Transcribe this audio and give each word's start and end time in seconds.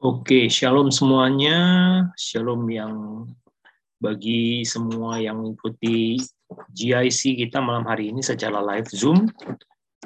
Oke, 0.00 0.48
shalom 0.48 0.88
semuanya. 0.88 1.60
Shalom 2.16 2.64
yang 2.72 3.28
bagi 4.00 4.64
semua 4.64 5.20
yang 5.20 5.44
mengikuti 5.44 6.16
GIC 6.72 7.36
kita 7.36 7.60
malam 7.60 7.84
hari 7.84 8.08
ini 8.08 8.24
secara 8.24 8.64
live 8.64 8.88
Zoom 8.88 9.28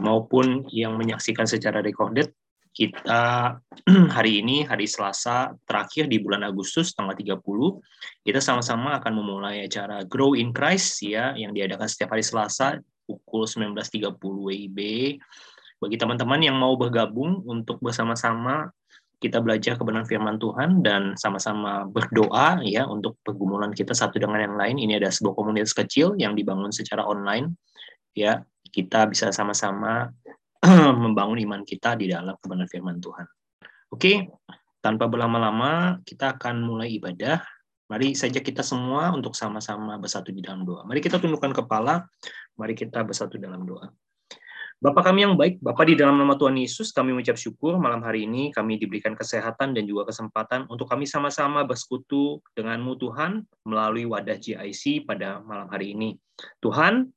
maupun 0.02 0.66
yang 0.74 0.98
menyaksikan 0.98 1.46
secara 1.46 1.78
recorded. 1.78 2.34
Kita 2.74 3.54
hari 4.18 4.42
ini 4.42 4.66
hari 4.66 4.90
Selasa 4.90 5.54
terakhir 5.62 6.10
di 6.10 6.18
bulan 6.18 6.42
Agustus 6.42 6.90
tanggal 6.90 7.14
30 7.14 7.38
kita 8.26 8.42
sama-sama 8.42 8.98
akan 8.98 9.14
memulai 9.14 9.62
acara 9.62 10.02
Grow 10.02 10.34
in 10.34 10.50
Christ 10.50 11.06
ya 11.06 11.38
yang 11.38 11.54
diadakan 11.54 11.86
setiap 11.86 12.18
hari 12.18 12.26
Selasa 12.26 12.82
pukul 13.06 13.46
19.30 13.46 14.10
WIB. 14.18 14.78
Bagi 15.78 15.96
teman-teman 16.02 16.42
yang 16.42 16.58
mau 16.58 16.74
bergabung 16.74 17.46
untuk 17.46 17.78
bersama-sama 17.78 18.74
kita 19.24 19.40
belajar 19.40 19.80
kebenaran 19.80 20.04
firman 20.04 20.36
Tuhan 20.36 20.84
dan 20.84 21.16
sama-sama 21.16 21.88
berdoa 21.88 22.60
ya 22.60 22.84
untuk 22.84 23.16
pergumulan 23.24 23.72
kita 23.72 23.96
satu 23.96 24.20
dengan 24.20 24.44
yang 24.44 24.56
lain. 24.60 24.76
Ini 24.76 25.00
ada 25.00 25.08
sebuah 25.08 25.32
komunitas 25.32 25.72
kecil 25.72 26.12
yang 26.20 26.36
dibangun 26.36 26.68
secara 26.68 27.08
online 27.08 27.56
ya. 28.12 28.44
Kita 28.68 29.08
bisa 29.08 29.32
sama-sama 29.32 30.12
membangun 31.04 31.40
iman 31.48 31.64
kita 31.64 31.96
di 31.96 32.12
dalam 32.12 32.36
kebenaran 32.36 32.68
firman 32.68 33.00
Tuhan. 33.00 33.24
Oke, 33.88 34.28
tanpa 34.84 35.08
berlama-lama 35.08 36.04
kita 36.04 36.36
akan 36.36 36.60
mulai 36.60 36.92
ibadah. 37.00 37.40
Mari 37.88 38.12
saja 38.12 38.44
kita 38.44 38.60
semua 38.60 39.12
untuk 39.12 39.32
sama-sama 39.32 39.96
bersatu 39.96 40.32
di 40.32 40.44
dalam 40.44 40.68
doa. 40.68 40.84
Mari 40.84 41.00
kita 41.00 41.16
tundukkan 41.16 41.64
kepala, 41.64 42.04
mari 42.60 42.76
kita 42.76 43.00
bersatu 43.00 43.40
dalam 43.40 43.64
doa. 43.64 43.88
Bapak 44.84 45.00
kami 45.00 45.24
yang 45.24 45.32
baik, 45.40 45.64
Bapak 45.64 45.88
di 45.88 45.96
dalam 45.96 46.20
nama 46.20 46.36
Tuhan 46.36 46.60
Yesus, 46.60 46.92
kami 46.92 47.16
mengucap 47.16 47.40
syukur 47.40 47.80
malam 47.80 48.04
hari 48.04 48.28
ini 48.28 48.52
kami 48.52 48.76
diberikan 48.76 49.16
kesehatan 49.16 49.72
dan 49.72 49.88
juga 49.88 50.12
kesempatan 50.12 50.68
untuk 50.68 50.92
kami 50.92 51.08
sama-sama 51.08 51.64
bersekutu 51.64 52.44
denganmu 52.52 52.92
Tuhan 53.00 53.48
melalui 53.64 54.04
wadah 54.04 54.36
GIC 54.36 55.08
pada 55.08 55.40
malam 55.40 55.72
hari 55.72 55.96
ini. 55.96 56.20
Tuhan, 56.60 57.08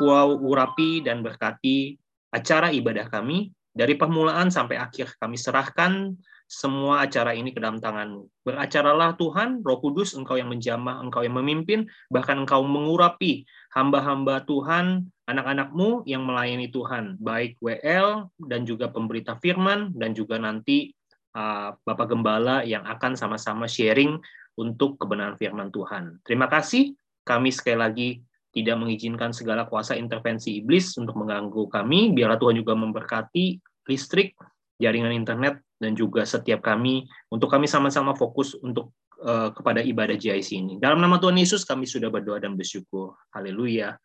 kuau 0.00 0.40
urapi 0.40 1.04
dan 1.04 1.20
berkati 1.20 2.00
acara 2.32 2.72
ibadah 2.72 3.04
kami, 3.12 3.52
dari 3.76 3.92
permulaan 3.92 4.48
sampai 4.48 4.80
akhir 4.80 5.12
kami 5.20 5.36
serahkan 5.36 6.16
semua 6.48 7.08
acara 7.08 7.32
ini 7.32 7.52
ke 7.52 7.60
dalam 7.60 7.80
tanganmu. 7.80 8.28
Beracaralah 8.44 9.20
Tuhan, 9.20 9.64
roh 9.64 9.80
kudus, 9.80 10.12
engkau 10.12 10.36
yang 10.36 10.52
menjamah, 10.52 11.00
engkau 11.00 11.24
yang 11.24 11.36
memimpin, 11.36 11.88
bahkan 12.12 12.44
engkau 12.44 12.60
mengurapi 12.60 13.48
hamba-hamba 13.72 14.44
Tuhan, 14.44 15.08
anak-anakmu 15.32 16.04
yang 16.04 16.22
melayani 16.22 16.68
Tuhan, 16.68 17.16
baik 17.18 17.58
WL 17.58 18.28
dan 18.36 18.68
juga 18.68 18.92
pemberita 18.92 19.40
firman, 19.40 19.90
dan 19.96 20.12
juga 20.12 20.36
nanti 20.36 20.92
uh, 21.34 21.72
Bapak 21.82 22.12
Gembala 22.12 22.62
yang 22.62 22.84
akan 22.84 23.16
sama-sama 23.16 23.64
sharing 23.64 24.20
untuk 24.60 25.00
kebenaran 25.00 25.40
firman 25.40 25.72
Tuhan. 25.72 26.20
Terima 26.22 26.46
kasih, 26.46 26.92
kami 27.24 27.50
sekali 27.50 27.78
lagi 27.78 28.08
tidak 28.52 28.76
mengizinkan 28.76 29.32
segala 29.32 29.64
kuasa 29.64 29.96
intervensi 29.96 30.60
iblis 30.60 30.92
untuk 31.00 31.16
mengganggu 31.16 31.72
kami. 31.72 32.12
Biarlah 32.12 32.36
Tuhan 32.36 32.60
juga 32.60 32.76
memberkati 32.76 33.56
listrik, 33.88 34.36
jaringan 34.76 35.16
internet, 35.16 35.64
dan 35.80 35.96
juga 35.96 36.22
setiap 36.28 36.60
kami, 36.60 37.08
untuk 37.32 37.48
kami 37.48 37.64
sama-sama 37.66 38.12
fokus 38.12 38.54
untuk 38.60 38.92
uh, 39.24 39.50
kepada 39.56 39.80
ibadah 39.80 40.14
JIC 40.14 40.48
ini. 40.52 40.74
Dalam 40.78 41.00
nama 41.00 41.16
Tuhan 41.16 41.34
Yesus 41.40 41.64
kami 41.64 41.88
sudah 41.88 42.12
berdoa 42.12 42.38
dan 42.38 42.54
bersyukur. 42.54 43.16
Haleluya. 43.32 43.96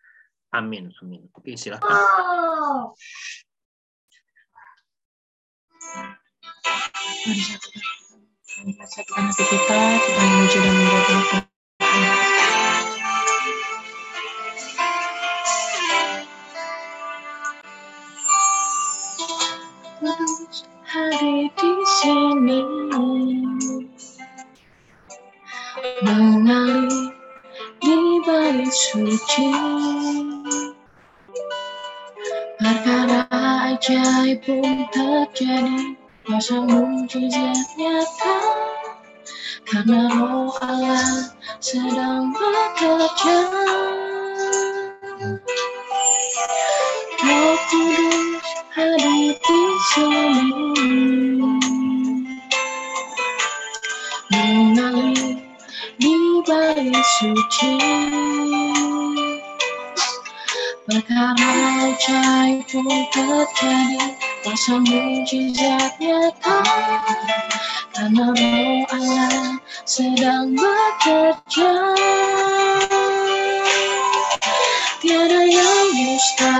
Amin. 0.55 0.91
Amin. 1.03 1.27
Oke, 1.35 1.59
silakan. 1.59 1.91
Hari 20.87 21.51
di 21.57 21.71
sini 21.99 22.61
mengalir 26.05 27.11
di 27.83 27.97
balik 28.23 28.71
suci 28.71 29.51
ajaib 33.77 34.41
pun 34.41 34.89
terjadi 34.89 35.93
masa 36.25 36.65
mujizat 36.65 37.61
nyata 37.77 38.37
karena 39.69 40.09
roh 40.17 40.49
Allah 40.65 41.29
sedang 41.61 42.33
bekerja. 42.33 43.37
Roh 47.21 47.57
kudus 47.69 48.49
hadir 48.73 49.37
di 49.45 49.61
mengalir 54.33 55.37
balik 56.49 57.05
suci. 57.21 57.77
Perkara 60.89 61.66
ajaib 61.97 62.61
pun 62.69 62.85
terjadi 63.09 64.13
Masa 64.45 64.77
mujizat 64.85 65.97
nyata 65.97 66.57
Karena 67.97 68.29
roh 68.37 68.85
Allah 68.93 69.57
sedang 69.81 70.53
bekerja. 70.53 71.73
Tiada 75.01 75.41
yang 75.41 75.89
mustahil 75.97 76.56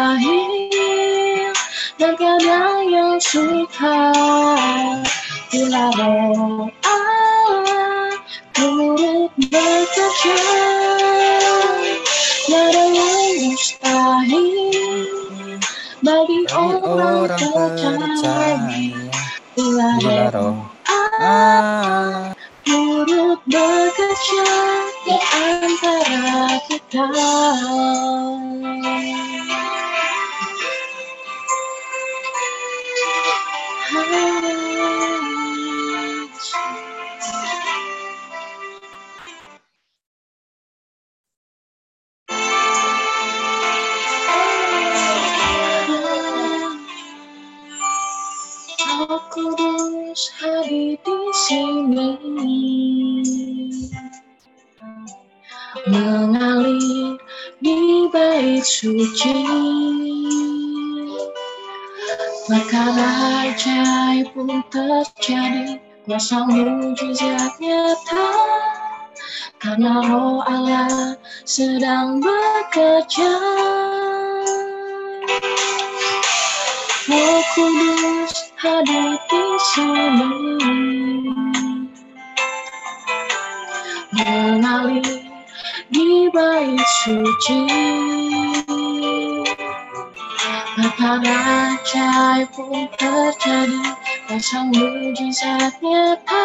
suci 87.37 87.69
perkara 90.73 91.37
ajaib 91.78 92.49
pun 92.49 92.89
terjadi 92.97 93.93
pasang 94.25 94.73
mujizat 94.73 95.78
nyata 95.85 96.43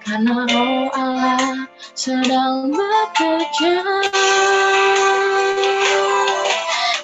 karena 0.00 0.48
roh 0.48 0.88
Allah 0.96 1.68
sedang 1.92 2.72
bekerja 2.72 3.84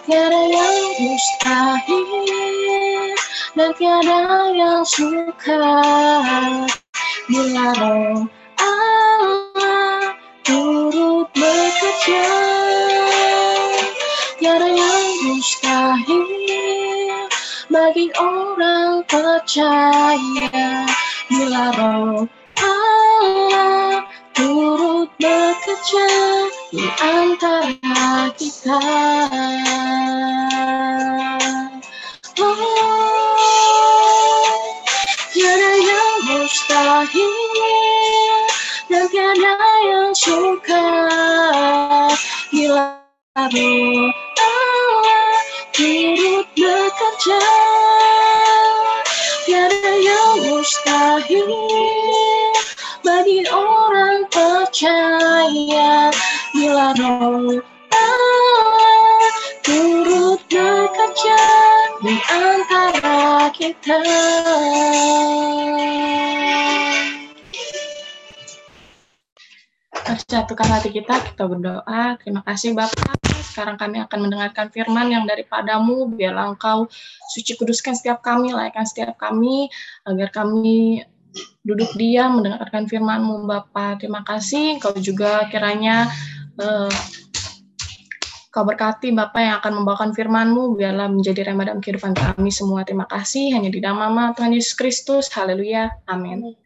tiada 0.09 0.43
yang 0.49 0.81
mustahil 0.97 2.09
dan 3.53 3.71
tiada 3.77 4.21
yang 4.57 4.81
suka 4.81 5.61
bila 7.29 7.69
roh 7.77 8.25
Allah 8.57 10.17
turut 10.47 11.29
bekerja 11.37 12.46
mustahil 15.37 17.29
bagi 17.69 18.09
orang 18.17 19.05
percaya 19.05 20.89
bila 21.29 21.77
roh 21.77 22.25
Allah 22.57 24.01
turut 24.33 25.13
bekerja 25.21 26.09
di 26.73 26.89
antara 27.05 28.33
kita. 28.41 28.81
Kita. 63.57 63.97
Satukan 70.27 70.69
hati 70.69 70.93
kita, 70.93 71.19
kita 71.33 71.45
berdoa. 71.49 72.21
Terima 72.21 72.45
kasih 72.45 72.77
Bapak. 72.77 73.17
Sekarang 73.41 73.81
kami 73.81 74.05
akan 74.05 74.19
mendengarkan 74.29 74.69
firman 74.69 75.09
yang 75.09 75.25
daripadamu. 75.25 76.13
Biarlah 76.13 76.53
Engkau 76.53 76.93
suci 77.33 77.57
kuduskan 77.57 77.97
setiap 77.97 78.21
kami, 78.21 78.53
layakkan 78.53 78.85
setiap 78.85 79.17
kami, 79.17 79.73
agar 80.05 80.29
kami 80.29 81.01
duduk 81.65 81.89
diam 81.97 82.41
mendengarkan 82.41 82.85
firman-Mu 82.85 83.49
Bapa. 83.49 83.97
Terima 83.97 84.21
kasih 84.23 84.77
Engkau 84.77 84.93
juga 85.01 85.49
kiranya 85.49 86.11
uh, 86.61 86.93
Kau 88.57 88.65
berkati 88.65 89.13
Bapak 89.13 89.37
yang 89.37 89.61
akan 89.61 89.85
membawakan 89.85 90.11
firman-Mu 90.17 90.81
biarlah 90.81 91.13
menjadi 91.13 91.53
remah 91.53 91.69
dalam 91.69 91.85
kehidupan 91.85 92.17
kami 92.17 92.49
semua. 92.49 92.89
Terima 92.89 93.05
kasih 93.05 93.53
hanya 93.53 93.69
di 93.69 93.85
dalam 93.85 94.01
nama 94.01 94.33
Tuhan 94.33 94.57
Yesus 94.57 94.73
Kristus. 94.73 95.29
Haleluya. 95.29 95.93
Amin. 96.09 96.57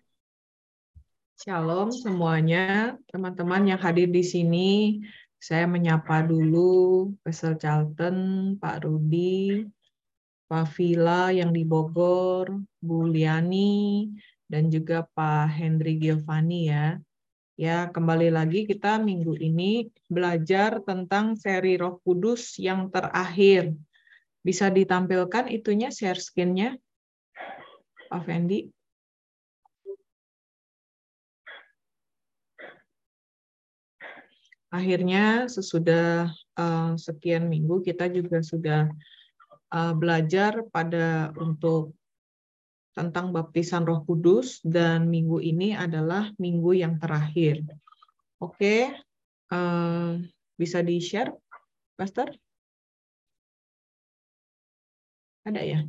Shalom 1.34 1.90
semuanya, 1.90 2.94
teman-teman 3.10 3.74
yang 3.74 3.80
hadir 3.82 4.06
di 4.06 4.22
sini. 4.22 5.02
Saya 5.42 5.66
menyapa 5.66 6.22
dulu 6.22 7.10
Pastor 7.26 7.58
Charlton, 7.58 8.54
Pak 8.62 8.86
Rudi, 8.86 9.66
Pak 10.46 10.70
Vila 10.78 11.34
yang 11.34 11.50
di 11.50 11.66
Bogor, 11.66 12.54
Bu 12.78 13.10
Liani, 13.10 14.06
dan 14.46 14.70
juga 14.70 15.10
Pak 15.10 15.58
Henry 15.58 15.98
Giovanni 15.98 16.70
ya. 16.70 17.02
Ya, 17.60 17.92
kembali 17.92 18.32
lagi 18.32 18.64
kita 18.64 18.96
minggu 18.96 19.36
ini 19.36 19.92
belajar 20.08 20.80
tentang 20.80 21.36
seri 21.36 21.76
Roh 21.76 22.00
Kudus 22.00 22.56
yang 22.56 22.88
terakhir. 22.88 23.76
Bisa 24.40 24.72
ditampilkan 24.72 25.44
itunya 25.52 25.92
share 25.92 26.16
screen-nya, 26.16 26.80
Pak 28.08 28.24
Fendi. 28.24 28.72
Akhirnya 34.72 35.44
sesudah 35.44 36.32
uh, 36.56 36.96
sekian 36.96 37.44
minggu 37.44 37.84
kita 37.84 38.08
juga 38.08 38.40
sudah 38.40 38.88
uh, 39.68 39.92
belajar 39.92 40.64
pada 40.72 41.36
untuk 41.36 41.92
tentang 42.90 43.30
baptisan 43.30 43.86
Roh 43.86 44.02
Kudus 44.02 44.58
dan 44.66 45.06
minggu 45.06 45.38
ini 45.38 45.78
adalah 45.78 46.34
minggu 46.42 46.74
yang 46.74 46.98
terakhir. 46.98 47.62
Oke, 48.42 48.90
uh, 49.52 50.18
bisa 50.58 50.78
di-share, 50.82 51.30
Pastor? 51.94 52.34
Ada 55.46 55.62
ya? 55.62 55.80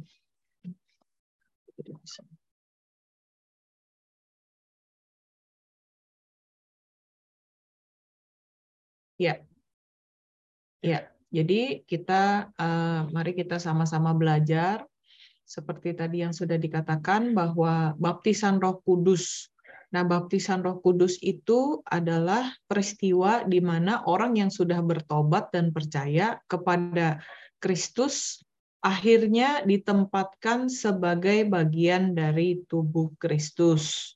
Ya, 9.17 9.33
ya. 10.81 10.99
Jadi 11.31 11.87
kita, 11.87 12.51
uh, 12.59 13.07
mari 13.15 13.31
kita 13.31 13.55
sama-sama 13.55 14.11
belajar 14.11 14.83
seperti 15.51 15.91
tadi 15.91 16.23
yang 16.23 16.31
sudah 16.31 16.55
dikatakan 16.55 17.35
bahwa 17.35 17.91
baptisan 17.99 18.63
Roh 18.63 18.79
Kudus. 18.87 19.51
Nah, 19.91 20.07
baptisan 20.07 20.63
Roh 20.63 20.79
Kudus 20.79 21.19
itu 21.19 21.83
adalah 21.83 22.55
peristiwa 22.71 23.43
di 23.43 23.59
mana 23.59 23.99
orang 24.07 24.39
yang 24.39 24.47
sudah 24.47 24.79
bertobat 24.79 25.51
dan 25.51 25.75
percaya 25.75 26.39
kepada 26.47 27.19
Kristus 27.59 28.39
akhirnya 28.79 29.67
ditempatkan 29.67 30.71
sebagai 30.71 31.43
bagian 31.51 32.15
dari 32.15 32.63
tubuh 32.71 33.11
Kristus. 33.19 34.15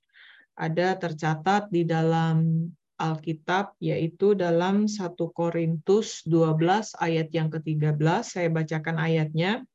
Ada 0.55 0.95
tercatat 0.95 1.67
di 1.67 1.83
dalam 1.83 2.71
Alkitab 2.95 3.75
yaitu 3.83 4.39
dalam 4.39 4.87
1 4.87 5.19
Korintus 5.35 6.23
12 6.23 6.95
ayat 6.95 7.27
yang 7.35 7.51
ke-13 7.51 8.23
saya 8.23 8.47
bacakan 8.47 8.95
ayatnya 8.95 9.67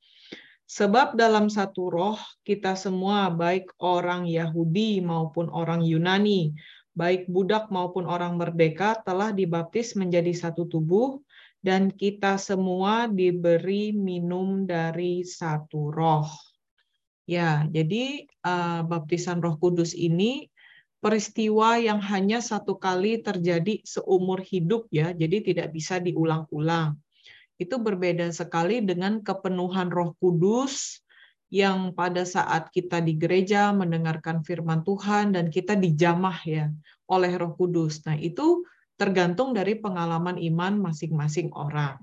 Sebab 0.70 1.18
dalam 1.18 1.50
satu 1.50 1.90
roh 1.90 2.18
kita 2.46 2.78
semua 2.78 3.26
baik 3.26 3.74
orang 3.82 4.22
Yahudi 4.30 5.02
maupun 5.02 5.50
orang 5.50 5.82
Yunani 5.82 6.54
baik 6.94 7.26
budak 7.30 7.70
maupun 7.74 8.06
orang 8.06 8.38
merdeka 8.38 8.98
telah 9.02 9.34
dibaptis 9.34 9.94
menjadi 9.94 10.30
satu 10.30 10.66
tubuh 10.70 11.22
dan 11.58 11.92
kita 11.92 12.40
semua 12.40 13.10
diberi 13.10 13.90
minum 13.90 14.62
dari 14.62 15.26
satu 15.26 15.92
roh. 15.92 16.30
Ya, 17.28 17.62
jadi 17.70 18.26
uh, 18.42 18.82
baptisan 18.82 19.38
Roh 19.38 19.54
Kudus 19.54 19.94
ini 19.94 20.50
peristiwa 20.98 21.78
yang 21.78 22.02
hanya 22.02 22.42
satu 22.42 22.74
kali 22.74 23.22
terjadi 23.22 23.86
seumur 23.86 24.42
hidup 24.42 24.90
ya, 24.90 25.14
jadi 25.14 25.38
tidak 25.46 25.68
bisa 25.70 26.02
diulang-ulang. 26.02 26.98
Itu 27.60 27.76
berbeda 27.76 28.32
sekali 28.32 28.80
dengan 28.80 29.20
kepenuhan 29.20 29.92
Roh 29.92 30.16
Kudus 30.16 31.04
yang 31.52 31.92
pada 31.92 32.24
saat 32.24 32.72
kita 32.72 33.04
di 33.04 33.20
gereja 33.20 33.68
mendengarkan 33.76 34.40
firman 34.40 34.80
Tuhan 34.80 35.36
dan 35.36 35.52
kita 35.52 35.76
dijamah 35.76 36.40
ya 36.48 36.72
oleh 37.10 37.36
Roh 37.36 37.52
Kudus. 37.58 38.00
Nah, 38.08 38.16
itu 38.16 38.64
tergantung 38.96 39.52
dari 39.52 39.76
pengalaman 39.76 40.40
iman 40.40 40.80
masing-masing 40.88 41.52
orang. 41.52 42.00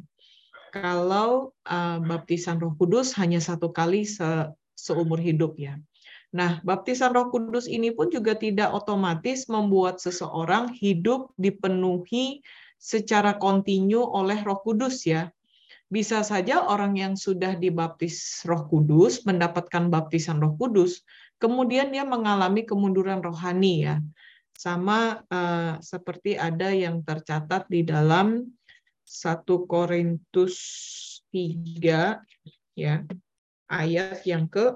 Kalau 0.69 1.55
uh, 1.65 1.97
baptisan 2.05 2.61
Roh 2.61 2.77
Kudus 2.77 3.17
hanya 3.17 3.41
satu 3.41 3.73
kali 3.73 4.05
se 4.05 4.51
seumur 4.77 5.17
hidup 5.17 5.57
ya. 5.57 5.81
Nah, 6.35 6.61
baptisan 6.61 7.15
Roh 7.15 7.33
Kudus 7.33 7.65
ini 7.65 7.95
pun 7.95 8.13
juga 8.13 8.37
tidak 8.37 8.75
otomatis 8.75 9.49
membuat 9.49 9.97
seseorang 10.03 10.69
hidup 10.75 11.33
dipenuhi 11.39 12.45
secara 12.77 13.39
kontinu 13.39 14.05
oleh 14.05 14.37
Roh 14.43 14.59
Kudus 14.61 15.07
ya. 15.07 15.31
Bisa 15.87 16.19
saja 16.19 16.67
orang 16.67 16.99
yang 16.99 17.13
sudah 17.15 17.55
dibaptis 17.55 18.43
Roh 18.43 18.67
Kudus 18.67 19.23
mendapatkan 19.23 19.87
baptisan 19.87 20.43
Roh 20.43 20.59
Kudus, 20.59 21.07
kemudian 21.39 21.95
dia 21.95 22.03
mengalami 22.03 22.67
kemunduran 22.67 23.23
rohani 23.23 23.87
ya. 23.87 23.95
Sama 24.51 25.23
uh, 25.31 25.79
seperti 25.79 26.35
ada 26.35 26.75
yang 26.75 27.05
tercatat 27.07 27.71
di 27.71 27.87
dalam 27.87 28.51
1 29.07 29.47
Korintus 29.71 30.57
3 31.31 32.19
ya 32.75 32.95
ayat 33.71 34.23
yang 34.27 34.51
ke 34.51 34.75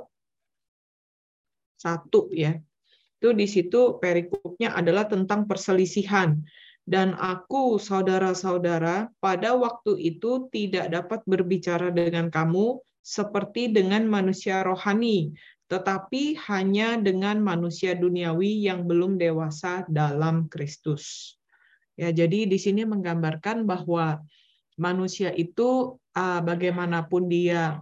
satu 1.76 2.32
ya. 2.32 2.56
Itu 3.20 3.36
di 3.36 3.46
situ 3.46 4.00
perikopnya 4.00 4.74
adalah 4.78 5.06
tentang 5.12 5.46
perselisihan. 5.46 6.40
Dan 6.92 7.16
aku, 7.16 7.80
saudara-saudara, 7.80 9.08
pada 9.24 9.56
waktu 9.56 9.96
itu 9.96 10.52
tidak 10.52 10.92
dapat 10.92 11.24
berbicara 11.24 11.88
dengan 11.88 12.28
kamu 12.28 12.84
seperti 13.00 13.72
dengan 13.72 14.12
manusia 14.12 14.60
rohani, 14.60 15.32
tetapi 15.72 16.36
hanya 16.52 17.00
dengan 17.00 17.40
manusia 17.40 17.96
duniawi 17.96 18.68
yang 18.68 18.84
belum 18.92 19.16
dewasa 19.16 19.88
dalam 19.88 20.52
Kristus. 20.52 21.40
Ya, 21.96 22.12
jadi 22.12 22.44
di 22.44 22.60
sini 22.60 22.84
menggambarkan 22.84 23.64
bahwa 23.64 24.20
manusia 24.76 25.32
itu 25.32 25.96
bagaimanapun 26.20 27.32
dia 27.32 27.80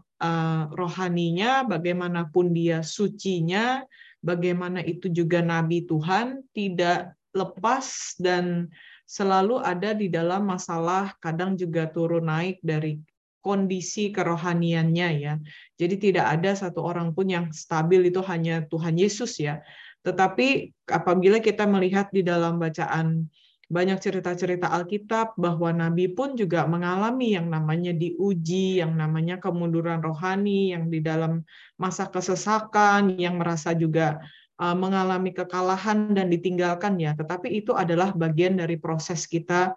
rohaninya, 0.70 1.66
bagaimanapun 1.66 2.54
dia 2.54 2.86
sucinya, 2.86 3.82
bagaimana 4.22 4.86
itu 4.86 5.10
juga 5.10 5.42
nabi 5.42 5.82
Tuhan 5.90 6.46
tidak 6.54 7.18
lepas 7.34 8.14
dan 8.22 8.70
selalu 9.10 9.58
ada 9.58 9.98
di 9.98 10.06
dalam 10.06 10.46
masalah 10.46 11.18
kadang 11.18 11.58
juga 11.58 11.90
turun 11.90 12.30
naik 12.30 12.62
dari 12.62 13.02
kondisi 13.42 14.14
kerohaniannya 14.14 15.10
ya. 15.18 15.34
Jadi 15.82 15.96
tidak 15.98 16.38
ada 16.38 16.54
satu 16.54 16.86
orang 16.86 17.18
pun 17.18 17.26
yang 17.26 17.50
stabil 17.50 18.14
itu 18.14 18.22
hanya 18.30 18.70
Tuhan 18.70 18.94
Yesus 19.02 19.42
ya. 19.42 19.66
Tetapi 20.06 20.70
apabila 20.94 21.42
kita 21.42 21.66
melihat 21.66 22.14
di 22.14 22.22
dalam 22.22 22.62
bacaan 22.62 23.26
banyak 23.70 24.02
cerita-cerita 24.02 24.66
Alkitab 24.70 25.38
bahwa 25.38 25.70
nabi 25.70 26.10
pun 26.10 26.34
juga 26.34 26.66
mengalami 26.66 27.38
yang 27.38 27.54
namanya 27.54 27.94
diuji, 27.94 28.82
yang 28.82 28.98
namanya 28.98 29.38
kemunduran 29.38 30.02
rohani, 30.02 30.74
yang 30.74 30.90
di 30.90 31.06
dalam 31.06 31.46
masa 31.78 32.10
kesesakan, 32.10 33.14
yang 33.22 33.38
merasa 33.38 33.78
juga 33.78 34.22
mengalami 34.60 35.32
kekalahan 35.32 36.12
dan 36.12 36.28
ditinggalkan 36.28 37.00
ya. 37.00 37.16
Tetapi 37.16 37.48
itu 37.48 37.72
adalah 37.72 38.12
bagian 38.12 38.60
dari 38.60 38.76
proses 38.76 39.24
kita 39.24 39.72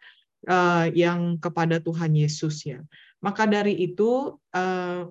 uh, 0.51 0.87
yang 0.91 1.39
kepada 1.39 1.79
Tuhan 1.79 2.19
Yesus 2.19 2.67
ya. 2.67 2.83
Maka 3.23 3.47
dari 3.47 3.79
itu 3.79 4.35
uh, 4.51 5.07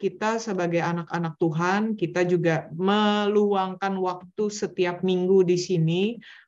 kita 0.00 0.42
sebagai 0.42 0.82
anak-anak 0.82 1.38
Tuhan, 1.38 1.82
kita 1.94 2.26
juga 2.26 2.66
meluangkan 2.74 3.94
waktu 4.02 4.50
setiap 4.50 5.06
minggu 5.06 5.46
di 5.46 5.54
sini 5.54 6.02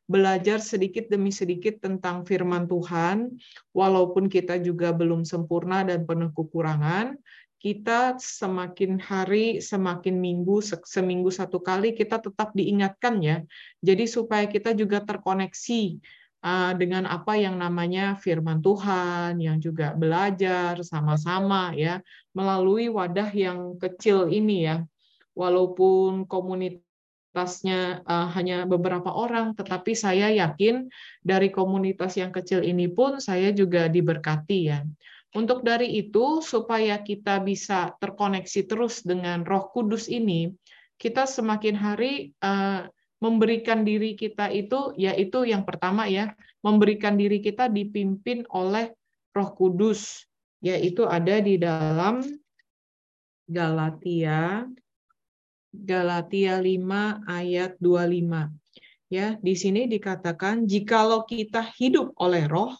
belajar 0.04 0.58
sedikit 0.60 1.08
demi 1.08 1.30
sedikit 1.30 1.80
tentang 1.80 2.26
firman 2.26 2.66
Tuhan, 2.66 3.38
walaupun 3.72 4.26
kita 4.26 4.58
juga 4.60 4.92
belum 4.92 5.22
sempurna 5.22 5.86
dan 5.86 6.04
penuh 6.04 6.34
kekurangan, 6.34 7.16
kita 7.64 8.20
semakin 8.20 9.00
hari, 9.00 9.64
semakin 9.64 10.20
minggu, 10.20 10.60
seminggu 10.84 11.32
satu 11.32 11.64
kali 11.64 11.96
kita 11.96 12.20
tetap 12.20 12.52
diingatkan 12.52 13.24
ya. 13.24 13.40
Jadi 13.80 14.04
supaya 14.04 14.44
kita 14.44 14.76
juga 14.76 15.00
terkoneksi 15.00 15.96
uh, 16.44 16.76
dengan 16.76 17.08
apa 17.08 17.40
yang 17.40 17.56
namanya 17.56 18.20
firman 18.20 18.60
Tuhan, 18.60 19.40
yang 19.40 19.64
juga 19.64 19.96
belajar 19.96 20.76
sama-sama 20.84 21.72
ya 21.72 22.04
melalui 22.36 22.92
wadah 22.92 23.32
yang 23.32 23.80
kecil 23.80 24.28
ini 24.28 24.68
ya. 24.68 24.84
Walaupun 25.32 26.28
komunitas 26.28 26.84
komunitasnya 27.34 28.06
uh, 28.06 28.30
hanya 28.30 28.62
beberapa 28.62 29.10
orang, 29.10 29.58
tetapi 29.58 29.98
saya 29.98 30.30
yakin 30.30 30.86
dari 31.18 31.50
komunitas 31.50 32.14
yang 32.14 32.30
kecil 32.30 32.62
ini 32.62 32.86
pun 32.86 33.18
saya 33.18 33.50
juga 33.50 33.90
diberkati 33.90 34.58
ya. 34.70 34.86
Untuk 35.34 35.66
dari 35.66 35.98
itu, 35.98 36.38
supaya 36.38 37.02
kita 37.02 37.42
bisa 37.42 37.90
terkoneksi 37.98 38.70
terus 38.70 39.02
dengan 39.02 39.42
Roh 39.42 39.66
Kudus 39.74 40.06
ini, 40.06 40.54
kita 40.94 41.26
semakin 41.26 41.74
hari 41.74 42.30
uh, 42.38 42.86
memberikan 43.18 43.82
diri 43.82 44.14
kita 44.14 44.46
itu, 44.54 44.94
yaitu 44.94 45.42
yang 45.42 45.66
pertama 45.66 46.06
ya, 46.06 46.38
memberikan 46.62 47.18
diri 47.18 47.42
kita 47.42 47.66
dipimpin 47.66 48.46
oleh 48.54 48.94
Roh 49.34 49.50
Kudus, 49.58 50.22
yaitu 50.62 51.02
ada 51.02 51.42
di 51.42 51.58
dalam 51.58 52.22
Galatia 53.50 54.70
Galatia 55.74 56.62
5 56.62 57.26
ayat 57.26 57.74
25. 57.82 58.54
Ya, 59.10 59.34
di 59.42 59.54
sini 59.58 59.90
dikatakan 59.90 60.70
jikalau 60.70 61.26
kita 61.26 61.66
hidup 61.74 62.14
oleh 62.22 62.46
roh, 62.46 62.72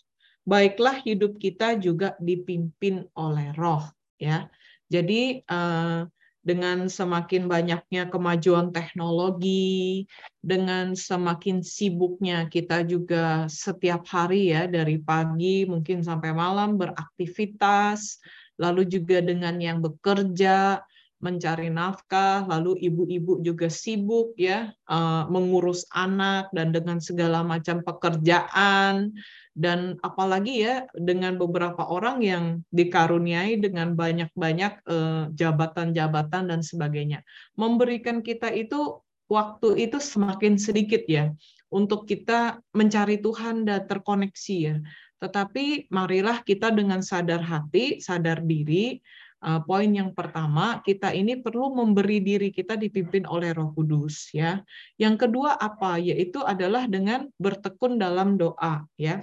baiklah 0.45 1.01
hidup 1.01 1.41
kita 1.41 1.81
juga 1.81 2.15
dipimpin 2.21 3.09
oleh 3.17 3.53
roh, 3.57 3.85
ya. 4.21 4.49
Jadi 4.93 5.41
eh, 5.43 6.01
dengan 6.45 6.93
semakin 6.93 7.49
banyaknya 7.49 8.13
kemajuan 8.13 8.69
teknologi, 8.69 10.05
dengan 10.45 10.93
semakin 10.93 11.65
sibuknya 11.65 12.53
kita 12.53 12.85
juga 12.85 13.49
setiap 13.49 14.05
hari 14.05 14.53
ya 14.53 14.69
dari 14.69 15.01
pagi 15.01 15.65
mungkin 15.65 16.05
sampai 16.05 16.37
malam 16.37 16.77
beraktivitas, 16.77 18.21
lalu 18.61 18.85
juga 18.85 19.25
dengan 19.25 19.57
yang 19.57 19.81
bekerja, 19.81 20.85
mencari 21.25 21.73
nafkah, 21.73 22.45
lalu 22.45 22.77
ibu-ibu 22.85 23.41
juga 23.41 23.73
sibuk 23.73 24.37
ya 24.37 24.69
uh, 24.93 25.25
mengurus 25.33 25.89
anak 25.97 26.53
dan 26.53 26.77
dengan 26.77 27.01
segala 27.01 27.41
macam 27.41 27.81
pekerjaan 27.81 29.17
dan 29.55 30.03
apalagi 30.03 30.67
ya 30.67 30.91
dengan 30.99 31.39
beberapa 31.39 31.87
orang 31.87 32.21
yang 32.21 32.45
dikaruniai 32.75 33.63
dengan 33.63 33.95
banyak-banyak 33.95 34.83
uh, 34.91 35.31
jabatan-jabatan 35.31 36.51
dan 36.51 36.61
sebagainya. 36.61 37.23
Memberikan 37.55 38.19
kita 38.21 38.51
itu 38.51 38.99
waktu 39.31 39.89
itu 39.89 40.03
semakin 40.03 40.59
sedikit 40.59 41.07
ya 41.07 41.31
untuk 41.71 42.05
kita 42.11 42.59
mencari 42.75 43.23
Tuhan 43.23 43.67
dan 43.67 43.87
terkoneksi 43.87 44.57
ya. 44.59 44.77
Tetapi 45.23 45.89
marilah 45.89 46.43
kita 46.43 46.75
dengan 46.75 47.01
sadar 47.01 47.41
hati, 47.41 48.03
sadar 48.03 48.43
diri 48.43 48.99
uh, 49.45 49.61
poin 49.63 49.89
yang 49.89 50.11
pertama, 50.11 50.83
kita 50.83 51.13
ini 51.13 51.39
perlu 51.39 51.73
memberi 51.73 52.19
diri 52.19 52.51
kita 52.51 52.75
dipimpin 52.75 53.29
oleh 53.29 53.53
Roh 53.53 53.71
Kudus 53.77 54.35
ya. 54.35 54.65
Yang 54.97 55.29
kedua 55.29 55.55
apa? 55.61 56.01
Yaitu 56.01 56.43
adalah 56.43 56.91
dengan 56.91 57.29
bertekun 57.39 58.01
dalam 58.01 58.41
doa 58.41 58.83
ya. 58.99 59.23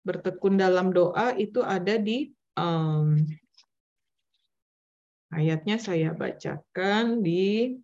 Bertekun 0.00 0.56
dalam 0.56 0.90
doa 0.96 1.36
itu 1.36 1.60
ada 1.60 2.00
di 2.00 2.32
um, 2.56 3.20
ayatnya 5.30 5.76
saya 5.76 6.16
bacakan 6.16 7.20
di 7.20 7.76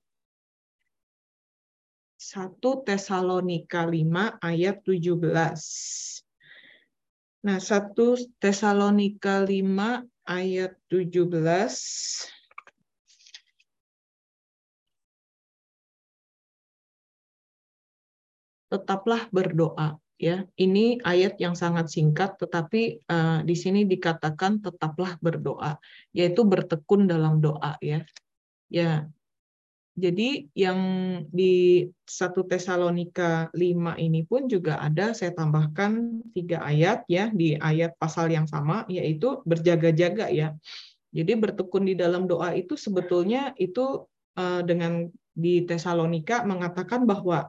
1 2.16 2.58
Tesalonika 2.82 3.86
5 3.86 4.42
ayat 4.42 4.76
17. 4.82 5.20
Nah, 7.46 7.60
1 7.62 7.94
Tesalonika 8.42 9.44
5 9.46 10.02
ayat 10.26 10.74
17 10.90 12.34
tetaplah 18.66 19.30
berdoa 19.30 19.94
ya. 20.16 20.44
Ini 20.56 21.00
ayat 21.04 21.40
yang 21.40 21.54
sangat 21.54 21.92
singkat 21.92 22.36
tetapi 22.40 23.04
uh, 23.08 23.40
di 23.44 23.56
sini 23.56 23.84
dikatakan 23.84 24.60
tetaplah 24.64 25.16
berdoa 25.20 25.80
yaitu 26.12 26.44
bertekun 26.44 27.08
dalam 27.08 27.40
doa 27.40 27.76
ya. 27.80 28.04
Ya. 28.72 29.08
Jadi 29.96 30.52
yang 30.52 30.80
di 31.32 31.88
satu 32.04 32.44
Tesalonika 32.44 33.48
5 33.56 33.96
ini 33.96 34.28
pun 34.28 34.44
juga 34.44 34.76
ada 34.76 35.16
saya 35.16 35.32
tambahkan 35.32 36.20
tiga 36.36 36.60
ayat 36.60 37.08
ya 37.08 37.32
di 37.32 37.56
ayat 37.56 37.96
pasal 37.96 38.28
yang 38.28 38.44
sama 38.44 38.84
yaitu 38.92 39.40
berjaga-jaga 39.48 40.28
ya. 40.28 40.52
Jadi 41.16 41.32
bertekun 41.32 41.88
di 41.88 41.96
dalam 41.96 42.28
doa 42.28 42.52
itu 42.52 42.76
sebetulnya 42.76 43.56
itu 43.56 44.04
uh, 44.36 44.60
dengan 44.60 45.08
di 45.32 45.64
Tesalonika 45.64 46.44
mengatakan 46.44 47.08
bahwa 47.08 47.48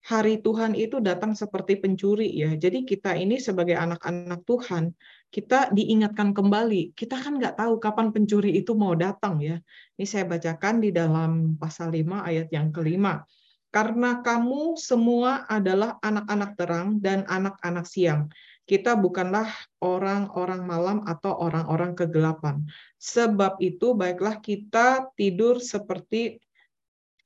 hari 0.00 0.40
Tuhan 0.40 0.72
itu 0.72 0.98
datang 0.98 1.36
seperti 1.36 1.76
pencuri 1.76 2.32
ya. 2.32 2.56
Jadi 2.56 2.88
kita 2.88 3.12
ini 3.16 3.36
sebagai 3.36 3.76
anak-anak 3.76 4.42
Tuhan 4.48 4.96
kita 5.30 5.70
diingatkan 5.70 6.34
kembali. 6.34 6.96
Kita 6.96 7.14
kan 7.14 7.38
nggak 7.38 7.60
tahu 7.60 7.78
kapan 7.78 8.10
pencuri 8.10 8.58
itu 8.58 8.74
mau 8.74 8.98
datang 8.98 9.38
ya. 9.38 9.62
Ini 9.94 10.06
saya 10.08 10.26
bacakan 10.26 10.82
di 10.82 10.90
dalam 10.90 11.54
pasal 11.54 11.94
5 11.94 12.26
ayat 12.26 12.50
yang 12.50 12.74
kelima. 12.74 13.22
Karena 13.70 14.18
kamu 14.18 14.74
semua 14.74 15.46
adalah 15.46 16.02
anak-anak 16.02 16.58
terang 16.58 16.98
dan 16.98 17.22
anak-anak 17.30 17.86
siang. 17.86 18.26
Kita 18.66 18.98
bukanlah 18.98 19.46
orang-orang 19.78 20.62
malam 20.66 20.98
atau 21.06 21.38
orang-orang 21.38 21.94
kegelapan. 21.94 22.66
Sebab 22.98 23.62
itu 23.62 23.94
baiklah 23.94 24.42
kita 24.42 25.14
tidur 25.14 25.62
seperti 25.62 26.42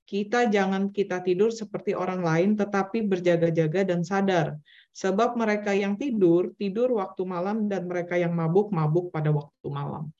kita 0.04 0.52
jangan 0.52 0.92
kita 0.92 1.24
tidur 1.24 1.48
seperti 1.48 1.96
orang 1.96 2.20
lain, 2.20 2.50
tetapi 2.60 3.08
berjaga-jaga 3.08 3.88
dan 3.88 4.04
sadar. 4.04 4.60
Sebab 4.94 5.34
mereka 5.34 5.72
yang 5.72 5.96
tidur, 5.96 6.52
tidur 6.60 6.92
waktu 7.00 7.24
malam, 7.24 7.66
dan 7.66 7.88
mereka 7.88 8.14
yang 8.14 8.36
mabuk, 8.36 8.70
mabuk 8.70 9.10
pada 9.10 9.32
waktu 9.32 9.68
malam. 9.72 10.12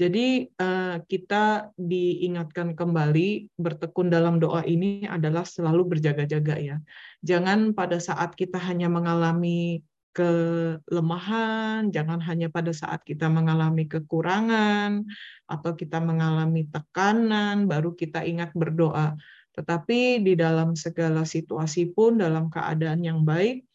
Jadi 0.00 0.48
eh, 0.48 0.96
kita 1.04 1.76
diingatkan 1.76 2.72
kembali 2.72 3.52
bertekun 3.60 4.08
dalam 4.08 4.40
doa 4.40 4.64
ini 4.64 5.04
adalah 5.04 5.44
selalu 5.44 5.92
berjaga-jaga 5.96 6.56
ya. 6.56 6.76
Jangan 7.20 7.76
pada 7.76 8.00
saat 8.00 8.32
kita 8.32 8.56
hanya 8.56 8.88
mengalami 8.88 9.84
kelemahan, 10.10 11.88
jangan 11.94 12.18
hanya 12.24 12.50
pada 12.50 12.74
saat 12.74 13.06
kita 13.06 13.30
mengalami 13.30 13.86
kekurangan 13.86 15.06
atau 15.46 15.72
kita 15.78 16.02
mengalami 16.02 16.66
tekanan 16.66 17.70
baru 17.70 17.94
kita 17.94 18.26
ingat 18.26 18.50
berdoa. 18.52 19.14
Tetapi 19.54 20.22
di 20.22 20.34
dalam 20.38 20.78
segala 20.78 21.26
situasi 21.26 21.90
pun 21.90 22.18
dalam 22.22 22.50
keadaan 22.50 23.02
yang 23.02 23.22
baik 23.22 23.66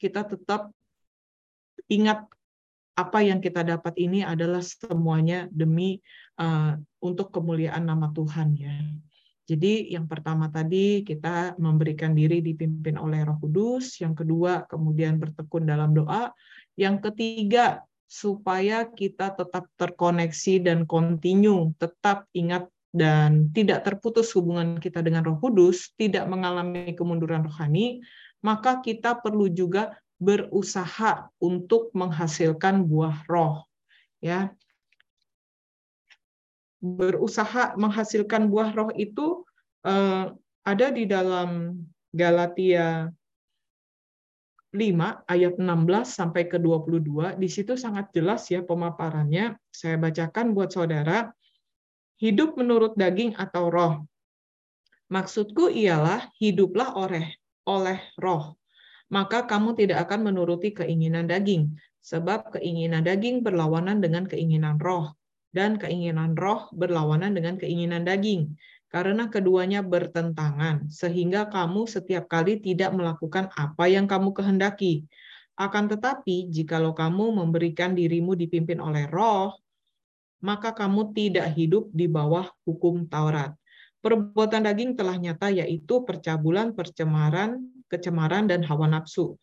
kita 0.00 0.24
tetap 0.24 0.72
ingat 1.90 2.24
apa 2.96 3.18
yang 3.24 3.38
kita 3.38 3.64
dapat 3.64 3.94
ini 4.00 4.24
adalah 4.24 4.60
semuanya 4.60 5.46
demi 5.52 6.00
uh, 6.40 6.76
untuk 7.00 7.32
kemuliaan 7.32 7.84
nama 7.88 8.08
Tuhan 8.12 8.48
ya. 8.56 8.74
Jadi 9.50 9.90
yang 9.90 10.06
pertama 10.06 10.46
tadi 10.46 11.02
kita 11.02 11.58
memberikan 11.58 12.14
diri 12.14 12.38
dipimpin 12.38 12.94
oleh 12.94 13.26
Roh 13.26 13.34
Kudus, 13.42 13.98
yang 13.98 14.14
kedua 14.14 14.62
kemudian 14.70 15.18
bertekun 15.18 15.66
dalam 15.66 15.90
doa, 15.90 16.30
yang 16.78 17.02
ketiga 17.02 17.82
supaya 18.06 18.86
kita 18.86 19.34
tetap 19.34 19.66
terkoneksi 19.74 20.54
dan 20.62 20.86
kontinu, 20.86 21.74
tetap 21.82 22.30
ingat 22.30 22.70
dan 22.94 23.50
tidak 23.50 23.82
terputus 23.82 24.30
hubungan 24.38 24.78
kita 24.78 25.02
dengan 25.02 25.26
Roh 25.26 25.42
Kudus, 25.42 25.98
tidak 25.98 26.30
mengalami 26.30 26.94
kemunduran 26.94 27.42
rohani, 27.42 28.06
maka 28.46 28.78
kita 28.78 29.18
perlu 29.18 29.50
juga 29.50 29.98
berusaha 30.22 31.26
untuk 31.42 31.90
menghasilkan 31.90 32.86
buah 32.86 33.26
roh. 33.26 33.66
Ya, 34.22 34.54
berusaha 36.80 37.76
menghasilkan 37.76 38.48
buah 38.48 38.72
roh 38.72 38.90
itu 38.96 39.44
uh, 39.84 40.32
ada 40.64 40.86
di 40.88 41.04
dalam 41.04 41.76
Galatia 42.10 43.12
5 44.72 44.76
ayat 45.28 45.54
16 45.60 45.66
sampai 46.08 46.48
ke 46.48 46.56
22 46.56 47.36
di 47.36 47.48
situ 47.50 47.76
sangat 47.76 48.08
jelas 48.16 48.48
ya 48.48 48.64
pemaparannya. 48.64 49.58
Saya 49.68 50.00
bacakan 50.00 50.56
buat 50.56 50.72
saudara. 50.72 51.30
Hidup 52.20 52.56
menurut 52.60 52.96
daging 53.00 53.32
atau 53.34 53.72
roh. 53.72 53.94
Maksudku 55.10 55.72
ialah 55.72 56.28
hiduplah 56.36 56.92
oleh 56.94 57.34
oleh 57.66 57.98
roh. 58.20 58.54
Maka 59.10 59.42
kamu 59.42 59.74
tidak 59.74 60.06
akan 60.06 60.30
menuruti 60.30 60.70
keinginan 60.70 61.26
daging 61.26 61.74
sebab 61.98 62.54
keinginan 62.54 63.02
daging 63.02 63.42
berlawanan 63.42 63.98
dengan 63.98 64.24
keinginan 64.28 64.78
roh 64.78 65.10
dan 65.50 65.78
keinginan 65.78 66.38
roh 66.38 66.70
berlawanan 66.70 67.34
dengan 67.34 67.58
keinginan 67.58 68.06
daging, 68.06 68.54
karena 68.90 69.30
keduanya 69.30 69.82
bertentangan, 69.82 70.90
sehingga 70.90 71.46
kamu 71.50 71.86
setiap 71.86 72.26
kali 72.26 72.58
tidak 72.58 72.90
melakukan 72.94 73.50
apa 73.54 73.86
yang 73.86 74.10
kamu 74.10 74.34
kehendaki. 74.34 75.06
Akan 75.54 75.86
tetapi, 75.86 76.48
jikalau 76.50 76.96
kamu 76.96 77.36
memberikan 77.36 77.94
dirimu 77.94 78.34
dipimpin 78.34 78.80
oleh 78.82 79.06
roh, 79.10 79.54
maka 80.40 80.72
kamu 80.72 81.12
tidak 81.12 81.52
hidup 81.52 81.92
di 81.92 82.08
bawah 82.08 82.48
hukum 82.64 83.06
Taurat. 83.06 83.52
Perbuatan 84.00 84.64
daging 84.64 84.96
telah 84.96 85.20
nyata 85.20 85.52
yaitu 85.52 86.00
percabulan, 86.08 86.72
percemaran, 86.72 87.60
kecemaran, 87.92 88.48
dan 88.48 88.64
hawa 88.64 88.88
nafsu 88.88 89.36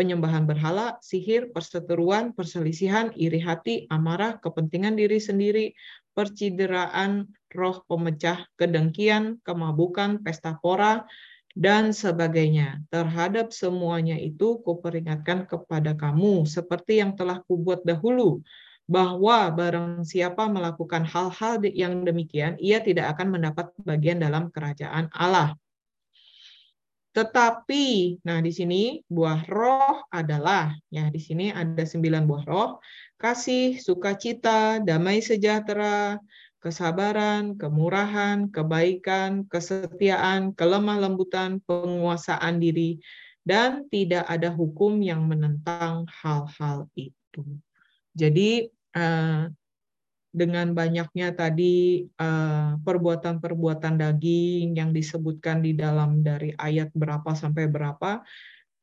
penyembahan 0.00 0.48
berhala, 0.48 0.96
sihir, 1.04 1.52
perseteruan, 1.52 2.32
perselisihan, 2.32 3.12
iri 3.12 3.36
hati, 3.44 3.84
amarah, 3.92 4.40
kepentingan 4.40 4.96
diri 4.96 5.20
sendiri, 5.20 5.76
percideraan, 6.16 7.28
roh 7.52 7.84
pemecah, 7.84 8.48
kedengkian, 8.56 9.44
kemabukan, 9.44 10.24
pesta 10.24 10.56
pora, 10.56 11.04
dan 11.52 11.92
sebagainya. 11.92 12.80
Terhadap 12.88 13.52
semuanya 13.52 14.16
itu 14.16 14.64
kuperingatkan 14.64 15.44
kepada 15.44 15.92
kamu, 15.92 16.48
seperti 16.48 17.04
yang 17.04 17.12
telah 17.12 17.44
kubuat 17.44 17.84
dahulu, 17.84 18.40
bahwa 18.88 19.52
barang 19.52 20.02
siapa 20.08 20.48
melakukan 20.48 21.04
hal-hal 21.04 21.60
yang 21.76 22.08
demikian, 22.08 22.56
ia 22.56 22.80
tidak 22.80 23.12
akan 23.14 23.36
mendapat 23.36 23.68
bagian 23.84 24.16
dalam 24.16 24.48
kerajaan 24.48 25.12
Allah. 25.12 25.54
Tetapi, 27.10 28.18
nah 28.22 28.38
di 28.38 28.54
sini 28.54 29.02
buah 29.10 29.42
roh 29.50 30.06
adalah, 30.14 30.70
ya 30.94 31.10
di 31.10 31.18
sini 31.18 31.50
ada 31.50 31.82
sembilan 31.82 32.22
buah 32.22 32.44
roh, 32.46 32.70
kasih, 33.18 33.82
sukacita, 33.82 34.78
damai 34.78 35.18
sejahtera, 35.18 36.14
kesabaran, 36.62 37.58
kemurahan, 37.58 38.46
kebaikan, 38.54 39.42
kesetiaan, 39.50 40.54
kelemah 40.54 41.02
lembutan, 41.02 41.58
penguasaan 41.66 42.62
diri, 42.62 43.02
dan 43.42 43.90
tidak 43.90 44.28
ada 44.30 44.54
hukum 44.54 45.02
yang 45.02 45.26
menentang 45.26 46.06
hal-hal 46.22 46.86
itu. 46.94 47.42
Jadi, 48.14 48.70
eh, 48.70 49.42
dengan 50.30 50.70
banyaknya 50.70 51.34
tadi 51.34 52.06
eh, 52.06 52.70
perbuatan-perbuatan 52.78 53.98
daging 53.98 54.78
yang 54.78 54.94
disebutkan 54.94 55.60
di 55.60 55.74
dalam 55.74 56.22
dari 56.22 56.54
ayat 56.54 56.94
berapa 56.94 57.34
sampai 57.34 57.66
berapa, 57.66 58.22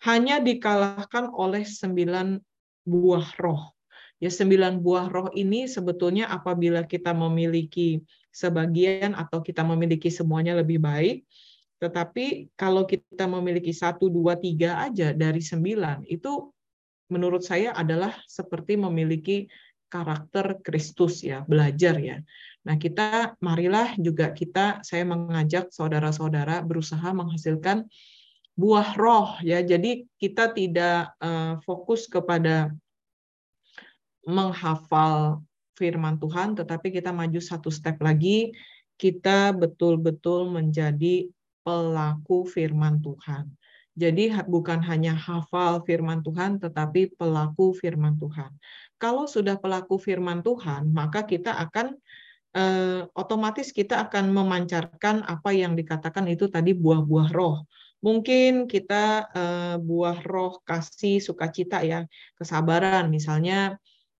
hanya 0.03 0.43
dikalahkan 0.43 1.31
oleh 1.31 1.63
sembilan 1.63 2.37
buah 2.83 3.27
roh. 3.39 3.73
Ya 4.17 4.33
sembilan 4.33 4.81
buah 4.81 5.07
roh 5.13 5.29
ini 5.37 5.69
sebetulnya 5.69 6.27
apabila 6.27 6.83
kita 6.83 7.13
memiliki 7.13 8.01
sebagian 8.33 9.13
atau 9.13 9.41
kita 9.41 9.61
memiliki 9.61 10.09
semuanya 10.09 10.57
lebih 10.57 10.81
baik, 10.81 11.25
tetapi 11.77 12.49
kalau 12.57 12.89
kita 12.89 13.29
memiliki 13.29 13.69
satu, 13.69 14.09
dua, 14.09 14.33
tiga 14.37 14.81
aja 14.89 15.13
dari 15.13 15.41
sembilan, 15.41 16.09
itu 16.09 16.49
menurut 17.13 17.45
saya 17.45 17.77
adalah 17.77 18.17
seperti 18.25 18.75
memiliki 18.75 19.45
karakter 19.87 20.59
Kristus 20.63 21.23
ya, 21.23 21.43
belajar 21.47 21.95
ya. 21.99 22.19
Nah, 22.67 22.75
kita 22.75 23.39
marilah 23.39 23.95
juga 23.95 24.35
kita 24.35 24.83
saya 24.83 25.07
mengajak 25.07 25.71
saudara-saudara 25.71 26.59
berusaha 26.63 27.15
menghasilkan 27.15 27.87
buah 28.59 28.99
roh 28.99 29.39
ya. 29.39 29.63
Jadi 29.63 30.03
kita 30.19 30.51
tidak 30.51 31.15
uh, 31.23 31.55
fokus 31.63 32.11
kepada 32.11 32.75
menghafal 34.27 35.39
firman 35.79 36.19
Tuhan, 36.19 36.59
tetapi 36.59 36.91
kita 36.91 37.15
maju 37.15 37.39
satu 37.39 37.71
step 37.71 37.95
lagi, 38.03 38.51
kita 38.99 39.55
betul-betul 39.55 40.51
menjadi 40.51 41.31
pelaku 41.63 42.43
firman 42.43 42.99
Tuhan. 42.99 43.47
Jadi 43.97 44.29
bukan 44.45 44.83
hanya 44.85 45.17
hafal 45.17 45.81
firman 45.87 46.21
Tuhan, 46.21 46.61
tetapi 46.61 47.17
pelaku 47.17 47.73
firman 47.73 48.19
Tuhan 48.19 48.51
kalau 48.97 49.29
sudah 49.29 49.55
pelaku 49.61 50.01
firman 50.01 50.41
Tuhan, 50.41 50.89
maka 50.91 51.25
kita 51.25 51.53
akan 51.53 51.97
eh, 52.57 53.01
otomatis 53.13 53.69
kita 53.69 54.09
akan 54.09 54.33
memancarkan 54.33 55.21
apa 55.25 55.49
yang 55.53 55.77
dikatakan 55.77 56.25
itu 56.29 56.49
tadi 56.49 56.73
buah-buah 56.73 57.29
roh. 57.33 57.65
Mungkin 58.01 58.65
kita 58.69 59.03
eh, 59.33 59.75
buah 59.77 60.19
roh 60.25 60.61
kasih 60.65 61.21
sukacita 61.21 61.81
ya, 61.85 62.05
kesabaran 62.37 63.09
misalnya 63.13 63.77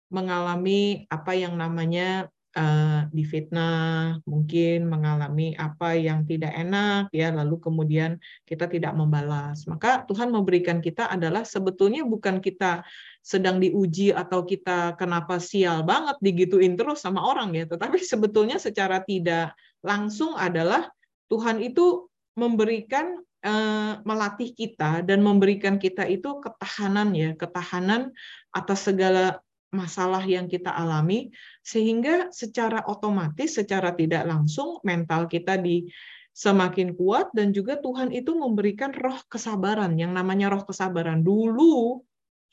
mengalami 0.08 1.04
apa 1.12 1.36
yang 1.36 1.60
namanya 1.60 2.32
uh, 2.58 3.06
difitnah, 3.14 4.18
mungkin 4.26 4.90
mengalami 4.90 5.54
apa 5.54 5.94
yang 5.94 6.26
tidak 6.26 6.52
enak 6.58 7.14
ya, 7.14 7.30
lalu 7.30 7.62
kemudian 7.62 8.18
kita 8.44 8.66
tidak 8.66 8.98
membalas. 8.98 9.70
Maka 9.70 10.04
Tuhan 10.10 10.34
memberikan 10.34 10.82
kita 10.82 11.08
adalah 11.08 11.46
sebetulnya 11.46 12.02
bukan 12.02 12.42
kita 12.42 12.82
sedang 13.22 13.62
diuji 13.62 14.10
atau 14.12 14.44
kita 14.44 14.98
kenapa 14.98 15.38
sial 15.38 15.86
banget 15.86 16.18
digituin 16.20 16.74
terus 16.74 17.06
sama 17.06 17.22
orang 17.22 17.54
ya, 17.54 17.70
tetapi 17.70 18.02
sebetulnya 18.12 18.58
secara 18.58 19.06
tidak 19.06 19.54
langsung 19.86 20.34
adalah 20.34 20.90
Tuhan 21.30 21.62
itu 21.62 22.10
memberikan 22.34 23.22
eh, 23.46 23.94
melatih 24.02 24.54
kita 24.58 25.06
dan 25.06 25.22
memberikan 25.22 25.78
kita 25.78 26.10
itu 26.10 26.42
ketahanan 26.42 27.14
ya, 27.14 27.38
ketahanan 27.38 28.16
atas 28.50 28.90
segala 28.90 29.44
masalah 29.72 30.24
yang 30.24 30.48
kita 30.48 30.72
alami 30.72 31.30
sehingga 31.60 32.32
secara 32.32 32.88
otomatis 32.88 33.56
secara 33.60 33.92
tidak 33.92 34.24
langsung 34.24 34.80
mental 34.88 35.28
kita 35.28 35.60
di 35.60 35.92
semakin 36.32 36.94
kuat 36.94 37.34
dan 37.34 37.52
juga 37.52 37.82
Tuhan 37.82 38.14
itu 38.14 38.38
memberikan 38.38 38.94
roh 38.94 39.18
kesabaran 39.28 39.98
yang 39.98 40.14
namanya 40.14 40.54
roh 40.54 40.64
kesabaran. 40.64 41.26
Dulu 41.26 42.00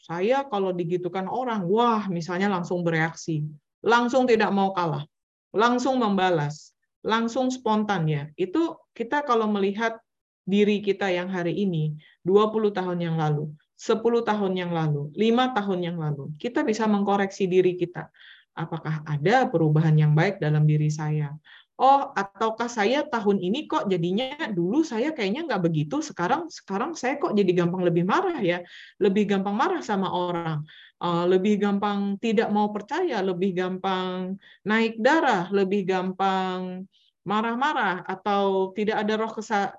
saya 0.01 0.45
kalau 0.49 0.73
digitukan 0.73 1.29
orang 1.31 1.65
wah 1.69 2.09
misalnya 2.13 2.53
langsung 2.53 2.85
bereaksi 2.85 3.45
langsung 3.85 4.29
tidak 4.29 4.53
mau 4.53 4.73
kalah 4.73 5.05
langsung 5.53 6.01
membalas 6.01 6.75
langsung 7.05 7.53
spontan 7.53 8.09
ya. 8.09 8.25
Itu 8.35 8.81
kita 8.97 9.23
kalau 9.29 9.45
melihat 9.49 10.01
diri 10.49 10.81
kita 10.81 11.09
yang 11.09 11.29
hari 11.29 11.57
ini 11.57 11.97
20 12.25 12.73
tahun 12.73 12.99
yang 13.01 13.17
lalu 13.17 13.53
10 13.75 14.23
tahun 14.23 14.53
yang 14.55 14.71
lalu, 14.71 15.11
5 15.15 15.55
tahun 15.55 15.81
yang 15.83 15.97
lalu, 15.99 16.31
kita 16.39 16.63
bisa 16.63 16.87
mengkoreksi 16.87 17.51
diri 17.51 17.75
kita. 17.75 18.09
Apakah 18.55 19.03
ada 19.03 19.51
perubahan 19.51 19.99
yang 19.99 20.15
baik 20.15 20.39
dalam 20.39 20.63
diri 20.63 20.87
saya? 20.87 21.35
Oh, 21.75 22.15
ataukah 22.15 22.71
saya 22.71 23.03
tahun 23.03 23.43
ini 23.43 23.67
kok 23.67 23.91
jadinya 23.91 24.47
dulu 24.47 24.87
saya 24.87 25.11
kayaknya 25.11 25.43
nggak 25.51 25.63
begitu, 25.67 25.99
sekarang 25.99 26.47
sekarang 26.47 26.95
saya 26.95 27.19
kok 27.19 27.35
jadi 27.35 27.51
gampang 27.51 27.83
lebih 27.83 28.07
marah 28.07 28.39
ya, 28.39 28.63
lebih 29.03 29.27
gampang 29.27 29.59
marah 29.59 29.83
sama 29.83 30.07
orang, 30.07 30.63
eh, 31.03 31.25
lebih 31.27 31.59
gampang 31.59 32.15
tidak 32.23 32.47
mau 32.55 32.71
percaya, 32.71 33.19
lebih 33.27 33.59
gampang 33.59 34.39
naik 34.63 35.03
darah, 35.03 35.51
lebih 35.51 35.83
gampang 35.83 36.87
marah-marah 37.25 38.05
atau 38.05 38.71
tidak 38.77 39.01
ada 39.01 39.15
roh 39.17 39.33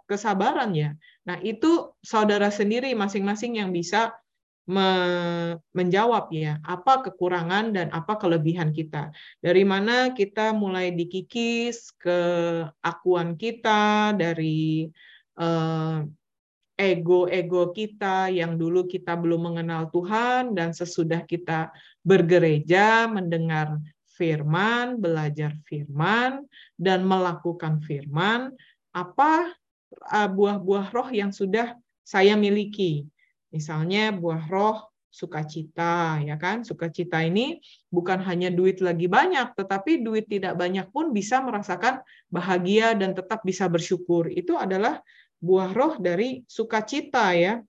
kesabaran 0.09 0.73
ya. 0.73 0.97
Nah, 1.29 1.37
itu 1.45 1.93
saudara 2.01 2.49
sendiri 2.49 2.91
masing-masing 2.97 3.61
yang 3.61 3.69
bisa 3.69 4.13
menjawab 5.77 6.33
ya 6.33 6.57
apa 6.65 7.05
kekurangan 7.05 7.69
dan 7.69 7.87
apa 7.93 8.17
kelebihan 8.17 8.73
kita. 8.73 9.13
Dari 9.37 9.61
mana 9.61 10.09
kita 10.17 10.57
mulai 10.57 10.89
dikikis 10.89 11.93
ke 11.93 12.19
akuan 12.81 13.37
kita 13.37 14.17
dari 14.17 14.89
eh, 15.37 15.97
ego-ego 16.75 17.71
kita 17.71 18.27
yang 18.33 18.59
dulu 18.59 18.89
kita 18.89 19.15
belum 19.15 19.53
mengenal 19.53 19.87
Tuhan 19.93 20.57
dan 20.57 20.75
sesudah 20.75 21.23
kita 21.23 21.71
bergereja 22.03 23.07
mendengar 23.07 23.79
firman, 24.15 24.97
belajar 24.97 25.53
firman 25.67 26.47
dan 26.79 27.03
melakukan 27.03 27.83
firman, 27.83 28.55
apa 28.95 29.51
eh, 30.11 30.29
buah-buah 30.31 30.87
roh 30.95 31.09
yang 31.11 31.35
sudah 31.35 31.75
saya 32.01 32.39
miliki 32.39 33.05
Misalnya 33.55 34.11
buah 34.11 34.51
roh 34.51 34.83
sukacita, 35.07 36.19
ya 36.19 36.35
kan? 36.35 36.67
Sukacita 36.67 37.23
ini 37.23 37.63
bukan 37.87 38.19
hanya 38.27 38.51
duit 38.51 38.83
lagi 38.83 39.07
banyak, 39.07 39.55
tetapi 39.55 40.03
duit 40.03 40.27
tidak 40.27 40.59
banyak 40.59 40.91
pun 40.91 41.15
bisa 41.15 41.39
merasakan 41.39 42.03
bahagia 42.27 42.91
dan 42.99 43.15
tetap 43.15 43.47
bisa 43.47 43.71
bersyukur. 43.71 44.27
Itu 44.27 44.59
adalah 44.59 44.99
buah 45.39 45.71
roh 45.71 45.95
dari 46.03 46.43
sukacita 46.51 47.31
ya. 47.31 47.63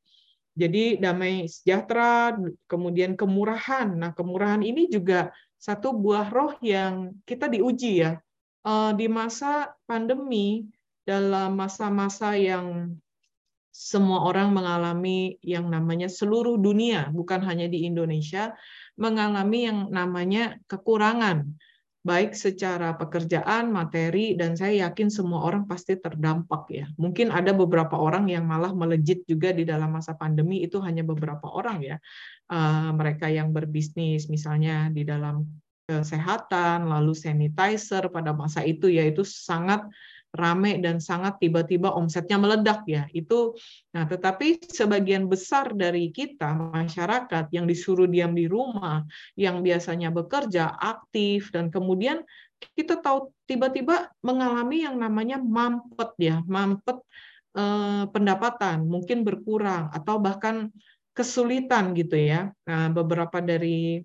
Jadi 0.59 0.99
damai 0.99 1.47
sejahtera, 1.47 2.35
kemudian 2.67 3.15
kemurahan. 3.15 3.95
Nah, 3.95 4.11
kemurahan 4.11 4.67
ini 4.67 4.91
juga 4.91 5.31
satu 5.67 5.91
buah 5.91 6.31
roh 6.31 6.55
yang 6.63 7.19
kita 7.27 7.51
diuji 7.51 8.07
ya. 8.07 8.23
Eh, 8.63 8.93
di 8.95 9.11
masa 9.11 9.75
pandemi, 9.91 10.63
dalam 11.03 11.59
masa-masa 11.59 12.39
yang 12.39 12.95
semua 13.71 14.27
orang 14.27 14.55
mengalami 14.55 15.39
yang 15.43 15.67
namanya 15.71 16.07
seluruh 16.07 16.59
dunia, 16.59 17.11
bukan 17.11 17.43
hanya 17.47 17.67
di 17.71 17.87
Indonesia, 17.87 18.55
mengalami 18.99 19.69
yang 19.69 19.79
namanya 19.93 20.57
kekurangan, 20.71 21.51
baik 22.07 22.38
secara 22.38 22.95
pekerjaan, 22.95 23.75
materi, 23.75 24.38
dan 24.38 24.55
saya 24.55 24.87
yakin 24.87 25.11
semua 25.11 25.42
orang 25.42 25.66
pasti 25.66 25.99
terdampak 25.99 26.62
ya. 26.71 26.87
Mungkin 26.95 27.35
ada 27.35 27.51
beberapa 27.51 27.99
orang 27.99 28.31
yang 28.31 28.47
malah 28.47 28.71
melejit 28.71 29.27
juga 29.27 29.51
di 29.51 29.66
dalam 29.66 29.90
masa 29.90 30.14
pandemi, 30.14 30.62
itu 30.62 30.79
hanya 30.79 31.03
beberapa 31.03 31.51
orang 31.51 31.83
ya. 31.83 31.97
Eh, 32.47 32.90
mereka 32.95 33.27
yang 33.27 33.51
berbisnis, 33.51 34.31
misalnya 34.31 34.87
di 34.95 35.03
dalam 35.03 35.42
kesehatan, 35.90 36.87
lalu 36.87 37.14
sanitizer 37.14 38.07
pada 38.14 38.31
masa 38.31 38.62
itu, 38.62 38.87
yaitu 38.87 39.27
sangat 39.27 39.83
rame 40.35 40.79
dan 40.83 40.99
sangat 40.99 41.39
tiba-tiba 41.39 41.93
omsetnya 41.95 42.37
meledak 42.41 42.83
ya. 42.89 43.07
Itu 43.11 43.55
nah 43.95 44.05
tetapi 44.09 44.67
sebagian 44.67 45.31
besar 45.31 45.73
dari 45.73 46.11
kita 46.11 46.55
masyarakat 46.73 47.51
yang 47.53 47.65
disuruh 47.69 48.07
diam 48.07 48.35
di 48.35 48.49
rumah, 48.51 49.03
yang 49.39 49.61
biasanya 49.62 50.11
bekerja 50.11 50.77
aktif 50.77 51.51
dan 51.55 51.71
kemudian 51.73 52.23
kita 52.77 53.01
tahu 53.01 53.33
tiba-tiba 53.45 54.09
mengalami 54.25 54.85
yang 54.85 54.97
namanya 54.97 55.37
mampet 55.41 56.11
ya, 56.17 56.37
mampet 56.49 56.99
eh, 57.57 58.05
pendapatan, 58.09 58.85
mungkin 58.89 59.23
berkurang 59.23 59.93
atau 59.93 60.17
bahkan 60.21 60.73
kesulitan 61.17 61.97
gitu 61.97 62.17
ya. 62.17 62.53
Nah, 62.69 62.93
beberapa 62.93 63.41
dari 63.41 64.05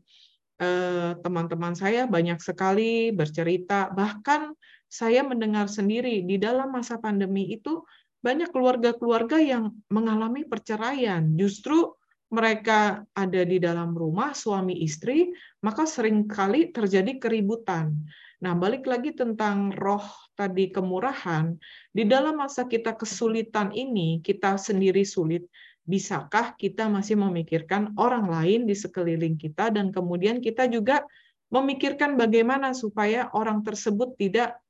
eh, 0.62 1.12
teman-teman 1.19 1.75
saya 1.75 2.07
banyak 2.07 2.39
sekali 2.39 3.12
bercerita 3.12 3.91
bahkan 3.91 4.55
saya 4.91 5.23
mendengar 5.23 5.71
sendiri 5.71 6.19
di 6.27 6.36
dalam 6.36 6.75
masa 6.75 6.99
pandemi 6.99 7.47
itu 7.47 7.80
banyak 8.19 8.51
keluarga-keluarga 8.51 9.39
yang 9.39 9.71
mengalami 9.88 10.43
perceraian. 10.43 11.23
Justru 11.39 11.95
mereka 12.32 13.08
ada 13.15 13.41
di 13.47 13.56
dalam 13.56 13.95
rumah 13.95 14.36
suami 14.36 14.84
istri, 14.84 15.32
maka 15.63 15.88
sering 15.88 16.27
kali 16.27 16.75
terjadi 16.75 17.17
keributan. 17.23 18.04
Nah, 18.43 18.51
balik 18.58 18.84
lagi 18.84 19.15
tentang 19.15 19.71
roh 19.71 20.04
tadi 20.36 20.71
kemurahan, 20.71 21.56
di 21.91 22.04
dalam 22.04 22.39
masa 22.39 22.67
kita 22.67 22.95
kesulitan 22.97 23.71
ini, 23.71 24.19
kita 24.19 24.60
sendiri 24.60 25.08
sulit, 25.08 25.47
bisakah 25.86 26.54
kita 26.56 26.88
masih 26.88 27.19
memikirkan 27.19 27.95
orang 27.97 28.30
lain 28.30 28.69
di 28.69 28.77
sekeliling 28.77 29.36
kita 29.36 29.73
dan 29.73 29.89
kemudian 29.89 30.39
kita 30.39 30.69
juga 30.69 31.04
memikirkan 31.51 32.15
bagaimana 32.15 32.71
supaya 32.71 33.27
orang 33.36 33.60
tersebut 33.65 34.15
tidak 34.15 34.61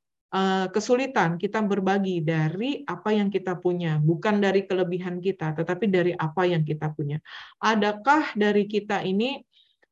kesulitan 0.71 1.35
kita 1.35 1.59
berbagi 1.59 2.23
dari 2.23 2.87
apa 2.87 3.11
yang 3.11 3.27
kita 3.27 3.59
punya, 3.59 3.99
bukan 3.99 4.39
dari 4.39 4.63
kelebihan 4.63 5.19
kita, 5.19 5.51
tetapi 5.51 5.91
dari 5.91 6.15
apa 6.15 6.47
yang 6.47 6.63
kita 6.63 6.87
punya. 6.95 7.19
Adakah 7.59 8.31
dari 8.39 8.63
kita 8.63 9.03
ini 9.03 9.43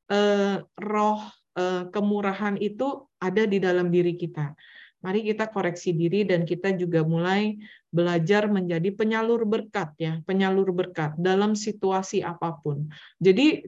eh, 0.08 0.56
roh 0.64 1.20
eh, 1.60 1.84
kemurahan 1.92 2.56
itu 2.56 3.04
ada 3.20 3.44
di 3.44 3.60
dalam 3.60 3.92
diri 3.92 4.16
kita? 4.16 4.56
Mari 5.00 5.28
kita 5.28 5.52
koreksi 5.52 5.96
diri 5.96 6.24
dan 6.24 6.44
kita 6.48 6.76
juga 6.76 7.04
mulai 7.04 7.60
belajar 7.92 8.48
menjadi 8.48 8.96
penyalur 8.96 9.44
berkat 9.44 9.92
ya, 10.00 10.14
penyalur 10.24 10.72
berkat 10.72 11.20
dalam 11.20 11.56
situasi 11.56 12.24
apa 12.24 12.56
pun. 12.60 12.88
Jadi 13.20 13.64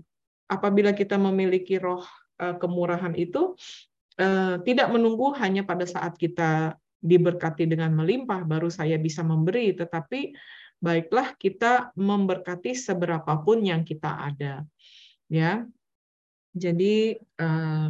apabila 0.47 0.91
kita 0.95 1.15
memiliki 1.15 1.79
roh 1.79 2.03
kemurahan 2.35 3.15
itu 3.15 3.55
Eh, 3.55 3.90
tidak 4.61 4.87
menunggu 4.93 5.33
hanya 5.37 5.65
pada 5.65 5.87
saat 5.87 6.17
kita 6.19 6.77
diberkati 7.01 7.65
dengan 7.65 7.97
melimpah 7.97 8.45
baru 8.45 8.69
saya 8.69 9.01
bisa 9.01 9.25
memberi, 9.25 9.73
tetapi 9.73 10.37
baiklah 10.81 11.33
kita 11.37 11.93
memberkati 11.97 12.77
seberapapun 12.77 13.65
yang 13.65 13.81
kita 13.81 14.33
ada. 14.33 14.65
Ya. 15.29 15.65
Jadi 16.51 17.15
eh, 17.17 17.87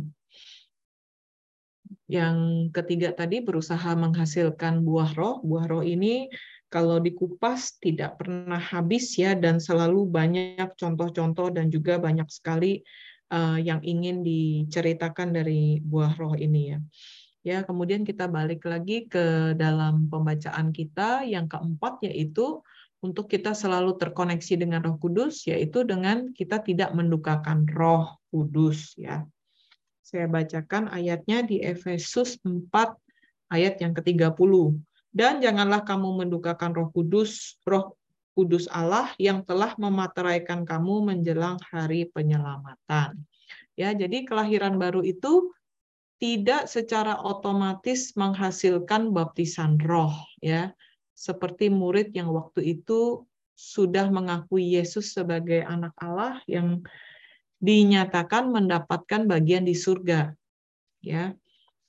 yang 2.12 2.68
ketiga 2.76 3.16
tadi 3.16 3.40
berusaha 3.40 3.96
menghasilkan 3.96 4.84
buah 4.84 5.12
roh. 5.16 5.40
Buah 5.42 5.66
roh 5.68 5.84
ini 5.84 6.28
kalau 6.72 7.04
dikupas 7.04 7.80
tidak 7.84 8.20
pernah 8.20 8.60
habis 8.60 9.16
ya 9.20 9.36
dan 9.36 9.60
selalu 9.60 10.08
banyak 10.08 10.72
contoh-contoh 10.80 11.52
dan 11.52 11.68
juga 11.68 12.00
banyak 12.00 12.28
sekali 12.32 12.80
uh, 13.32 13.58
yang 13.58 13.80
ingin 13.82 14.22
diceritakan 14.22 15.32
dari 15.32 15.80
buah 15.82 16.14
roh 16.20 16.36
ini 16.36 16.76
ya. 16.76 16.80
Ya, 17.42 17.58
kemudian 17.66 18.06
kita 18.06 18.30
balik 18.30 18.70
lagi 18.70 19.10
ke 19.10 19.58
dalam 19.58 20.06
pembacaan 20.14 20.70
kita 20.70 21.26
yang 21.26 21.50
keempat 21.50 22.06
yaitu 22.06 22.62
untuk 23.02 23.26
kita 23.26 23.58
selalu 23.58 23.98
terkoneksi 23.98 24.62
dengan 24.62 24.86
Roh 24.86 25.02
Kudus 25.02 25.50
yaitu 25.50 25.82
dengan 25.82 26.30
kita 26.38 26.62
tidak 26.62 26.94
mendukakan 26.94 27.66
Roh 27.66 28.22
Kudus 28.30 28.94
ya. 28.94 29.26
Saya 30.06 30.30
bacakan 30.30 30.94
ayatnya 30.94 31.42
di 31.42 31.66
Efesus 31.66 32.38
4 32.46 32.70
ayat 33.50 33.82
yang 33.82 33.98
ke-30. 33.98 34.54
Dan 35.12 35.44
janganlah 35.44 35.82
kamu 35.82 36.24
mendukakan 36.24 36.72
Roh 36.78 36.94
Kudus, 36.94 37.58
Roh 37.66 37.98
kudus 38.34 38.66
Allah 38.72 39.12
yang 39.20 39.44
telah 39.44 39.76
memateraikan 39.76 40.64
kamu 40.64 41.14
menjelang 41.14 41.60
hari 41.70 42.08
penyelamatan. 42.10 43.20
Ya, 43.76 43.92
jadi 43.92 44.24
kelahiran 44.28 44.80
baru 44.80 45.04
itu 45.04 45.52
tidak 46.22 46.70
secara 46.70 47.18
otomatis 47.18 48.14
menghasilkan 48.14 49.10
baptisan 49.10 49.82
roh 49.82 50.14
ya. 50.40 50.72
Seperti 51.18 51.70
murid 51.70 52.14
yang 52.14 52.30
waktu 52.34 52.78
itu 52.78 53.26
sudah 53.58 54.10
mengakui 54.10 54.74
Yesus 54.74 55.14
sebagai 55.14 55.62
anak 55.66 55.94
Allah 56.02 56.42
yang 56.50 56.82
dinyatakan 57.62 58.50
mendapatkan 58.50 59.30
bagian 59.30 59.66
di 59.66 59.78
surga. 59.78 60.34
Ya. 61.02 61.34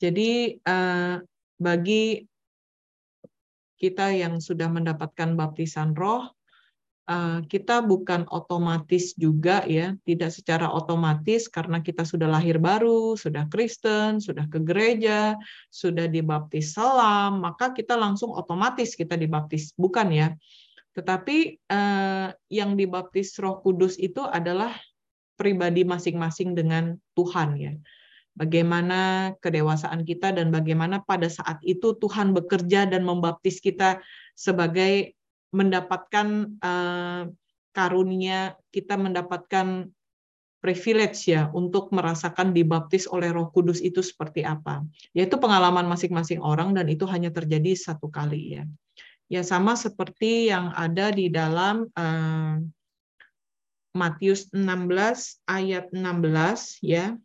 Jadi 0.00 0.60
eh, 0.60 1.14
bagi 1.56 2.26
kita 3.82 4.14
yang 4.14 4.38
sudah 4.38 4.70
mendapatkan 4.70 5.34
baptisan 5.34 5.98
roh, 5.98 6.30
eh, 7.10 7.42
kita 7.50 7.82
bukan 7.82 8.30
otomatis 8.30 9.18
juga 9.18 9.66
ya, 9.66 9.98
tidak 10.06 10.30
secara 10.30 10.70
otomatis 10.70 11.50
karena 11.50 11.82
kita 11.82 12.06
sudah 12.06 12.30
lahir 12.30 12.62
baru, 12.62 13.18
sudah 13.18 13.50
Kristen, 13.50 14.22
sudah 14.22 14.46
ke 14.46 14.62
gereja, 14.62 15.34
sudah 15.74 16.06
dibaptis 16.06 16.78
salam, 16.78 17.42
maka 17.42 17.74
kita 17.74 17.98
langsung 17.98 18.30
otomatis 18.30 18.94
kita 18.94 19.18
dibaptis, 19.18 19.74
bukan 19.74 20.14
ya. 20.14 20.28
Tetapi 20.94 21.58
eh, 21.58 22.28
yang 22.54 22.78
dibaptis 22.78 23.34
Roh 23.42 23.58
Kudus 23.58 23.98
itu 23.98 24.22
adalah 24.22 24.70
pribadi 25.34 25.82
masing-masing 25.82 26.54
dengan 26.54 26.94
Tuhan 27.18 27.58
ya 27.58 27.74
bagaimana 28.32 29.32
kedewasaan 29.40 30.08
kita 30.08 30.32
dan 30.32 30.48
bagaimana 30.48 31.04
pada 31.04 31.28
saat 31.28 31.60
itu 31.64 31.92
Tuhan 31.96 32.32
bekerja 32.32 32.88
dan 32.88 33.04
membaptis 33.04 33.60
kita 33.60 34.00
sebagai 34.32 35.12
mendapatkan 35.52 36.56
uh, 36.64 37.28
karunia 37.76 38.56
kita 38.72 38.96
mendapatkan 38.96 39.88
privilege 40.62 41.26
ya 41.26 41.50
untuk 41.50 41.90
merasakan 41.90 42.54
dibaptis 42.54 43.10
oleh 43.10 43.34
Roh 43.34 43.50
Kudus 43.50 43.82
itu 43.82 43.98
seperti 43.98 44.46
apa. 44.46 44.86
Yaitu 45.10 45.36
pengalaman 45.36 45.84
masing-masing 45.90 46.38
orang 46.38 46.72
dan 46.72 46.86
itu 46.86 47.02
hanya 47.10 47.34
terjadi 47.34 47.74
satu 47.74 48.06
kali 48.06 48.62
ya. 48.62 48.64
Ya 49.26 49.42
sama 49.42 49.74
seperti 49.74 50.54
yang 50.54 50.70
ada 50.76 51.10
di 51.10 51.26
dalam 51.32 51.90
uh, 51.98 52.62
Matius 53.92 54.48
16 54.54 55.42
ayat 55.50 55.90
16 55.90 56.78
ya. 56.80 57.18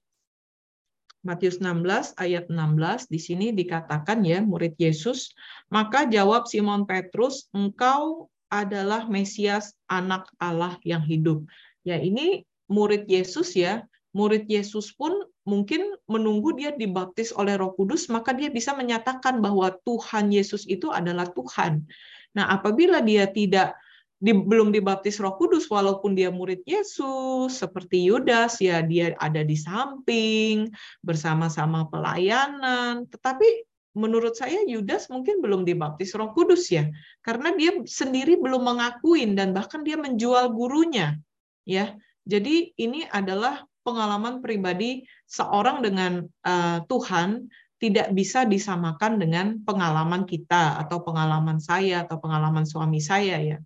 Matius 1.27 1.59
16 1.59 2.15
ayat 2.15 2.47
16 2.47 3.11
di 3.11 3.19
sini 3.19 3.51
dikatakan 3.51 4.23
ya 4.23 4.39
murid 4.39 4.79
Yesus, 4.79 5.35
maka 5.67 6.07
jawab 6.07 6.47
Simon 6.47 6.87
Petrus, 6.87 7.51
engkau 7.51 8.31
adalah 8.47 9.11
Mesias 9.11 9.75
anak 9.91 10.31
Allah 10.39 10.79
yang 10.87 11.03
hidup. 11.03 11.43
Ya 11.83 11.99
ini 11.99 12.47
murid 12.71 13.11
Yesus 13.11 13.59
ya, 13.59 13.83
murid 14.15 14.47
Yesus 14.47 14.95
pun 14.95 15.27
mungkin 15.43 15.99
menunggu 16.07 16.55
dia 16.55 16.71
dibaptis 16.71 17.35
oleh 17.35 17.59
Roh 17.59 17.75
Kudus, 17.75 18.07
maka 18.07 18.31
dia 18.31 18.47
bisa 18.47 18.71
menyatakan 18.71 19.43
bahwa 19.43 19.75
Tuhan 19.83 20.31
Yesus 20.31 20.63
itu 20.63 20.95
adalah 20.95 21.27
Tuhan. 21.35 21.83
Nah, 22.31 22.55
apabila 22.55 23.03
dia 23.03 23.27
tidak 23.27 23.75
di, 24.17 24.33
belum 24.33 24.73
dibaptis 24.73 25.21
Roh 25.21 25.37
Kudus 25.37 25.69
walaupun 25.69 26.17
dia 26.17 26.33
murid 26.33 26.65
Yesus 26.65 27.53
seperti 27.53 28.09
Yudas 28.09 28.57
ya 28.57 28.81
dia 28.81 29.13
ada 29.21 29.45
di 29.45 29.53
samping 29.53 30.73
bersama-sama 31.05 31.85
pelayanan. 31.85 33.05
Tetapi 33.13 33.69
menurut 33.97 34.33
saya 34.33 34.65
Yudas 34.65 35.09
mungkin 35.13 35.41
belum 35.41 35.65
dibaptis 35.65 36.17
Roh 36.17 36.33
Kudus 36.33 36.69
ya 36.73 36.89
karena 37.21 37.53
dia 37.53 37.77
sendiri 37.85 38.41
belum 38.41 38.65
mengakuin 38.65 39.37
dan 39.37 39.53
bahkan 39.53 39.85
dia 39.85 39.97
menjual 39.97 40.49
gurunya 40.49 41.21
ya. 41.65 41.93
Jadi 42.27 42.75
ini 42.75 43.07
adalah 43.07 43.63
pengalaman 43.87 44.43
pribadi 44.43 45.07
seorang 45.31 45.79
dengan 45.79 46.27
uh, 46.43 46.83
Tuhan 46.91 47.47
tidak 47.77 48.11
bisa 48.11 48.43
disamakan 48.43 49.21
dengan 49.21 49.61
pengalaman 49.63 50.25
kita 50.27 50.81
atau 50.81 51.05
pengalaman 51.05 51.61
saya 51.61 52.03
atau 52.03 52.17
pengalaman 52.19 52.65
suami 52.65 52.99
saya 52.99 53.37
ya 53.39 53.61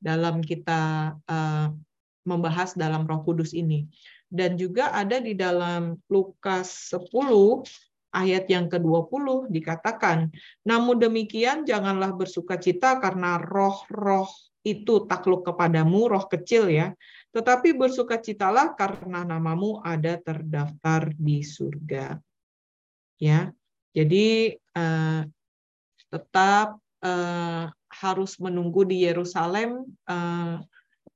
dalam 0.00 0.40
kita 0.40 1.14
uh, 1.28 1.68
membahas 2.24 2.72
dalam 2.74 3.04
Roh 3.04 3.22
Kudus 3.22 3.52
ini. 3.52 3.86
Dan 4.30 4.56
juga 4.56 4.94
ada 4.94 5.18
di 5.18 5.34
dalam 5.34 5.98
Lukas 6.08 6.94
10 6.94 7.12
ayat 8.14 8.46
yang 8.50 8.66
ke-20 8.70 9.50
dikatakan, 9.50 10.30
"Namun 10.66 10.98
demikian 10.98 11.66
janganlah 11.66 12.14
bersuka 12.14 12.58
cita 12.58 12.98
karena 12.98 13.38
roh-roh 13.38 14.30
itu 14.62 15.06
takluk 15.06 15.46
kepadamu, 15.46 16.10
roh 16.10 16.26
kecil 16.30 16.70
ya, 16.70 16.94
tetapi 17.34 17.74
bersukacitalah 17.74 18.74
karena 18.78 19.26
namamu 19.26 19.82
ada 19.82 20.18
terdaftar 20.18 21.10
di 21.14 21.42
surga." 21.42 22.18
Ya. 23.18 23.50
Jadi 23.90 24.54
uh, 24.78 25.26
tetap 26.10 26.78
uh, 27.04 27.68
harus 27.90 28.32
menunggu 28.38 28.86
di 28.86 29.04
Yerusalem 29.04 29.84
uh, 30.06 30.62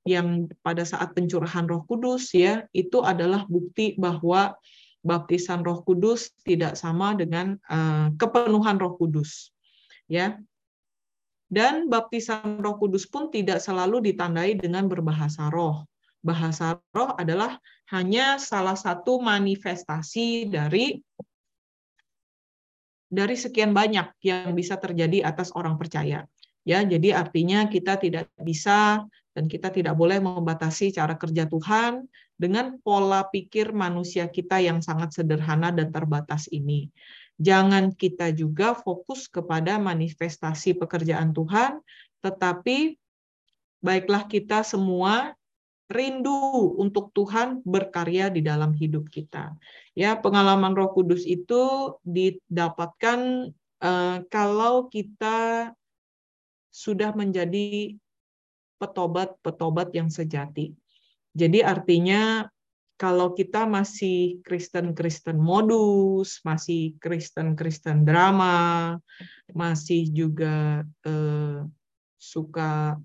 yang 0.04 0.52
pada 0.60 0.84
saat 0.84 1.16
pencurahan 1.16 1.64
Roh 1.64 1.84
Kudus 1.88 2.36
ya 2.36 2.68
itu 2.76 3.00
adalah 3.00 3.48
bukti 3.48 3.96
bahwa 3.96 4.52
baptisan 5.04 5.64
Roh 5.64 5.80
Kudus 5.84 6.32
tidak 6.44 6.76
sama 6.76 7.16
dengan 7.16 7.56
uh, 7.68 8.12
kepenuhan 8.16 8.80
Roh 8.80 8.96
Kudus 8.96 9.52
ya. 10.08 10.36
Dan 11.48 11.86
baptisan 11.92 12.58
Roh 12.58 12.80
Kudus 12.80 13.06
pun 13.06 13.30
tidak 13.30 13.62
selalu 13.62 14.10
ditandai 14.10 14.58
dengan 14.58 14.90
berbahasa 14.90 15.52
roh. 15.52 15.86
Bahasa 16.24 16.80
roh 16.96 17.12
adalah 17.20 17.60
hanya 17.92 18.40
salah 18.40 18.74
satu 18.74 19.20
manifestasi 19.20 20.48
dari 20.48 20.98
dari 23.14 23.38
sekian 23.38 23.70
banyak 23.70 24.10
yang 24.26 24.50
bisa 24.58 24.74
terjadi 24.74 25.22
atas 25.22 25.54
orang 25.54 25.78
percaya. 25.78 26.26
Ya, 26.66 26.80
jadi 26.82 27.14
artinya 27.14 27.70
kita 27.70 28.00
tidak 28.00 28.26
bisa 28.40 29.04
dan 29.36 29.44
kita 29.46 29.70
tidak 29.70 29.94
boleh 29.94 30.18
membatasi 30.18 30.90
cara 30.96 31.14
kerja 31.14 31.46
Tuhan 31.46 32.08
dengan 32.34 32.80
pola 32.82 33.22
pikir 33.30 33.70
manusia 33.70 34.26
kita 34.26 34.58
yang 34.58 34.82
sangat 34.82 35.14
sederhana 35.14 35.70
dan 35.70 35.94
terbatas 35.94 36.50
ini. 36.50 36.90
Jangan 37.38 37.94
kita 37.94 38.30
juga 38.34 38.74
fokus 38.74 39.26
kepada 39.26 39.78
manifestasi 39.78 40.78
pekerjaan 40.78 41.34
Tuhan, 41.34 41.82
tetapi 42.22 42.96
baiklah 43.84 44.24
kita 44.24 44.64
semua 44.64 45.36
rindu 45.90 46.74
untuk 46.80 47.12
Tuhan 47.12 47.60
berkarya 47.64 48.32
di 48.32 48.40
dalam 48.40 48.72
hidup 48.72 49.12
kita. 49.12 49.52
Ya, 49.92 50.16
pengalaman 50.16 50.72
Roh 50.72 50.90
Kudus 50.96 51.28
itu 51.28 51.94
didapatkan 52.02 53.52
uh, 53.84 54.18
kalau 54.32 54.88
kita 54.88 55.70
sudah 56.74 57.14
menjadi 57.14 57.94
petobat-petobat 58.82 59.94
yang 59.94 60.10
sejati. 60.10 60.74
Jadi 61.34 61.62
artinya 61.62 62.50
kalau 62.94 63.34
kita 63.34 63.66
masih 63.66 64.38
Kristen-Kristen 64.46 65.38
modus, 65.38 66.38
masih 66.46 66.94
Kristen-Kristen 67.02 68.06
drama, 68.06 68.98
masih 69.50 70.10
juga 70.14 70.86
eh, 71.02 71.66
suka 72.14 72.98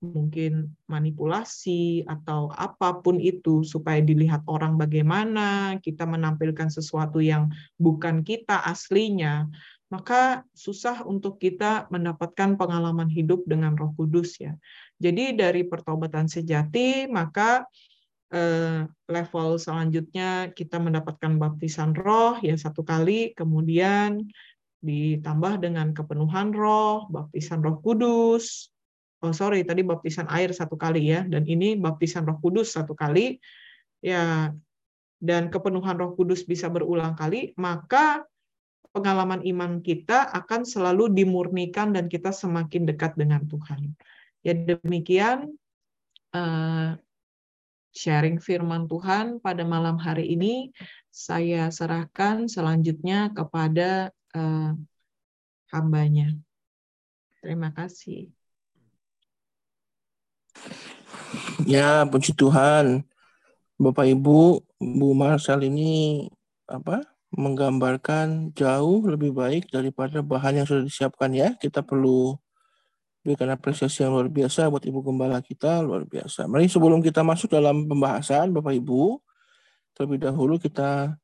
mungkin 0.00 0.72
manipulasi 0.88 2.08
atau 2.08 2.48
apa 2.56 3.04
pun 3.04 3.20
itu 3.20 3.60
supaya 3.62 4.00
dilihat 4.00 4.42
orang 4.48 4.80
bagaimana, 4.80 5.76
kita 5.84 6.08
menampilkan 6.08 6.72
sesuatu 6.72 7.20
yang 7.20 7.52
bukan 7.76 8.24
kita 8.24 8.64
aslinya, 8.64 9.46
maka 9.92 10.48
susah 10.56 11.04
untuk 11.04 11.36
kita 11.36 11.84
mendapatkan 11.92 12.56
pengalaman 12.56 13.12
hidup 13.12 13.44
dengan 13.44 13.76
Roh 13.76 13.92
Kudus 13.92 14.40
ya. 14.40 14.56
Jadi 14.96 15.36
dari 15.36 15.68
pertobatan 15.68 16.28
sejati 16.28 17.04
maka 17.10 17.68
eh, 18.32 18.86
level 19.10 19.48
selanjutnya 19.58 20.54
kita 20.54 20.78
mendapatkan 20.78 21.36
baptisan 21.36 21.92
roh 21.92 22.38
ya 22.40 22.54
satu 22.54 22.86
kali, 22.86 23.34
kemudian 23.34 24.24
ditambah 24.80 25.60
dengan 25.60 25.92
kepenuhan 25.92 26.56
roh, 26.56 27.04
baptisan 27.12 27.60
roh 27.60 27.82
kudus. 27.84 28.72
Oh 29.20 29.36
sorry, 29.36 29.62
tadi 29.68 29.84
baptisan 29.84 30.26
air 30.32 30.48
satu 30.56 30.80
kali 30.80 31.12
ya, 31.12 31.24
dan 31.28 31.44
ini 31.44 31.76
baptisan 31.76 32.24
roh 32.24 32.40
kudus 32.40 32.72
satu 32.72 32.96
kali. 32.96 33.36
Ya, 34.00 34.52
dan 35.20 35.52
kepenuhan 35.52 36.00
roh 36.00 36.16
kudus 36.16 36.48
bisa 36.48 36.72
berulang 36.72 37.12
kali, 37.12 37.52
maka 37.60 38.24
pengalaman 38.90 39.44
iman 39.46 39.84
kita 39.84 40.32
akan 40.34 40.66
selalu 40.66 41.12
dimurnikan 41.12 41.94
dan 41.94 42.08
kita 42.10 42.34
semakin 42.34 42.88
dekat 42.88 43.14
dengan 43.14 43.44
Tuhan. 43.46 43.94
Ya 44.40 44.56
demikian 44.56 45.52
uh, 46.32 46.96
sharing 47.92 48.40
firman 48.40 48.88
Tuhan 48.88 49.38
pada 49.44 49.62
malam 49.68 50.00
hari 50.00 50.32
ini 50.34 50.72
saya 51.12 51.68
serahkan 51.68 52.48
selanjutnya 52.48 53.30
kepada 53.36 54.10
uh, 54.34 54.74
hambanya. 55.70 56.34
Terima 57.44 57.70
kasih. 57.76 58.39
Ya, 61.64 62.02
puji 62.08 62.34
Tuhan. 62.34 63.06
Bapak 63.80 64.06
Ibu, 64.08 64.60
Bu 64.80 65.08
Marsal 65.16 65.64
ini 65.64 66.26
apa? 66.68 67.04
menggambarkan 67.30 68.50
jauh 68.58 69.06
lebih 69.06 69.30
baik 69.30 69.70
daripada 69.70 70.18
bahan 70.18 70.62
yang 70.62 70.66
sudah 70.66 70.82
disiapkan 70.82 71.30
ya. 71.30 71.54
Kita 71.54 71.86
perlu 71.86 72.34
berikan 73.22 73.52
apresiasi 73.52 74.02
yang 74.02 74.16
luar 74.16 74.26
biasa 74.26 74.66
buat 74.66 74.82
Ibu 74.82 74.98
Gembala 75.06 75.38
kita, 75.38 75.84
luar 75.84 76.08
biasa. 76.08 76.50
Mari 76.50 76.66
sebelum 76.66 76.98
kita 76.98 77.22
masuk 77.22 77.54
dalam 77.54 77.86
pembahasan, 77.86 78.50
Bapak 78.50 78.74
Ibu, 78.74 79.22
terlebih 79.94 80.26
dahulu 80.26 80.58
kita 80.58 81.14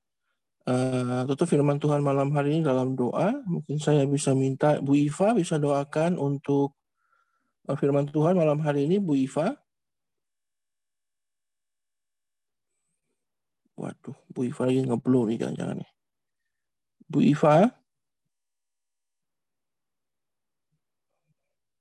uh, 0.68 1.22
tutup 1.27 1.51
firman 1.51 1.83
Tuhan 1.83 2.05
malam 2.05 2.31
hari 2.37 2.61
ini 2.61 2.62
dalam 2.62 2.94
doa. 2.94 3.35
Mungkin 3.42 3.83
saya 3.83 4.07
bisa 4.07 4.31
minta 4.37 4.79
Bu 4.79 4.94
Iva 4.94 5.35
bisa 5.35 5.59
doakan 5.59 6.20
untuk 6.22 6.79
firman 7.74 8.07
Tuhan 8.07 8.38
malam 8.38 8.62
hari 8.62 8.87
ini, 8.87 9.02
Bu 9.02 9.18
Iva. 9.18 9.59
Waduh, 13.74 14.14
Bu 14.31 14.46
Iva 14.46 14.62
lagi 14.70 14.87
ngeblow 14.87 15.26
nih 15.26 15.37
jangan-jangan 15.42 15.83
nih. 15.83 15.90
Bu 17.11 17.18
Iva? 17.26 17.74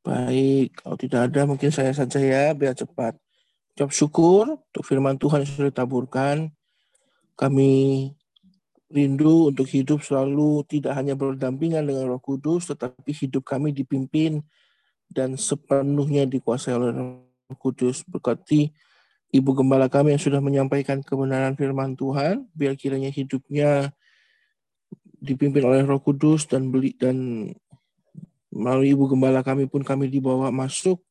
Baik, 0.06 0.82
kalau 0.82 0.98
tidak 1.02 1.21
ada 1.30 1.41
mungkin 1.50 1.69
saya 1.69 1.93
saja 1.93 2.21
ya, 2.21 2.54
biar 2.58 2.74
cepat. 2.74 3.17
Ucap 3.74 3.89
syukur 3.89 4.62
untuk 4.62 4.84
firman 4.86 5.17
Tuhan 5.17 5.45
yang 5.45 5.50
sudah 5.50 5.69
ditaburkan. 5.74 6.50
Kami 7.34 7.74
rindu 8.93 9.50
untuk 9.50 9.65
hidup 9.65 10.06
selalu 10.06 10.62
tidak 10.69 10.93
hanya 10.93 11.17
berdampingan 11.17 11.84
dengan 11.89 12.06
roh 12.06 12.21
kudus, 12.21 12.69
tetapi 12.69 13.12
hidup 13.17 13.43
kami 13.43 13.74
dipimpin 13.74 14.45
dan 15.12 15.39
sepenuhnya 15.39 16.26
dikuasai 16.26 16.74
oleh 16.76 16.91
roh 16.94 17.58
kudus. 17.60 18.06
Berkati 18.06 18.72
Ibu 19.36 19.52
Gembala 19.52 19.91
kami 19.91 20.15
yang 20.15 20.22
sudah 20.22 20.39
menyampaikan 20.39 21.04
kebenaran 21.04 21.60
firman 21.60 21.98
Tuhan, 22.00 22.48
biar 22.56 22.80
kiranya 22.80 23.12
hidupnya 23.12 23.91
dipimpin 25.26 25.65
oleh 25.65 25.82
Roh 25.82 25.98
Kudus 25.98 26.46
dan 26.46 26.70
beli 26.70 26.94
dan 26.96 27.50
melalui 28.54 28.94
ibu 28.96 29.10
gembala 29.10 29.41
kami 29.41 29.68
pun 29.68 29.82
kami 29.84 30.08
dibawa 30.08 30.54
masuk 30.54 31.02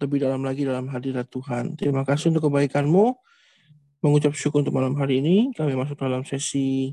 lebih 0.00 0.24
dalam 0.24 0.40
lagi 0.46 0.64
dalam 0.64 0.88
hadirat 0.88 1.28
Tuhan. 1.28 1.76
Terima 1.76 2.06
kasih 2.06 2.32
untuk 2.32 2.48
kebaikan-Mu. 2.48 3.18
Mengucap 4.00 4.32
syukur 4.36 4.64
untuk 4.64 4.76
malam 4.76 4.96
hari 4.96 5.20
ini. 5.20 5.52
Kami 5.52 5.76
masuk 5.76 6.00
dalam 6.00 6.24
sesi 6.24 6.92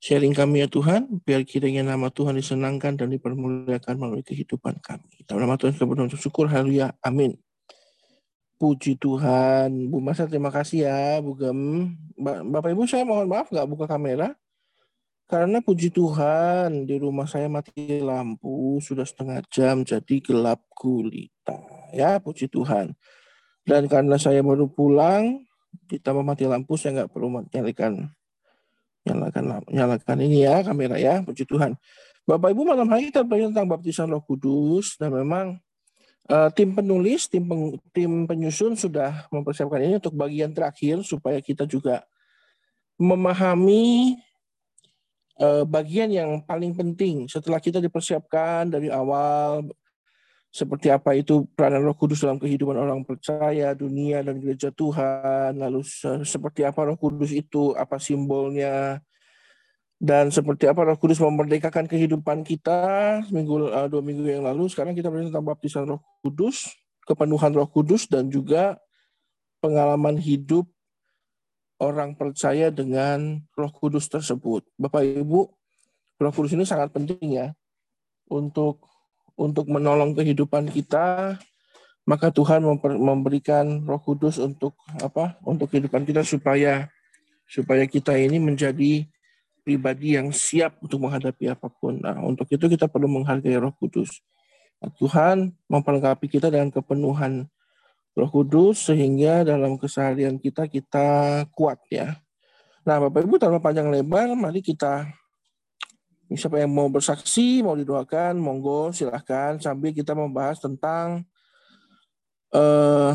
sharing 0.00 0.32
kami 0.32 0.64
ya 0.64 0.68
Tuhan. 0.72 1.20
Biar 1.22 1.44
kiranya 1.44 1.84
nama 1.84 2.08
Tuhan 2.08 2.34
disenangkan 2.34 2.96
dan 2.96 3.12
dipermuliakan 3.12 3.94
melalui 4.00 4.24
kehidupan 4.24 4.80
kami. 4.80 5.22
Dalam 5.28 5.46
nama 5.46 5.60
Tuhan 5.60 5.76
berdoa 5.76 6.10
syukur. 6.16 6.48
Haleluya. 6.48 6.96
Amin. 7.04 7.36
Puji 8.56 8.96
Tuhan. 8.96 9.92
Bu 9.92 10.00
Masa 10.00 10.26
terima 10.26 10.48
kasih 10.48 10.88
ya 10.88 11.20
Bu 11.20 11.36
Gem. 11.36 11.92
Bapak 12.20 12.72
Ibu 12.72 12.88
saya 12.88 13.04
mohon 13.04 13.28
maaf 13.28 13.52
nggak 13.52 13.68
buka 13.68 13.86
kamera. 13.86 14.34
Karena 15.30 15.62
puji 15.62 15.94
Tuhan 15.94 16.90
di 16.90 16.98
rumah 16.98 17.22
saya 17.22 17.46
mati 17.46 18.02
lampu 18.02 18.82
sudah 18.82 19.06
setengah 19.06 19.46
jam 19.46 19.86
jadi 19.86 20.18
gelap 20.18 20.66
gulita. 20.74 21.54
Ya 21.94 22.18
puji 22.18 22.50
Tuhan. 22.50 22.98
Dan 23.62 23.86
karena 23.86 24.18
saya 24.18 24.42
baru 24.42 24.66
pulang 24.66 25.46
ditambah 25.86 26.26
mati 26.26 26.50
lampu 26.50 26.74
saya 26.74 27.04
nggak 27.06 27.14
perlu 27.14 27.46
nyalakan 27.46 28.10
nyalakan 29.10 29.66
nyalakan 29.66 30.16
ini 30.22 30.46
ya 30.46 30.62
kamera 30.62 30.96
ya 30.96 31.20
puji 31.26 31.42
Tuhan. 31.44 31.74
Bapak 32.24 32.54
Ibu 32.54 32.62
malam 32.62 32.86
hari 32.86 33.10
kita 33.10 33.26
belajar 33.26 33.50
tentang 33.50 33.66
baptisan 33.66 34.06
Roh 34.14 34.22
Kudus 34.22 34.94
dan 34.94 35.10
memang 35.10 35.58
uh, 36.30 36.48
tim 36.54 36.70
penulis 36.70 37.26
tim 37.26 37.42
peng, 37.42 37.74
tim 37.90 38.24
penyusun 38.30 38.78
sudah 38.78 39.26
mempersiapkan 39.34 39.82
ini 39.82 39.98
untuk 39.98 40.14
bagian 40.14 40.54
terakhir 40.54 41.02
supaya 41.02 41.42
kita 41.42 41.66
juga 41.66 42.06
memahami 43.00 44.14
uh, 45.42 45.66
bagian 45.66 46.12
yang 46.12 46.30
paling 46.46 46.70
penting 46.76 47.26
setelah 47.26 47.58
kita 47.58 47.82
dipersiapkan 47.82 48.70
dari 48.70 48.92
awal 48.92 49.66
seperti 50.50 50.90
apa 50.90 51.14
itu 51.14 51.46
peranan 51.54 51.86
Roh 51.86 51.94
Kudus 51.94 52.26
dalam 52.26 52.42
kehidupan 52.42 52.74
orang 52.74 53.06
percaya, 53.06 53.70
dunia 53.70 54.18
dan 54.26 54.42
gereja 54.42 54.74
Tuhan, 54.74 55.54
lalu 55.54 55.86
seperti 56.26 56.66
apa 56.66 56.90
Roh 56.90 56.98
Kudus 56.98 57.30
itu, 57.30 57.70
apa 57.78 58.02
simbolnya, 58.02 58.98
dan 60.02 60.34
seperti 60.34 60.66
apa 60.66 60.82
Roh 60.82 60.98
Kudus 60.98 61.22
memerdekakan 61.22 61.86
kehidupan 61.86 62.42
kita 62.42 63.22
minggu 63.30 63.70
uh, 63.70 63.86
dua 63.86 64.02
minggu 64.02 64.26
yang 64.26 64.42
lalu. 64.42 64.66
Sekarang 64.66 64.98
kita 64.98 65.06
belajar 65.06 65.30
tentang 65.30 65.46
baptisan 65.46 65.86
Roh 65.86 66.02
Kudus, 66.18 66.66
kepenuhan 67.06 67.54
Roh 67.54 67.70
Kudus 67.70 68.10
dan 68.10 68.26
juga 68.26 68.74
pengalaman 69.62 70.18
hidup 70.18 70.66
orang 71.78 72.18
percaya 72.18 72.74
dengan 72.74 73.38
Roh 73.54 73.70
Kudus 73.70 74.10
tersebut. 74.10 74.66
Bapak 74.74 75.06
Ibu, 75.06 75.46
Roh 76.18 76.32
Kudus 76.34 76.58
ini 76.58 76.66
sangat 76.66 76.90
penting 76.90 77.38
ya 77.38 77.54
untuk 78.26 78.89
untuk 79.40 79.72
menolong 79.72 80.12
kehidupan 80.12 80.68
kita. 80.68 81.40
Maka 82.04 82.28
Tuhan 82.28 82.60
memberikan 83.00 83.86
Roh 83.88 84.02
Kudus 84.02 84.36
untuk 84.36 84.76
apa? 85.00 85.40
Untuk 85.40 85.72
kehidupan 85.72 86.04
kita 86.04 86.20
supaya 86.20 86.92
supaya 87.48 87.88
kita 87.88 88.12
ini 88.20 88.36
menjadi 88.36 89.08
pribadi 89.64 90.16
yang 90.18 90.28
siap 90.34 90.76
untuk 90.84 91.00
menghadapi 91.06 91.48
apa 91.48 91.72
pun. 91.72 92.00
Nah, 92.00 92.20
untuk 92.20 92.48
itu 92.52 92.66
kita 92.68 92.90
perlu 92.90 93.08
menghargai 93.08 93.56
Roh 93.56 93.72
Kudus. 93.76 94.20
Nah, 94.80 94.90
Tuhan 94.96 95.54
memperlengkapi 95.68 96.26
kita 96.26 96.48
dengan 96.48 96.72
kepenuhan 96.72 97.46
Roh 98.16 98.30
Kudus 98.32 98.90
sehingga 98.90 99.46
dalam 99.46 99.78
keseharian 99.78 100.40
kita 100.40 100.66
kita 100.66 101.06
kuat 101.54 101.78
ya. 101.92 102.18
Nah, 102.82 102.96
Bapak 103.06 103.28
Ibu 103.28 103.36
tanpa 103.36 103.60
panjang 103.60 103.92
lebar, 103.92 104.32
mari 104.34 104.64
kita 104.64 105.06
siapa 106.38 106.62
yang 106.62 106.70
mau 106.70 106.86
bersaksi, 106.86 107.58
mau 107.58 107.74
didoakan, 107.74 108.38
monggo 108.38 108.94
silahkan 108.94 109.58
sambil 109.58 109.90
kita 109.90 110.14
membahas 110.14 110.62
tentang 110.62 111.26
eh, 112.54 113.12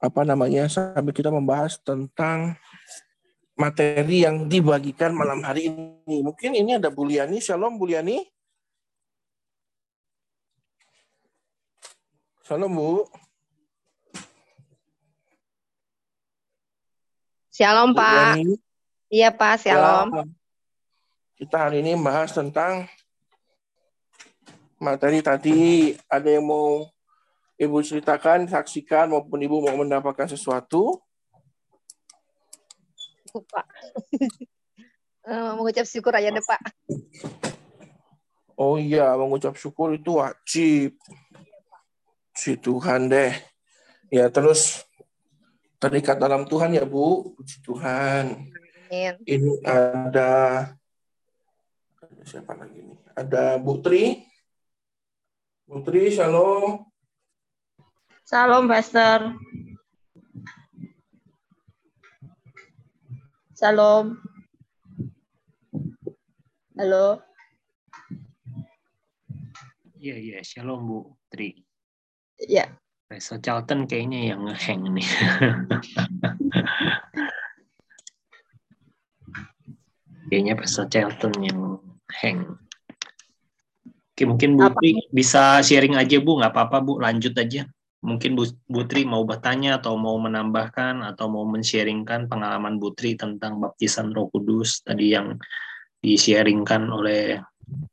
apa 0.00 0.20
namanya 0.24 0.68
sambil 0.68 1.12
kita 1.12 1.32
membahas 1.32 1.80
tentang 1.80 2.56
materi 3.56 4.24
yang 4.24 4.48
dibagikan 4.48 5.12
malam 5.12 5.44
hari 5.44 5.68
ini. 5.68 6.24
Mungkin 6.24 6.56
ini 6.56 6.80
ada 6.80 6.88
Buliani. 6.88 7.40
Shalom 7.40 7.76
Buliani. 7.76 8.24
Shalom 12.48 12.72
Bu. 12.72 13.04
Shalom 17.52 17.92
Pak. 17.92 18.40
Iya 19.12 19.28
Pak, 19.36 19.60
shalom. 19.60 20.08
Ya, 20.16 20.39
kita 21.40 21.56
hari 21.56 21.80
ini 21.80 21.96
membahas 21.96 22.36
tentang 22.36 22.84
materi 24.76 25.24
tadi. 25.24 25.96
Ada 26.04 26.36
yang 26.36 26.44
mau 26.44 26.84
Ibu 27.56 27.80
ceritakan, 27.80 28.44
saksikan 28.44 29.08
maupun 29.08 29.40
Ibu 29.40 29.64
mau 29.64 29.76
mendapatkan 29.80 30.28
sesuatu? 30.28 31.00
Pak. 33.32 33.66
Eh, 35.20 35.52
mengucap 35.52 35.84
syukur 35.84 36.16
aja 36.16 36.32
deh 36.32 36.40
Pak. 36.40 36.58
Oh 38.56 38.80
iya, 38.80 39.12
mengucap 39.14 39.52
syukur 39.52 39.92
itu 39.92 40.16
wajib 40.16 40.96
si 42.32 42.56
Tuhan 42.56 43.12
deh. 43.12 43.36
Ya 44.08 44.32
terus 44.32 44.80
terikat 45.76 46.16
dalam 46.16 46.48
Tuhan 46.48 46.72
ya 46.72 46.88
Bu, 46.88 47.36
puji 47.36 47.60
Tuhan. 47.62 48.48
Amin. 48.88 49.14
Ini 49.28 49.52
ada 49.60 50.32
siapa 52.24 52.52
lagi 52.56 52.84
nih? 52.84 52.98
Ada 53.16 53.56
Bu 53.60 53.80
Tri. 53.80 54.20
Bu 55.64 55.80
Tri, 55.86 56.10
shalom. 56.12 56.84
Shalom, 58.26 58.64
Pastor. 58.70 59.34
Shalom. 63.58 64.16
Halo. 66.78 67.20
Iya, 70.00 70.16
iya. 70.16 70.38
Shalom, 70.40 70.80
Bu 70.88 71.12
Tri. 71.28 71.60
Ya. 72.48 72.72
Profesor 73.10 73.42
Charlton 73.42 73.90
kayaknya 73.90 74.32
yang 74.32 74.46
ngeheng 74.46 74.86
nih. 74.94 75.04
kayaknya 80.30 80.54
Profesor 80.54 80.86
Charlton 80.86 81.34
yang 81.42 81.82
hang. 82.10 82.58
Oke, 84.12 84.28
mungkin 84.28 84.58
Bu 84.58 84.68
Tri 84.76 85.00
bisa 85.08 85.64
sharing 85.64 85.96
aja 85.96 86.20
Bu, 86.20 86.36
nggak 86.36 86.52
apa-apa 86.52 86.84
Bu, 86.84 87.00
lanjut 87.00 87.32
aja. 87.40 87.64
Mungkin 88.04 88.36
Bu, 88.36 88.44
Bu 88.68 88.84
Tri 88.84 89.08
mau 89.08 89.24
bertanya 89.24 89.80
atau 89.80 89.96
mau 89.96 90.16
menambahkan 90.20 91.00
atau 91.04 91.32
mau 91.32 91.48
men-sharingkan 91.48 92.28
pengalaman 92.28 92.76
Bu 92.76 92.92
Tri 92.92 93.16
tentang 93.16 93.56
baptisan 93.60 94.12
Roh 94.12 94.28
Kudus 94.28 94.84
tadi 94.84 95.16
yang 95.16 95.40
di-sharingkan 96.04 96.88
oleh 96.92 97.40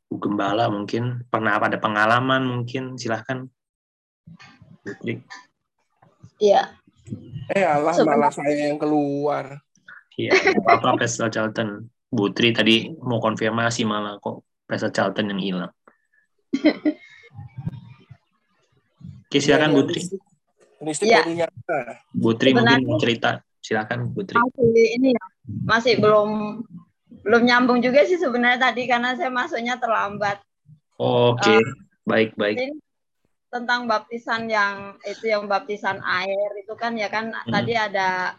Bu 0.08 0.16
Gembala 0.20 0.68
mungkin 0.68 1.24
pernah 1.28 1.60
ada 1.60 1.76
pengalaman 1.80 2.44
mungkin 2.44 2.96
silahkan 2.96 3.48
Putri. 4.84 5.20
Iya. 6.40 6.76
Eh 7.52 7.64
Allah 7.64 7.92
malah 8.04 8.32
saya 8.32 8.68
yang 8.68 8.76
keluar. 8.76 9.60
Iya, 10.18 10.34
apa-apa 10.34 10.82
Profesor 10.82 11.30
Charlton. 11.30 11.88
Putri 12.08 12.56
tadi 12.56 12.88
mau 13.04 13.20
konfirmasi 13.20 13.84
malah 13.84 14.16
kok 14.16 14.44
Profesor 14.64 14.90
Charlton 14.92 15.32
yang 15.32 15.40
hilang. 15.40 15.72
Oke, 19.28 19.44
silakan 19.44 19.72
ya, 19.72 19.76
Putri. 19.76 20.00
Ya. 21.04 21.20
Putri 22.16 22.56
mungkin 22.56 22.88
mau 22.88 22.96
cerita. 22.96 23.44
Silakan 23.60 24.16
Putri. 24.16 24.40
Masih 24.40 24.86
ini 24.96 25.12
ya, 25.12 25.24
masih 25.68 26.00
belum 26.00 26.60
belum 27.28 27.42
nyambung 27.44 27.84
juga 27.84 28.08
sih 28.08 28.16
sebenarnya 28.16 28.72
tadi 28.72 28.88
karena 28.88 29.12
saya 29.12 29.28
masuknya 29.28 29.76
terlambat. 29.76 30.40
Oke, 30.96 31.44
okay. 31.44 31.60
uh, 31.60 31.68
baik 32.08 32.32
baik 32.40 32.56
tentang 33.48 33.88
baptisan 33.88 34.44
yang 34.48 34.96
itu 35.08 35.32
yang 35.32 35.48
baptisan 35.48 36.04
air 36.04 36.48
itu 36.60 36.76
kan 36.76 36.92
ya 37.00 37.08
kan 37.08 37.32
hmm. 37.32 37.48
tadi 37.48 37.72
ada 37.72 38.36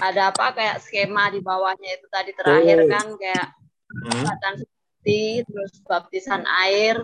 ada 0.00 0.32
apa 0.32 0.52
kayak 0.56 0.80
skema 0.82 1.28
di 1.32 1.40
bawahnya 1.44 1.98
itu 1.98 2.06
tadi 2.08 2.32
terakhir 2.36 2.78
oh. 2.84 2.88
kan 2.88 3.06
kayak 3.16 3.46
baptisan 3.90 4.54
hmm. 4.56 4.62
suci 4.64 5.22
terus 5.44 5.72
baptisan 5.84 6.42
air 6.62 6.96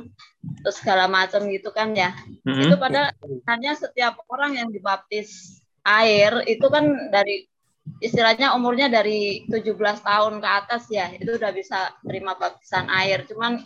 terus 0.62 0.76
segala 0.78 1.10
macam 1.10 1.44
gitu 1.50 1.74
kan 1.74 1.92
ya 1.96 2.14
hmm. 2.46 2.62
itu 2.70 2.74
pada 2.78 3.12
hanya 3.50 3.72
setiap 3.74 4.20
orang 4.30 4.56
yang 4.56 4.68
dibaptis 4.70 5.60
air 5.86 6.42
itu 6.46 6.66
kan 6.66 7.10
dari 7.10 7.46
istilahnya 8.02 8.54
umurnya 8.58 8.90
dari 8.90 9.46
17 9.46 9.76
tahun 10.02 10.42
ke 10.42 10.48
atas 10.48 10.90
ya 10.90 11.10
itu 11.14 11.38
udah 11.38 11.52
bisa 11.54 11.94
terima 12.02 12.34
baptisan 12.34 12.90
air 12.90 13.22
cuman 13.30 13.62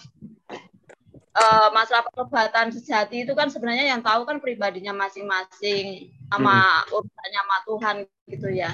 uh, 1.36 1.68
masalah 1.72 2.06
pertobatan 2.10 2.74
sejati 2.74 3.24
itu 3.24 3.32
kan 3.32 3.48
sebenarnya 3.48 3.96
yang 3.96 4.02
tahu 4.02 4.26
kan 4.26 4.42
pribadinya 4.42 4.92
masing-masing 4.94 6.10
sama 6.30 6.56
hmm. 6.84 6.96
urusannya 6.96 7.40
sama 7.40 7.58
Tuhan 7.66 7.96
gitu 8.30 8.48
ya. 8.50 8.70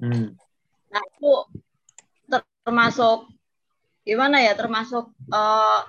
Hmm. 0.00 0.36
Nah 0.92 1.02
itu 1.02 1.32
termasuk 2.62 3.32
gimana 4.02 4.42
ya 4.42 4.54
termasuk 4.54 5.10
uh, 5.30 5.82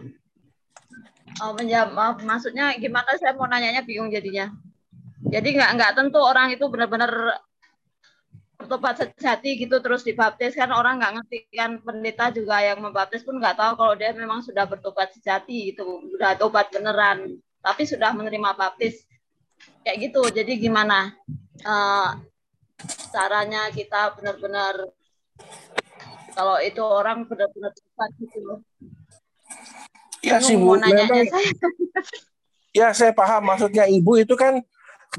Oh, 1.41 1.57
menjawab, 1.57 1.89
maaf, 1.97 2.17
maksudnya 2.21 2.77
gimana? 2.77 3.17
Saya 3.17 3.33
mau 3.33 3.49
nanyanya 3.49 3.81
bingung 3.81 4.13
jadinya. 4.13 4.53
Jadi 5.25 5.57
nggak 5.57 5.69
nggak 5.79 5.93
tentu 5.97 6.19
orang 6.21 6.53
itu 6.53 6.61
benar-benar 6.69 7.41
bertobat 8.63 8.95
sejati 8.95 9.59
gitu 9.59 9.81
terus 9.83 10.07
dibaptis 10.07 10.55
kan 10.55 10.71
orang 10.71 11.01
nggak 11.01 11.19
ngerti 11.19 11.37
kan 11.51 11.83
pendeta 11.83 12.31
juga 12.31 12.63
yang 12.63 12.79
membaptis 12.79 13.19
pun 13.25 13.35
nggak 13.35 13.59
tahu 13.59 13.75
kalau 13.75 13.93
dia 13.99 14.15
memang 14.15 14.39
sudah 14.39 14.63
bertobat 14.63 15.11
sejati 15.11 15.75
gitu 15.75 15.83
sudah 16.15 16.39
tobat 16.39 16.71
beneran 16.71 17.43
tapi 17.59 17.83
sudah 17.83 18.15
menerima 18.15 18.55
baptis 18.55 19.03
kayak 19.83 20.07
gitu 20.07 20.23
jadi 20.31 20.55
gimana 20.55 21.11
uh, 21.67 22.15
caranya 23.13 23.69
kita 23.69 24.13
benar-benar 24.17 24.75
kalau 26.33 26.57
itu 26.61 26.81
orang 26.81 27.29
benar-benar 27.29 27.71
tobat 27.73 28.11
gitu 28.17 28.39
loh 28.41 28.59
Ya 30.23 30.39
sih 30.39 30.55
Bu, 30.55 30.79
memang, 30.79 31.27
saya. 31.27 31.27
ya 32.79 32.87
saya 32.95 33.11
paham 33.11 33.43
maksudnya 33.43 33.83
Ibu 33.91 34.23
itu 34.23 34.39
kan 34.39 34.63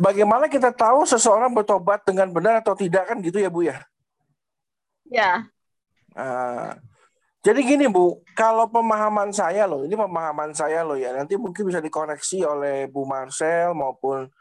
bagaimana 0.01 0.49
kita 0.49 0.73
tahu 0.73 1.05
seseorang 1.05 1.53
bertobat 1.53 2.03
dengan 2.09 2.33
benar 2.33 2.65
atau 2.65 2.73
tidak 2.73 3.13
kan 3.13 3.21
gitu 3.21 3.37
ya 3.37 3.53
Bu 3.53 3.69
ya? 3.69 3.85
Ya. 5.13 5.45
Nah, 6.17 6.81
jadi 7.45 7.61
gini 7.61 7.85
Bu, 7.85 8.25
kalau 8.33 8.65
pemahaman 8.65 9.29
saya 9.29 9.69
loh, 9.69 9.85
ini 9.85 9.93
pemahaman 9.93 10.57
saya 10.57 10.81
loh 10.81 10.97
ya, 10.97 11.13
nanti 11.13 11.37
mungkin 11.37 11.69
bisa 11.69 11.85
dikoreksi 11.85 12.41
oleh 12.41 12.89
Bu 12.89 13.05
Marcel 13.05 13.77
maupun 13.77 14.33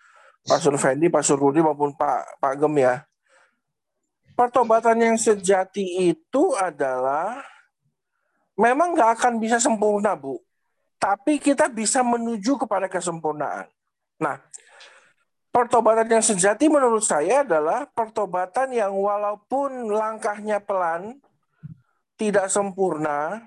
Pak 0.43 0.59
Surfendi, 0.59 1.07
Pak 1.07 1.23
Surudi 1.23 1.63
maupun 1.63 1.95
Pak 1.95 2.39
Pak 2.39 2.53
Gem 2.59 2.75
ya. 2.79 3.03
Pertobatan 4.33 4.97
yang 4.97 5.17
sejati 5.17 6.09
itu 6.09 6.43
adalah 6.57 7.39
memang 8.57 8.97
nggak 8.97 9.21
akan 9.21 9.37
bisa 9.37 9.61
sempurna 9.61 10.17
Bu 10.17 10.41
tapi 11.03 11.35
kita 11.35 11.67
bisa 11.67 11.99
menuju 11.99 12.55
kepada 12.63 12.87
kesempurnaan. 12.87 13.67
Nah, 14.23 14.39
pertobatan 15.51 16.07
yang 16.07 16.23
sejati 16.23 16.71
menurut 16.71 17.03
saya 17.03 17.43
adalah 17.43 17.83
pertobatan 17.91 18.71
yang 18.71 18.95
walaupun 18.95 19.91
langkahnya 19.91 20.63
pelan, 20.63 21.19
tidak 22.15 22.47
sempurna, 22.47 23.43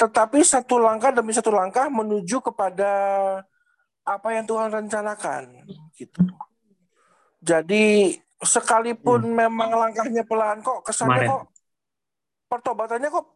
tetapi 0.00 0.40
satu 0.40 0.80
langkah 0.80 1.12
demi 1.12 1.36
satu 1.36 1.52
langkah 1.52 1.92
menuju 1.92 2.40
kepada 2.40 2.88
apa 4.08 4.28
yang 4.32 4.48
Tuhan 4.48 4.72
rencanakan 4.72 5.68
gitu. 5.92 6.24
Jadi 7.44 8.16
sekalipun 8.40 9.28
hmm. 9.28 9.36
memang 9.36 9.70
langkahnya 9.76 10.24
pelan 10.24 10.64
kok 10.64 10.80
kesannya 10.86 11.28
Kemarin. 11.28 11.30
kok 11.30 11.44
pertobatannya 12.48 13.08
kok 13.12 13.26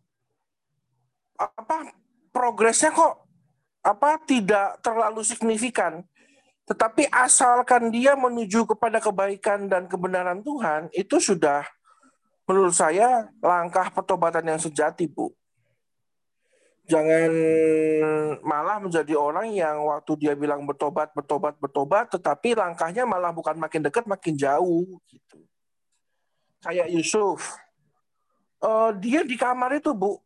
apa 1.36 1.76
progresnya 2.32 2.94
kok 2.94 3.28
apa 3.82 4.16
tidak 4.24 4.78
terlalu 4.80 5.20
signifikan. 5.26 6.06
Tetapi 6.62 7.10
asalkan 7.10 7.90
dia 7.90 8.14
menuju 8.14 8.64
kepada 8.64 9.02
kebaikan 9.02 9.66
dan 9.66 9.90
kebenaran 9.90 10.40
Tuhan, 10.46 10.88
itu 10.94 11.18
sudah 11.18 11.66
menurut 12.46 12.70
saya 12.70 13.26
langkah 13.42 13.90
pertobatan 13.90 14.46
yang 14.46 14.62
sejati, 14.62 15.10
Bu. 15.10 15.34
Jangan 16.82 17.30
malah 18.42 18.82
menjadi 18.82 19.14
orang 19.14 19.54
yang 19.54 19.86
waktu 19.86 20.18
dia 20.18 20.34
bilang 20.34 20.66
bertobat, 20.66 21.14
bertobat, 21.14 21.54
bertobat, 21.62 22.10
tetapi 22.10 22.58
langkahnya 22.58 23.06
malah 23.06 23.30
bukan 23.30 23.54
makin 23.54 23.86
dekat, 23.86 24.02
makin 24.04 24.34
jauh. 24.34 24.98
Gitu. 25.06 25.38
Kayak 26.62 26.90
Yusuf, 26.90 27.54
uh, 28.62 28.90
dia 28.98 29.22
di 29.22 29.38
kamar 29.38 29.78
itu, 29.78 29.94
Bu, 29.94 30.18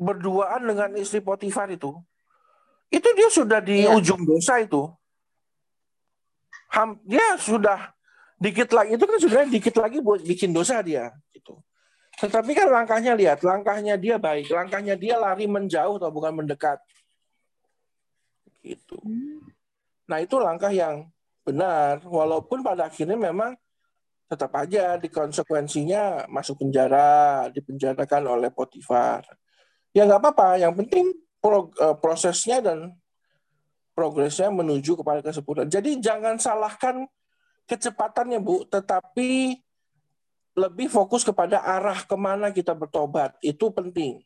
berduaan 0.00 0.64
dengan 0.64 0.90
istri 0.96 1.20
Potifar 1.20 1.68
itu, 1.68 2.00
itu 2.92 3.08
dia 3.16 3.28
sudah 3.32 3.60
di 3.60 3.84
ya. 3.88 3.96
ujung 3.96 4.24
dosa 4.24 4.60
itu. 4.60 4.88
Ham, 6.72 6.96
dia 7.04 7.36
sudah 7.36 7.92
dikit 8.42 8.68
lagi 8.74 8.98
itu 8.98 9.04
kan 9.06 9.18
sudah 9.22 9.40
dikit 9.46 9.74
lagi 9.78 10.02
buat 10.02 10.18
bikin 10.26 10.50
dosa 10.50 10.82
dia 10.82 11.14
gitu. 11.30 11.62
Tetapi 12.22 12.50
kan 12.54 12.68
langkahnya 12.70 13.18
lihat, 13.18 13.42
langkahnya 13.42 13.98
dia 13.98 14.14
baik, 14.14 14.46
langkahnya 14.54 14.94
dia 14.94 15.18
lari 15.18 15.50
menjauh 15.50 15.98
atau 15.98 16.10
bukan 16.14 16.38
mendekat. 16.38 16.78
Gitu. 18.62 18.94
Nah, 20.06 20.22
itu 20.22 20.38
langkah 20.38 20.70
yang 20.70 21.10
benar 21.42 21.98
walaupun 22.06 22.62
pada 22.62 22.86
akhirnya 22.86 23.18
memang 23.18 23.58
tetap 24.30 24.54
aja 24.54 24.94
di 25.02 25.10
konsekuensinya 25.10 26.30
masuk 26.30 26.62
penjara, 26.62 27.50
dipenjarakan 27.50 28.22
oleh 28.30 28.54
Potifar 28.54 29.26
ya 29.92 30.08
nggak 30.08 30.20
apa-apa. 30.20 30.48
Yang 30.60 30.74
penting 30.84 31.06
uh, 31.44 31.96
prosesnya 32.00 32.64
dan 32.64 32.96
progresnya 33.92 34.48
menuju 34.48 34.96
kepada 34.96 35.20
kesempurnaan. 35.20 35.68
Jadi 35.68 36.00
jangan 36.00 36.40
salahkan 36.40 37.04
kecepatannya 37.68 38.40
Bu, 38.40 38.64
tetapi 38.66 39.60
lebih 40.52 40.92
fokus 40.92 41.24
kepada 41.24 41.64
arah 41.64 42.04
ke 42.04 42.16
mana 42.16 42.52
kita 42.52 42.76
bertobat 42.76 43.36
itu 43.40 43.72
penting. 43.72 44.20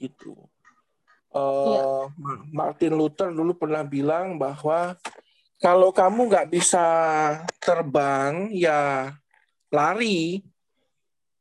Gitu. 0.00 0.36
Uh, 1.30 1.76
ya. 1.76 1.84
Martin 2.50 2.96
Luther 2.96 3.30
dulu 3.30 3.54
pernah 3.54 3.84
bilang 3.84 4.40
bahwa 4.40 4.96
kalau 5.60 5.92
kamu 5.92 6.32
nggak 6.32 6.48
bisa 6.48 6.84
terbang 7.60 8.48
ya 8.56 9.12
lari. 9.68 10.40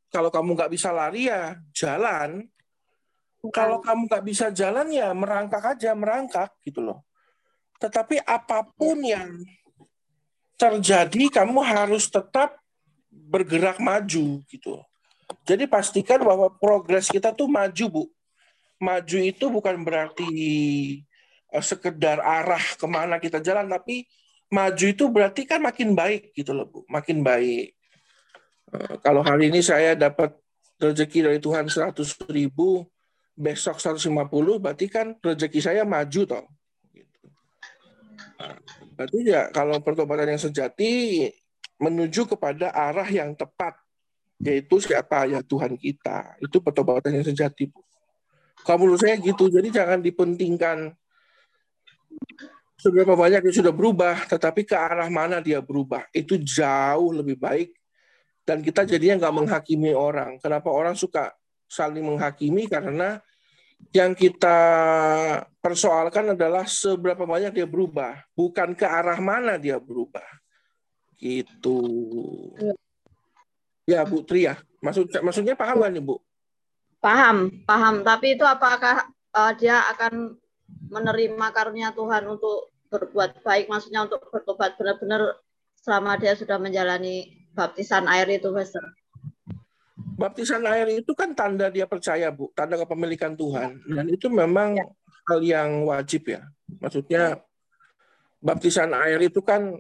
Kalau 0.10 0.34
kamu 0.34 0.58
nggak 0.58 0.72
bisa 0.74 0.90
lari 0.92 1.32
ya 1.32 1.56
jalan. 1.72 2.44
Kalau 3.56 3.80
kamu 3.80 4.12
nggak 4.12 4.26
bisa 4.28 4.52
jalan 4.52 4.92
ya 4.92 5.16
merangkak 5.16 5.64
aja, 5.64 5.96
merangkak 5.96 6.52
gitu 6.68 6.84
loh. 6.84 7.08
Tetapi 7.80 8.20
apa 8.28 8.68
pun 8.76 9.00
yang 9.00 9.40
terjadi, 10.60 11.32
kamu 11.32 11.64
harus 11.64 12.12
tetap 12.12 12.60
bergerak 13.10 13.82
maju 13.82 14.42
gitu. 14.46 14.74
Jadi 15.46 15.70
pastikan 15.70 16.22
bahwa 16.22 16.50
progres 16.50 17.10
kita 17.10 17.34
tuh 17.34 17.46
maju, 17.46 17.86
Bu. 17.90 18.04
Maju 18.80 19.18
itu 19.20 19.46
bukan 19.52 19.76
berarti 19.86 20.32
uh, 21.54 21.62
sekedar 21.62 22.22
arah 22.22 22.64
ke 22.80 22.86
mana 22.90 23.22
kita 23.22 23.38
jalan, 23.44 23.70
tapi 23.70 24.08
maju 24.50 24.86
itu 24.90 25.06
berarti 25.10 25.46
kan 25.46 25.62
makin 25.62 25.94
baik 25.94 26.34
gitu 26.34 26.54
loh, 26.54 26.66
Bu. 26.70 26.80
Makin 26.90 27.22
baik. 27.22 27.78
Uh, 28.74 28.98
kalau 29.06 29.22
hari 29.22 29.54
ini 29.54 29.62
saya 29.62 29.94
dapat 29.94 30.34
rezeki 30.82 31.20
dari 31.30 31.38
Tuhan 31.38 31.70
100 31.70 31.94
ribu, 32.34 32.88
besok 33.40 33.80
150 33.80 34.12
berarti 34.60 34.86
kan 34.92 35.16
rezeki 35.24 35.60
saya 35.64 35.88
maju 35.88 36.22
toh. 36.28 36.46
Gitu. 36.92 37.28
Nah, 38.36 38.60
berarti 39.00 39.18
ya 39.24 39.48
kalau 39.56 39.80
pertobatan 39.80 40.36
yang 40.36 40.42
sejati 40.42 41.24
menuju 41.80 42.28
kepada 42.36 42.76
arah 42.76 43.08
yang 43.08 43.34
tepat 43.34 43.76
yaitu 44.40 44.80
siapa 44.80 45.28
ya 45.28 45.44
Tuhan 45.44 45.76
kita. 45.76 46.40
Itu 46.40 46.64
pertobatan 46.64 47.12
yang 47.12 47.28
sejati. 47.28 47.72
Kalau 48.64 48.88
menurut 48.88 49.00
saya 49.00 49.16
gitu. 49.20 49.48
Jadi 49.52 49.72
jangan 49.72 50.00
dipentingkan 50.00 50.92
seberapa 52.80 53.16
banyak 53.16 53.44
dia 53.44 53.56
sudah 53.56 53.76
berubah, 53.76 54.28
tetapi 54.28 54.64
ke 54.64 54.76
arah 54.76 55.08
mana 55.12 55.44
dia 55.44 55.60
berubah. 55.60 56.08
Itu 56.16 56.40
jauh 56.40 57.12
lebih 57.12 57.36
baik 57.40 57.76
dan 58.50 58.66
kita 58.66 58.82
jadinya 58.82 59.28
nggak 59.28 59.36
menghakimi 59.36 59.94
orang. 59.94 60.42
Kenapa 60.42 60.74
orang 60.74 60.98
suka 60.98 61.30
saling 61.70 62.02
menghakimi 62.02 62.66
karena 62.66 63.22
yang 63.94 64.18
kita 64.18 64.58
persoalkan 65.62 66.34
adalah 66.34 66.66
seberapa 66.66 67.30
banyak 67.30 67.54
dia 67.54 67.70
berubah, 67.70 68.26
bukan 68.34 68.74
ke 68.74 68.90
arah 68.90 69.22
mana 69.22 69.62
dia 69.62 69.78
berubah. 69.78 70.26
Gitu. 71.20 71.80
Ya, 73.84 74.08
Bu 74.08 74.24
Tri 74.24 74.48
ya. 74.48 74.56
Maksud 74.80 75.12
maksudnya 75.20 75.60
paham 75.60 75.84
nih, 75.92 76.00
Bu? 76.00 76.24
Paham, 77.04 77.52
paham. 77.68 78.02
Tapi 78.08 78.40
itu 78.40 78.48
apakah 78.48 79.08
uh, 79.36 79.52
dia 79.56 79.84
akan 79.92 80.40
menerima 80.90 81.48
karunia 81.52 81.92
Tuhan 81.92 82.24
untuk 82.28 82.72
berbuat 82.90 83.46
baik, 83.46 83.70
maksudnya 83.70 84.08
untuk 84.08 84.24
bertobat 84.32 84.80
benar-benar 84.80 85.38
selama 85.78 86.18
dia 86.18 86.34
sudah 86.34 86.58
menjalani 86.58 87.46
baptisan 87.54 88.10
air 88.10 88.26
itu, 88.32 88.50
Master? 88.50 88.82
baptisan 90.20 90.68
air 90.68 91.00
itu 91.00 91.16
kan 91.16 91.32
tanda 91.32 91.72
dia 91.72 91.88
percaya, 91.88 92.28
Bu, 92.28 92.52
tanda 92.52 92.76
kepemilikan 92.76 93.40
Tuhan. 93.40 93.80
Dan 93.88 94.06
itu 94.12 94.28
memang 94.28 94.76
ya. 94.76 94.86
hal 95.32 95.40
yang 95.40 95.70
wajib 95.88 96.28
ya. 96.28 96.44
Maksudnya 96.84 97.40
baptisan 98.44 98.92
air 98.92 99.24
itu 99.24 99.40
kan 99.40 99.80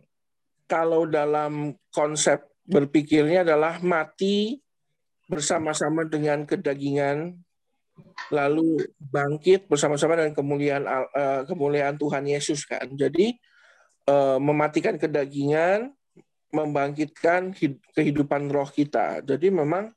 kalau 0.70 1.10
dalam 1.10 1.74
konsep 1.90 2.46
berpikirnya 2.70 3.42
adalah 3.42 3.82
mati 3.82 4.62
bersama-sama 5.26 6.06
dengan 6.06 6.46
kedagingan 6.46 7.34
lalu 8.30 8.86
bangkit 9.02 9.66
bersama-sama 9.66 10.16
dengan 10.16 10.38
kemuliaan 10.38 10.86
uh, 10.86 11.42
kemuliaan 11.50 11.98
Tuhan 11.98 12.24
Yesus 12.30 12.64
kan. 12.64 12.86
Jadi 12.94 13.34
uh, 14.08 14.38
mematikan 14.38 14.96
kedagingan, 14.96 15.92
membangkitkan 16.54 17.52
kehidupan 17.98 18.48
roh 18.54 18.70
kita. 18.70 19.26
Jadi 19.26 19.50
memang 19.50 19.92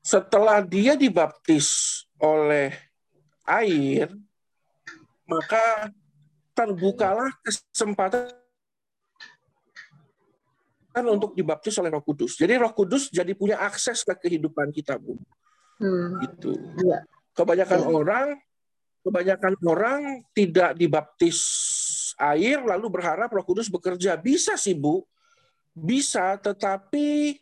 setelah 0.00 0.62
dia 0.62 0.94
dibaptis 0.94 2.00
oleh 2.22 2.72
air, 3.44 4.08
maka 5.26 5.92
terbukalah 6.54 7.30
kesempatan 7.42 8.37
untuk 10.96 11.36
dibaptis 11.36 11.76
oleh 11.78 11.92
Roh 11.92 12.02
Kudus. 12.02 12.40
Jadi 12.40 12.58
Roh 12.58 12.72
Kudus 12.72 13.12
jadi 13.12 13.30
punya 13.36 13.60
akses 13.60 14.02
ke 14.02 14.14
kehidupan 14.16 14.72
kita, 14.72 14.96
Bu. 14.98 15.14
Hmm. 15.78 16.18
Gitu. 16.24 16.56
Ya. 16.82 17.04
Kebanyakan 17.36 17.80
ya. 17.86 17.88
orang 17.88 18.28
kebanyakan 19.06 19.54
orang 19.62 20.00
tidak 20.34 20.74
dibaptis 20.74 21.38
air 22.18 22.60
lalu 22.60 22.90
berharap 22.90 23.30
Roh 23.30 23.46
Kudus 23.46 23.70
bekerja. 23.70 24.18
Bisa 24.18 24.58
sih, 24.58 24.74
Bu. 24.74 25.06
Bisa, 25.78 26.34
tetapi 26.40 27.38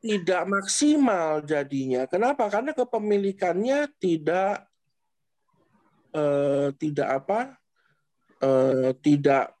tidak 0.00 0.42
maksimal 0.48 1.44
jadinya. 1.44 2.08
Kenapa? 2.08 2.48
Karena 2.48 2.72
kepemilikannya 2.72 3.90
tidak 4.00 4.64
eh, 6.16 6.68
tidak 6.78 7.08
apa? 7.10 7.40
Eh, 8.40 8.90
tidak 9.00 9.55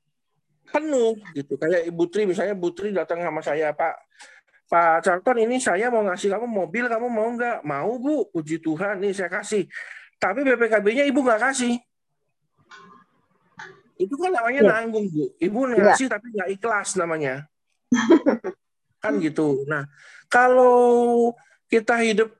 penuh 0.76 1.16
gitu. 1.32 1.56
Kayak 1.56 1.88
Ibu 1.88 2.04
Tri 2.12 2.22
misalnya 2.28 2.52
Ibu 2.52 2.68
Tri 2.76 2.92
datang 2.92 3.24
sama 3.24 3.40
saya, 3.40 3.72
Pak 3.72 3.94
Pak 4.66 5.06
Charlton 5.06 5.38
ini 5.46 5.56
saya 5.62 5.88
mau 5.88 6.02
ngasih 6.04 6.28
kamu 6.36 6.46
mobil, 6.46 6.84
kamu 6.90 7.06
mau 7.08 7.28
nggak? 7.32 7.64
Mau 7.64 7.96
Bu, 7.96 8.28
puji 8.34 8.60
Tuhan, 8.60 9.00
nih 9.00 9.14
saya 9.14 9.30
kasih. 9.30 9.64
Tapi 10.20 10.42
BPKB-nya 10.42 11.06
Ibu 11.08 11.20
nggak 11.22 11.40
kasih. 11.48 11.74
Itu 13.96 14.14
kan 14.20 14.34
namanya 14.34 14.60
ya. 14.60 14.68
nanggung 14.76 15.06
Bu. 15.08 15.32
Ibu 15.38 15.58
iya. 15.72 15.94
ngasih 15.94 16.06
ya. 16.10 16.12
tapi 16.18 16.26
nggak 16.34 16.50
ikhlas 16.58 16.88
namanya. 16.98 17.34
kan 19.02 19.12
gitu. 19.22 19.62
Nah, 19.70 19.86
kalau 20.26 21.30
kita 21.70 22.02
hidup 22.02 22.34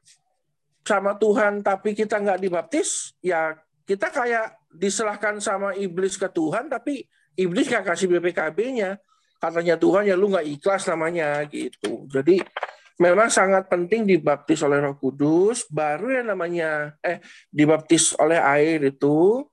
sama 0.83 1.15
Tuhan 1.15 1.63
tapi 1.63 1.95
kita 1.95 2.19
nggak 2.19 2.43
dibaptis, 2.43 3.15
ya 3.23 3.55
kita 3.87 4.11
kayak 4.11 4.59
diserahkan 4.75 5.39
sama 5.39 5.79
iblis 5.79 6.19
ke 6.19 6.27
Tuhan 6.27 6.67
tapi 6.67 7.07
iblis 7.37 7.69
nggak 7.69 7.85
kasih 7.93 8.09
BPKB-nya 8.17 8.97
katanya 9.37 9.77
Tuhan 9.77 10.09
ya 10.09 10.17
lu 10.17 10.33
nggak 10.33 10.49
ikhlas 10.59 10.89
namanya 10.89 11.45
gitu 11.47 12.09
jadi 12.09 12.41
memang 12.97 13.29
sangat 13.29 13.69
penting 13.69 14.09
dibaptis 14.09 14.65
oleh 14.65 14.81
Roh 14.81 14.97
Kudus 14.97 15.69
baru 15.69 16.17
yang 16.21 16.33
namanya 16.33 16.97
eh 17.05 17.21
dibaptis 17.53 18.17
oleh 18.17 18.41
air 18.41 18.81
itu 18.89 19.45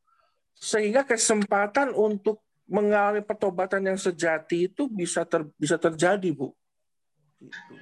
sehingga 0.56 1.04
kesempatan 1.04 1.92
untuk 1.92 2.40
mengalami 2.72 3.20
pertobatan 3.20 3.84
yang 3.84 4.00
sejati 4.00 4.72
itu 4.72 4.88
bisa 4.88 5.28
ter, 5.28 5.44
bisa 5.60 5.76
terjadi 5.76 6.32
bu 6.32 6.56
gitu. 7.44 7.76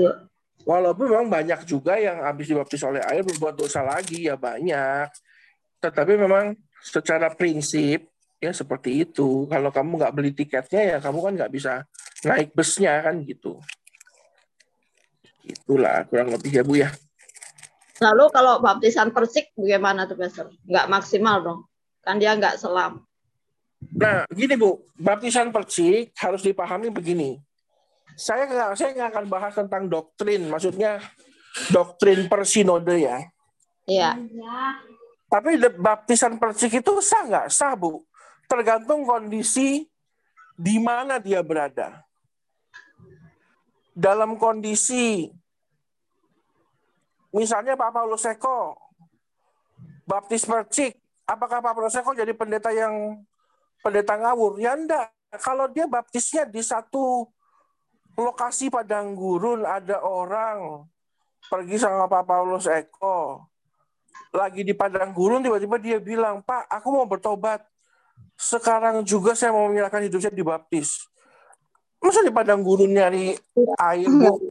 ya. 0.00 0.24
walaupun 0.64 1.12
memang 1.12 1.28
banyak 1.28 1.68
juga 1.68 2.00
yang 2.00 2.24
habis 2.24 2.48
dibaptis 2.48 2.80
oleh 2.80 3.04
air 3.04 3.20
berbuat 3.20 3.52
dosa 3.52 3.84
lagi 3.84 4.24
ya 4.24 4.40
banyak 4.40 5.12
tetapi 5.84 6.16
memang 6.16 6.56
secara 6.80 7.28
prinsip 7.36 8.11
ya 8.42 8.50
seperti 8.50 9.06
itu. 9.06 9.46
Kalau 9.46 9.70
kamu 9.70 10.02
nggak 10.02 10.14
beli 10.18 10.34
tiketnya 10.34 10.82
ya 10.82 10.96
kamu 10.98 11.18
kan 11.22 11.32
nggak 11.38 11.52
bisa 11.54 11.86
naik 12.26 12.50
busnya 12.50 12.98
kan 12.98 13.22
gitu. 13.22 13.62
Itulah 15.46 16.02
kurang 16.10 16.34
lebih 16.34 16.50
ya 16.50 16.62
Bu 16.66 16.74
ya. 16.74 16.90
Lalu 18.02 18.24
kalau 18.34 18.58
baptisan 18.58 19.14
persik 19.14 19.54
bagaimana 19.54 20.10
tuh 20.10 20.18
Pastor? 20.18 20.50
Nggak 20.66 20.90
maksimal 20.90 21.36
dong, 21.38 21.60
kan 22.02 22.18
dia 22.18 22.34
nggak 22.34 22.58
selam. 22.58 23.06
Nah, 23.94 24.26
gini 24.34 24.58
Bu, 24.58 24.82
baptisan 24.98 25.54
persik 25.54 26.10
harus 26.18 26.42
dipahami 26.42 26.90
begini. 26.90 27.38
Saya 28.18 28.50
nggak 28.50 28.70
saya 28.74 28.90
nggak 28.90 29.10
akan 29.14 29.26
bahas 29.30 29.54
tentang 29.54 29.86
doktrin, 29.86 30.50
maksudnya 30.50 30.98
doktrin 31.70 32.26
persinode 32.26 32.98
ya. 32.98 33.22
Iya. 33.86 34.18
Tapi 35.30 35.58
baptisan 35.78 36.38
persik 36.42 36.82
itu 36.82 36.92
sah 37.02 37.22
nggak? 37.26 37.46
Sah 37.50 37.74
Bu 37.78 38.02
tergantung 38.52 39.08
kondisi 39.08 39.88
di 40.60 40.76
mana 40.76 41.16
dia 41.16 41.40
berada. 41.40 42.04
Dalam 43.96 44.36
kondisi 44.36 45.32
misalnya 47.32 47.80
Pak 47.80 47.96
Paulus 47.96 48.28
Eko 48.28 48.76
baptis 50.04 50.44
percik, 50.44 51.00
apakah 51.24 51.64
Pak 51.64 51.72
Paulus 51.72 51.96
Eko 51.96 52.12
jadi 52.12 52.36
pendeta 52.36 52.68
yang 52.68 53.24
pendeta 53.80 54.20
ngawur? 54.20 54.60
Ya 54.60 54.76
enggak. 54.76 55.08
Kalau 55.40 55.64
dia 55.72 55.88
baptisnya 55.88 56.44
di 56.44 56.60
satu 56.60 57.24
lokasi 58.20 58.68
padang 58.68 59.16
gurun 59.16 59.64
ada 59.64 60.04
orang 60.04 60.84
pergi 61.48 61.80
sama 61.80 62.04
Pak 62.04 62.28
Paulus 62.28 62.68
Eko 62.68 63.48
lagi 64.36 64.60
di 64.60 64.76
padang 64.76 65.16
gurun 65.16 65.40
tiba-tiba 65.40 65.80
dia 65.80 65.96
bilang 65.96 66.44
Pak 66.44 66.68
aku 66.68 66.88
mau 66.92 67.08
bertobat 67.08 67.71
sekarang 68.36 69.06
juga 69.06 69.38
saya 69.38 69.54
mau 69.54 69.70
menyerahkan 69.70 70.02
hidup 70.02 70.18
saya 70.18 70.34
dibaptis. 70.34 71.06
Masa 72.02 72.26
di 72.26 72.34
padang 72.34 72.66
gurun 72.66 72.90
nyari 72.90 73.38
air, 73.78 74.10
Bu? 74.10 74.50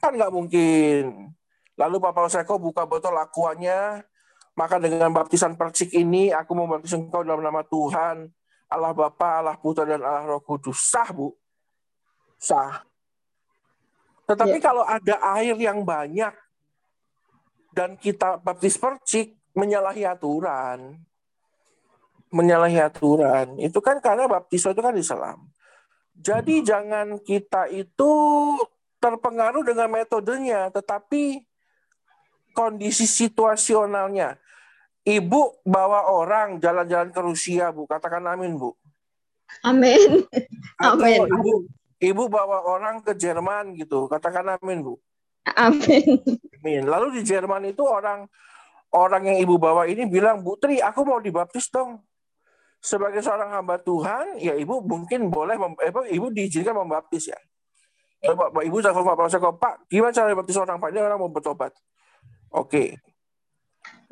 kan 0.00 0.16
nggak 0.16 0.32
mungkin. 0.32 1.32
Lalu 1.76 1.96
Bapak 2.00 2.32
Seko 2.32 2.56
buka 2.56 2.88
botol 2.88 3.16
akuannya, 3.20 4.00
maka 4.56 4.80
dengan 4.80 5.12
baptisan 5.12 5.56
percik 5.60 5.92
ini, 5.92 6.32
aku 6.32 6.56
mau 6.56 6.68
baptis 6.68 6.96
engkau 6.96 7.20
dalam 7.20 7.44
nama 7.44 7.60
Tuhan, 7.64 8.28
Allah 8.72 8.92
Bapa, 8.96 9.44
Allah 9.44 9.56
Putra, 9.60 9.84
dan 9.84 10.00
Allah 10.00 10.24
Roh 10.24 10.40
Kudus. 10.40 10.88
Sah, 10.88 11.12
Bu? 11.12 11.36
Sah. 12.40 12.84
Tetapi 14.24 14.56
ya. 14.56 14.64
kalau 14.64 14.84
ada 14.88 15.20
air 15.36 15.56
yang 15.60 15.84
banyak, 15.84 16.32
dan 17.76 18.00
kita 18.00 18.40
baptis 18.40 18.80
percik, 18.80 19.36
menyalahi 19.52 20.08
aturan 20.08 20.96
menyalahi 22.30 22.78
aturan. 22.78 23.58
Itu 23.58 23.82
kan 23.82 23.98
karena 23.98 24.30
baptisan 24.30 24.72
itu 24.72 24.82
kan 24.82 24.94
Islam. 24.96 25.38
Jadi 26.14 26.62
hmm. 26.62 26.66
jangan 26.66 27.06
kita 27.20 27.66
itu 27.70 28.12
terpengaruh 29.02 29.66
dengan 29.66 29.90
metodenya, 29.90 30.70
tetapi 30.70 31.42
kondisi 32.54 33.04
situasionalnya. 33.04 34.38
Ibu 35.00 35.64
bawa 35.64 36.12
orang 36.12 36.60
jalan-jalan 36.60 37.08
ke 37.08 37.20
Rusia, 37.24 37.72
Bu. 37.72 37.88
Katakan 37.88 38.20
amin, 38.28 38.60
Bu. 38.60 38.76
Amin. 39.64 40.28
amin. 40.76 41.24
Ibu, 41.24 41.52
ibu 42.04 42.24
bawa 42.28 42.62
orang 42.68 43.00
ke 43.00 43.16
Jerman 43.16 43.74
gitu. 43.80 44.06
Katakan 44.12 44.60
amin, 44.60 44.84
Bu. 44.84 45.00
Amin. 45.56 46.20
Amin. 46.60 46.84
Lalu 46.84 47.16
di 47.16 47.22
Jerman 47.24 47.64
itu 47.72 47.80
orang 47.80 48.28
orang 48.92 49.24
yang 49.24 49.38
ibu 49.40 49.56
bawa 49.56 49.88
ini 49.88 50.04
bilang, 50.04 50.44
Bu 50.44 50.60
Tri, 50.60 50.84
aku 50.84 51.00
mau 51.08 51.16
dibaptis 51.16 51.72
dong 51.72 52.04
sebagai 52.80 53.20
seorang 53.20 53.52
hamba 53.52 53.76
Tuhan, 53.76 54.40
ya 54.40 54.56
ibu 54.56 54.80
mungkin 54.80 55.28
boleh, 55.28 55.56
eh, 55.84 55.92
ibu 56.16 56.32
diizinkan 56.32 56.72
membaptis 56.72 57.28
ya. 57.28 57.38
Pak, 58.20 58.52
Pak 58.52 58.64
Ibu 58.68 58.84
telepon 58.84 59.08
Pak 59.08 59.16
Prasetyo, 59.16 59.50
Pak, 59.56 59.74
gimana 59.88 60.12
cara 60.12 60.36
baptis 60.36 60.60
orang 60.60 60.76
Pak? 60.76 60.92
Ini 60.92 61.00
orang 61.00 61.16
mau 61.16 61.32
bertobat. 61.32 61.72
Oke. 62.52 63.00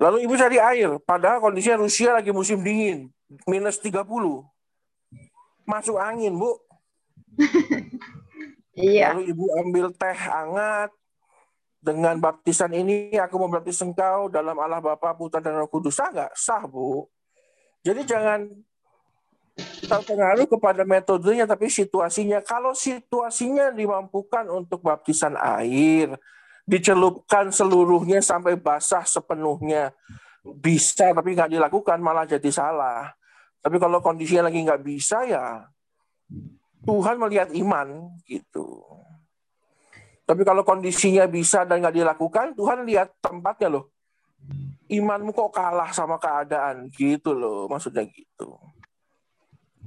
Lalu 0.00 0.24
ibu 0.24 0.32
cari 0.32 0.56
air, 0.56 0.96
padahal 1.04 1.44
kondisinya 1.44 1.84
Rusia 1.84 2.16
lagi 2.16 2.32
musim 2.32 2.64
dingin, 2.64 3.12
minus 3.44 3.76
30. 3.84 4.00
Masuk 5.68 5.96
angin, 6.00 6.36
Bu. 6.36 6.56
Iya. 8.78 9.10
Lalu 9.10 9.34
ibu 9.34 9.50
ambil 9.58 9.90
teh 9.90 10.14
hangat, 10.14 10.94
dengan 11.78 12.18
baptisan 12.18 12.74
ini 12.74 13.14
aku 13.18 13.34
mau 13.38 13.50
baptis 13.50 13.82
engkau 13.82 14.26
dalam 14.30 14.54
Allah 14.58 14.82
Bapa, 14.82 15.14
Putra 15.14 15.42
dan 15.42 15.58
Roh 15.58 15.70
Kudus. 15.70 15.98
Sah 15.98 16.10
nggak? 16.10 16.30
Sah, 16.34 16.62
Bu. 16.66 17.06
Jadi 17.88 18.04
jangan 18.04 18.44
terpengaruh 19.88 20.44
kepada 20.44 20.84
metodenya 20.84 21.48
tapi 21.48 21.72
situasinya. 21.72 22.44
Kalau 22.44 22.76
situasinya 22.76 23.72
dimampukan 23.72 24.44
untuk 24.52 24.84
baptisan 24.84 25.40
air, 25.40 26.12
dicelupkan 26.68 27.48
seluruhnya 27.48 28.20
sampai 28.20 28.60
basah 28.60 29.08
sepenuhnya, 29.08 29.96
bisa 30.44 31.16
tapi 31.16 31.32
nggak 31.32 31.56
dilakukan 31.56 31.96
malah 32.04 32.28
jadi 32.28 32.52
salah. 32.52 33.08
Tapi 33.64 33.80
kalau 33.80 34.04
kondisinya 34.04 34.52
lagi 34.52 34.60
nggak 34.60 34.84
bisa 34.84 35.24
ya 35.24 35.64
Tuhan 36.84 37.16
melihat 37.16 37.48
iman 37.56 38.12
gitu. 38.28 38.84
Tapi 40.28 40.44
kalau 40.44 40.60
kondisinya 40.60 41.24
bisa 41.24 41.64
dan 41.64 41.80
nggak 41.80 42.04
dilakukan, 42.04 42.52
Tuhan 42.52 42.84
lihat 42.84 43.16
tempatnya 43.24 43.80
loh 43.80 43.88
imanmu 44.88 45.30
kok 45.32 45.52
kalah 45.52 45.92
sama 45.92 46.16
keadaan? 46.16 46.88
Gitu 46.92 47.36
loh 47.36 47.68
maksudnya 47.68 48.04
gitu. 48.08 48.56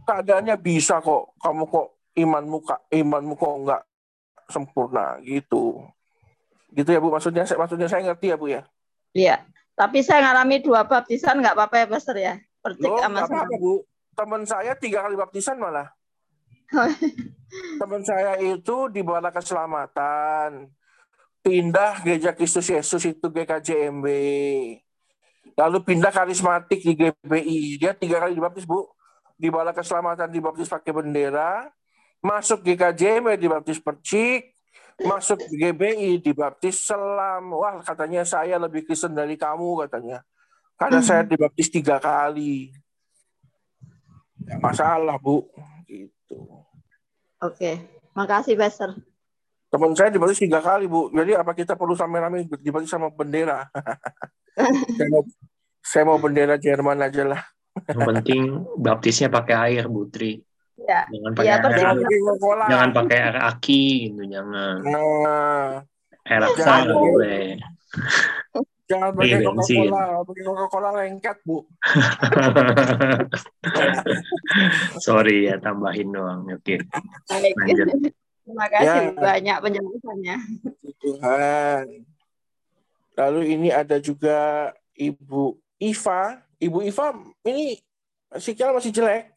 Keadaannya 0.05 0.55
bisa 0.57 1.01
kok 1.01 1.33
kamu 1.41 1.65
kok 1.69 1.87
imanmu 2.17 2.57
imanmu 2.89 3.33
kok 3.37 3.53
enggak 3.57 3.81
sempurna 4.49 5.17
gitu. 5.25 5.81
Gitu 6.71 6.89
ya 6.89 6.99
bu. 7.01 7.11
Maksudnya 7.11 7.43
maksudnya 7.57 7.87
saya 7.89 8.11
ngerti 8.11 8.27
ya 8.31 8.37
bu 8.37 8.47
ya? 8.49 8.61
Iya. 9.11 9.35
Tapi 9.75 10.03
saya 10.05 10.29
ngalami 10.29 10.61
dua 10.61 10.85
baptisan 10.85 11.41
nggak 11.41 11.55
apa-apa 11.57 11.75
ya 11.81 11.85
pastor 11.89 12.15
ya? 12.19 12.33
Percik 12.61 12.91
sama 13.01 13.25
apa, 13.25 13.47
apa 13.47 13.55
bu. 13.57 13.81
Teman 14.13 14.43
saya 14.45 14.75
tiga 14.77 15.01
kali 15.07 15.15
baptisan 15.17 15.57
malah. 15.57 15.89
Teman 17.81 18.03
saya 18.05 18.37
itu 18.39 18.87
di 18.91 19.01
keselamatan 19.03 20.71
pindah 21.41 22.05
gereja 22.05 22.31
Kristus 22.37 22.69
Yesus 22.69 23.01
itu 23.05 23.25
GKJMB 23.27 24.05
Lalu 25.57 25.77
pindah 25.83 26.11
karismatik 26.13 26.79
di 26.81 26.93
GBI. 26.95 27.81
Dia 27.81 27.91
tiga 27.93 28.23
kali 28.23 28.37
dibaptis, 28.37 28.63
Bu. 28.63 28.87
Di 29.35 29.49
Bala 29.49 29.73
Keselamatan 29.73 30.29
dibaptis 30.29 30.69
pakai 30.69 30.93
bendera. 30.93 31.67
Masuk 32.21 32.61
GKJM 32.61 33.35
dibaptis 33.35 33.81
percik. 33.81 34.53
Masuk 35.01 35.41
GBI 35.49 36.21
dibaptis 36.21 36.85
selam. 36.85 37.57
Wah, 37.57 37.81
katanya 37.81 38.21
saya 38.21 38.61
lebih 38.61 38.85
Kristen 38.85 39.17
dari 39.17 39.33
kamu, 39.35 39.85
katanya. 39.87 40.21
Karena 40.77 41.01
hmm. 41.01 41.07
saya 41.07 41.21
dibaptis 41.25 41.67
tiga 41.73 41.97
kali. 41.97 42.73
Masalah, 44.61 45.17
Bu. 45.17 45.45
Gitu. 45.89 46.37
Oke. 47.41 47.81
Makasih, 48.13 48.57
Pastor. 48.57 48.97
Teman 49.71 49.95
saya 49.95 50.11
dibaptis 50.11 50.43
tiga 50.43 50.59
kali, 50.59 50.83
Bu. 50.83 51.07
Jadi 51.15 51.31
apa 51.31 51.55
kita 51.55 51.79
perlu 51.79 51.95
rame-rame 51.95 52.43
dibaptis 52.59 52.91
sama 52.91 53.07
bendera? 53.07 53.71
saya, 54.99 55.07
mau, 55.07 55.23
saya 55.79 56.03
mau 56.03 56.19
bendera 56.19 56.59
Jerman 56.59 56.99
aja 56.99 57.23
lah. 57.23 57.39
Yang 57.87 58.03
penting 58.03 58.67
baptisnya 58.75 59.31
pakai 59.31 59.55
air, 59.71 59.87
Butri. 59.87 60.43
Ya. 60.75 61.07
Jangan 61.07 61.31
pakai 61.31 61.47
ya, 61.47 61.55
air, 61.55 61.71
jangan, 61.71 61.95
jangan 62.67 62.89
pakai 62.91 63.17
air 63.23 63.39
aki 63.39 64.11
gitu, 64.11 64.27
jangan. 64.27 64.83
Nah, 64.83 65.87
air 66.27 66.43
aksa 66.51 66.71
nggak 66.83 66.99
boleh. 66.99 67.55
Jangan 68.91 69.15
pakai 69.15 69.39
Coca-Cola, 69.39 70.03
pakai 70.27 70.43
Coca-Cola 70.43 70.89
lengket, 70.99 71.37
Bu. 71.47 71.63
Sorry 75.07 75.47
ya, 75.47 75.55
tambahin 75.63 76.11
doang. 76.11 76.43
Oke. 76.51 76.75
Lanjut. 77.31 78.19
Terima 78.51 78.67
kasih 78.67 79.15
ya. 79.15 79.15
banyak 79.15 79.57
penjelasannya. 79.63 80.35
Tuhan. 80.99 81.85
Lalu 83.15 83.41
ini 83.55 83.71
ada 83.71 83.95
juga 84.03 84.71
Ibu 84.91 85.55
Iva. 85.79 86.43
Ibu 86.59 86.77
Iva, 86.83 87.15
ini 87.47 87.79
sinyal 88.35 88.75
masih 88.75 88.91
jelek. 88.91 89.31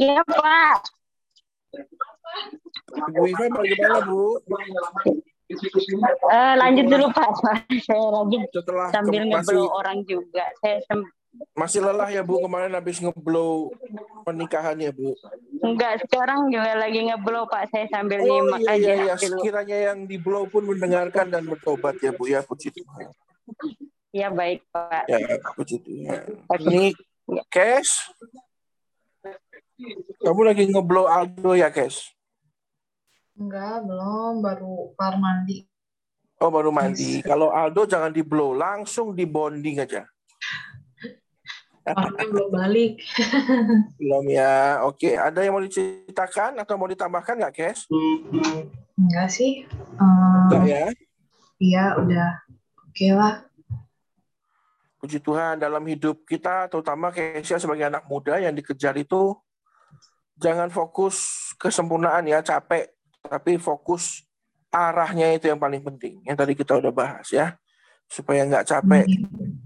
Iya, 0.00 0.24
Pak. 0.24 0.78
Ibu 3.12 3.24
Iva 3.28 3.44
bagaimana, 3.52 3.98
Bu? 4.08 4.40
Uh, 5.46 6.54
lanjut 6.58 6.90
dulu 6.90 7.06
Pak, 7.14 7.38
saya 7.86 8.08
lagi 8.10 8.42
Setelah 8.50 8.90
sambil 8.90 9.30
ngeblow 9.30 9.70
orang 9.78 10.02
juga. 10.02 10.42
Saya 10.58 10.82
masih 11.56 11.80
lelah 11.80 12.08
ya 12.12 12.20
Bu 12.20 12.40
kemarin 12.40 12.76
habis 12.76 13.00
ngeblow 13.00 13.72
pernikahan 14.22 14.76
ya 14.76 14.92
Bu? 14.92 15.16
Enggak, 15.64 16.04
sekarang 16.04 16.52
juga 16.52 16.76
lagi 16.76 17.00
ngeblow 17.08 17.48
Pak. 17.48 17.72
Saya 17.72 17.86
sambil 17.88 18.20
oh, 18.22 18.28
nyimak 18.28 18.60
iya, 18.60 18.72
aja. 18.72 18.92
Iya, 18.92 18.94
iya. 19.02 19.14
Sekiranya 19.16 19.78
yang 19.92 20.04
di 20.04 20.16
blow 20.20 20.44
pun 20.48 20.68
mendengarkan 20.68 21.32
dan 21.32 21.48
bertobat 21.48 21.96
ya 22.00 22.12
Bu 22.12 22.28
ya, 22.28 22.44
puji 22.44 22.72
Tuhan. 22.72 23.08
Ya 24.12 24.28
baik 24.32 24.64
Pak. 24.72 25.04
Ya, 25.08 25.18
puji 25.56 25.76
Tuhan. 25.80 26.22
Ini 26.60 26.96
ya. 27.28 27.42
Kes. 27.52 27.88
Kamu 30.24 30.40
lagi 30.40 30.64
ngeblow 30.72 31.04
Aldo 31.04 31.52
ya, 31.52 31.68
Kes? 31.68 32.16
Enggak, 33.36 33.84
belum. 33.84 34.40
Baru 34.40 34.96
par 34.96 35.20
mandi. 35.20 35.68
Oh, 36.40 36.52
baru 36.52 36.68
mandi. 36.68 37.20
Kalau 37.24 37.48
Aldo 37.52 37.88
jangan 37.88 38.12
di 38.12 38.20
blow, 38.20 38.52
langsung 38.52 39.16
di 39.16 39.24
bonding 39.24 39.80
aja. 39.80 40.04
Orangnya 41.86 42.26
belum 42.26 42.48
balik. 42.50 42.92
belum 44.02 44.24
ya. 44.26 44.82
Oke, 44.82 45.14
ada 45.14 45.38
yang 45.38 45.54
mau 45.54 45.62
diceritakan 45.62 46.58
atau 46.58 46.74
mau 46.74 46.90
ditambahkan 46.90 47.38
nggak, 47.38 47.54
Kes? 47.54 47.86
Enggak 48.98 49.28
sih. 49.30 49.62
Um, 49.94 50.50
Enggak 50.50 50.64
ya? 50.66 50.84
Iya, 51.62 51.84
udah 52.02 52.28
oke 52.82 52.90
okay 52.90 53.10
lah. 53.14 53.34
Puji 54.98 55.22
Tuhan, 55.22 55.62
dalam 55.62 55.84
hidup 55.86 56.26
kita, 56.26 56.66
terutama 56.66 57.14
Kesia 57.14 57.62
sebagai 57.62 57.86
anak 57.86 58.02
muda 58.10 58.34
yang 58.42 58.50
dikejar 58.50 58.98
itu, 58.98 59.38
jangan 60.34 60.66
fokus 60.74 61.48
kesempurnaan 61.54 62.26
ya, 62.26 62.42
capek. 62.42 62.90
Tapi 63.22 63.62
fokus 63.62 64.26
arahnya 64.74 65.38
itu 65.38 65.46
yang 65.46 65.62
paling 65.62 65.86
penting. 65.86 66.18
Yang 66.26 66.36
tadi 66.42 66.52
kita 66.58 66.72
udah 66.82 66.90
bahas 66.90 67.30
ya. 67.30 67.54
Supaya 68.10 68.42
nggak 68.42 68.66
capek. 68.66 69.06
Hmm 69.06 69.65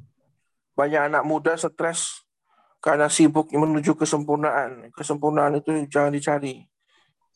banyak 0.74 1.12
anak 1.12 1.22
muda 1.26 1.54
stres 1.58 2.24
karena 2.80 3.12
sibuk 3.12 3.52
menuju 3.52 3.94
kesempurnaan. 3.94 4.88
Kesempurnaan 4.96 5.60
itu 5.60 5.70
jangan 5.86 6.12
dicari. 6.12 6.64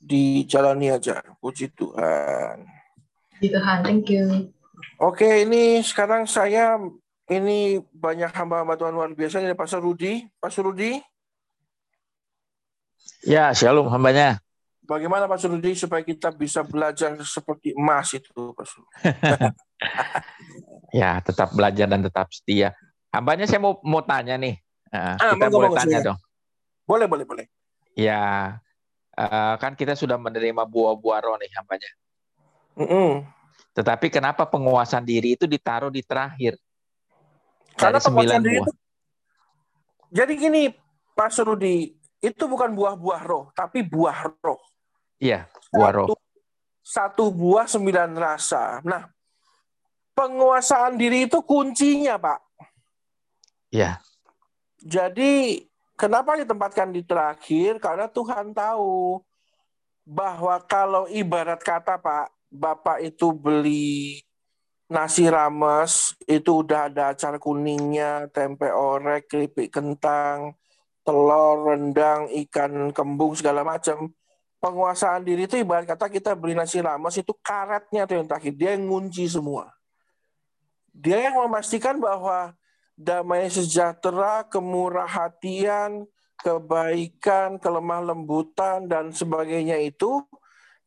Dijalani 0.01 0.93
aja. 0.93 1.21
Puji 1.41 1.73
Tuhan. 1.73 2.65
Puji 3.37 3.49
Tuhan, 3.53 3.79
thank 3.85 4.09
you. 4.13 4.53
Oke, 5.01 5.45
ini 5.45 5.81
sekarang 5.81 6.29
saya 6.29 6.77
ini 7.33 7.81
banyak 7.93 8.29
hamba-hamba 8.37 8.77
Tuhan 8.77 8.93
luar 8.93 9.09
biasa 9.17 9.41
dari 9.41 9.57
Pastor 9.57 9.81
Rudi. 9.81 10.29
Pastor 10.37 10.69
Rudi. 10.69 11.01
Ya, 13.25 13.49
shalom 13.57 13.89
hambanya. 13.89 14.45
Bagaimana 14.85 15.25
Pastor 15.25 15.57
Rudi 15.57 15.73
supaya 15.73 16.05
kita 16.05 16.29
bisa 16.37 16.61
belajar 16.61 17.17
seperti 17.25 17.73
emas 17.73 18.13
itu, 18.13 18.53
Pastor? 18.53 18.85
ya, 21.01 21.17
tetap 21.25 21.57
belajar 21.57 21.89
dan 21.89 22.05
tetap 22.05 22.29
setia. 22.29 22.77
Hambanya 23.15 23.47
saya 23.47 23.63
mau 23.63 23.79
mau 23.87 24.03
tanya 24.03 24.35
nih. 24.35 24.59
Uh, 24.91 25.15
ah, 25.15 25.31
kita 25.39 25.47
boleh 25.47 25.71
tanya 25.71 25.99
dong. 26.03 26.19
Boleh, 26.83 27.07
boleh, 27.07 27.23
boleh. 27.23 27.47
Ya, 27.95 28.59
uh, 29.15 29.55
kan 29.63 29.79
kita 29.79 29.95
sudah 29.95 30.19
menerima 30.19 30.67
buah-buah 30.67 31.21
roh 31.23 31.37
nih 31.39 31.51
hambanya. 31.55 31.91
Mm 32.75 32.87
-mm. 32.91 33.11
Tetapi 33.75 34.07
kenapa 34.11 34.47
penguasaan 34.47 35.07
diri 35.07 35.39
itu 35.39 35.47
ditaruh 35.47 35.91
di 35.91 36.03
terakhir? 36.03 36.59
Karena 37.79 38.03
penguasaan 38.03 38.43
diri 38.43 38.59
buah. 38.59 38.67
itu. 38.67 38.73
Jadi 40.15 40.33
gini, 40.39 40.63
Pak 41.15 41.31
Surudi, 41.35 41.91
itu 42.23 42.45
bukan 42.47 42.71
buah-buah 42.71 43.23
roh, 43.27 43.45
tapi 43.55 43.83
buah 43.83 44.31
roh. 44.43 44.63
Iya, 45.19 45.51
buah 45.75 45.91
satu, 45.91 45.99
roh. 45.99 46.07
Satu 46.83 47.25
buah 47.35 47.67
sembilan 47.67 48.11
rasa. 48.15 48.79
Nah, 48.87 49.11
penguasaan 50.15 50.95
diri 50.95 51.27
itu 51.27 51.43
kuncinya, 51.43 52.15
Pak. 52.15 52.39
Ya. 53.75 53.99
Jadi 54.87 55.67
kenapa 55.99 56.39
ditempatkan 56.39 56.95
di 56.95 57.03
terakhir? 57.03 57.83
Karena 57.83 58.07
Tuhan 58.07 58.55
tahu 58.55 59.19
bahwa 60.07 60.63
kalau 60.63 61.11
ibarat 61.11 61.59
kata 61.59 61.99
Pak, 61.99 62.31
Bapak 62.55 63.03
itu 63.03 63.35
beli 63.35 64.23
nasi 64.87 65.27
rames, 65.27 66.15
itu 66.31 66.63
udah 66.63 66.87
ada 66.87 67.11
acar 67.11 67.35
kuningnya, 67.43 68.31
tempe 68.31 68.71
orek, 68.71 69.27
keripik 69.27 69.75
kentang, 69.75 70.55
telur, 71.03 71.75
rendang, 71.75 72.31
ikan 72.47 72.95
kembung, 72.95 73.35
segala 73.35 73.67
macam. 73.67 74.07
Penguasaan 74.63 75.27
diri 75.27 75.51
itu 75.51 75.59
ibarat 75.59 75.91
kata 75.91 76.07
kita 76.07 76.39
beli 76.39 76.55
nasi 76.55 76.79
rames, 76.79 77.19
itu 77.19 77.35
karetnya 77.43 78.07
tuh 78.07 78.23
yang 78.23 78.27
terakhir. 78.31 78.55
Dia 78.55 78.79
yang 78.79 78.87
ngunci 78.87 79.27
semua. 79.27 79.75
Dia 80.95 81.27
yang 81.27 81.43
memastikan 81.43 81.99
bahwa 81.99 82.55
damai 82.95 83.51
sejahtera, 83.51 84.47
kemurah 84.47 85.07
hatian, 85.07 86.07
kebaikan, 86.39 87.59
kelemah 87.59 88.15
lembutan, 88.15 88.87
dan 88.87 89.11
sebagainya 89.11 89.79
itu 89.83 90.23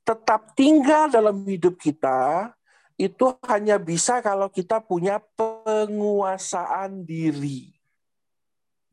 tetap 0.08 0.56
tinggal 0.56 1.12
dalam 1.12 1.44
hidup 1.44 1.76
kita, 1.76 2.52
itu 2.96 3.36
hanya 3.46 3.78
bisa 3.78 4.24
kalau 4.24 4.48
kita 4.48 4.80
punya 4.80 5.20
penguasaan 5.36 7.04
diri. 7.04 7.76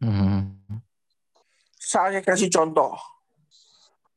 Hmm. 0.02 0.58
Saya 1.78 2.20
kasih 2.20 2.50
contoh. 2.50 2.98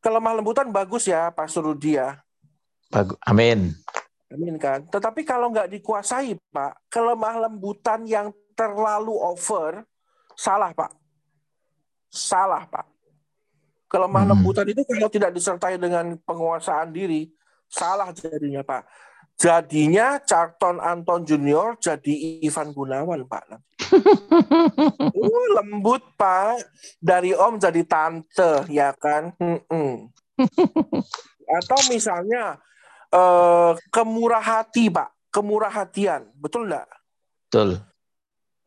Kelemah 0.01 0.41
lembutan 0.41 0.71
bagus 0.73 1.05
ya, 1.05 1.29
Pak 1.29 1.47
Surudi 1.51 1.99
ya. 1.99 2.17
Bagus. 2.89 3.19
Amin. 3.27 3.75
Amin 4.31 4.55
kan. 4.59 4.83
Tetapi 4.87 5.23
kalau 5.23 5.51
nggak 5.51 5.71
dikuasai, 5.71 6.35
Pak, 6.51 6.91
kelemah 6.91 7.47
lembutan 7.47 8.03
yang 8.07 8.31
terlalu 8.57 9.13
over, 9.13 9.85
salah 10.33 10.73
Pak. 10.73 10.91
Salah 12.09 12.65
Pak. 12.65 12.89
Kelemah 13.87 14.23
hmm. 14.25 14.31
lembutan 14.33 14.67
itu 14.67 14.81
kalau 14.83 15.07
tidak 15.07 15.31
disertai 15.31 15.77
dengan 15.77 16.17
penguasaan 16.25 16.89
diri, 16.91 17.29
salah 17.69 18.09
jadinya 18.11 18.65
Pak. 18.65 18.83
Jadinya 19.37 20.17
Charlton 20.25 20.81
Anton 20.81 21.21
Junior 21.21 21.77
jadi 21.77 22.41
Ivan 22.41 22.73
Gunawan 22.73 23.21
Pak. 23.29 23.43
uh, 25.13 25.47
lembut 25.61 26.01
Pak. 26.17 26.57
Dari 26.97 27.37
Om 27.37 27.61
jadi 27.61 27.85
tante 27.85 28.65
ya 28.73 28.97
kan. 28.97 29.29
Hmm 29.37 30.09
Atau 31.61 31.79
misalnya 31.93 32.57
uh, 33.13 33.77
kemurah 33.93 34.41
hati 34.41 34.89
Pak. 34.89 35.29
Kemurah 35.29 35.69
hatian. 35.69 36.33
Betul 36.33 36.73
enggak? 36.73 36.89
Betul 37.45 37.77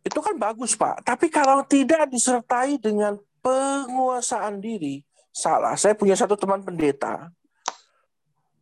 itu 0.01 0.19
kan 0.21 0.35
bagus 0.37 0.73
Pak. 0.77 1.05
Tapi 1.05 1.29
kalau 1.29 1.61
tidak 1.65 2.09
disertai 2.09 2.81
dengan 2.81 3.21
penguasaan 3.45 4.61
diri, 4.61 5.05
salah. 5.33 5.77
Saya 5.77 5.93
punya 5.97 6.17
satu 6.17 6.37
teman 6.37 6.65
pendeta, 6.65 7.29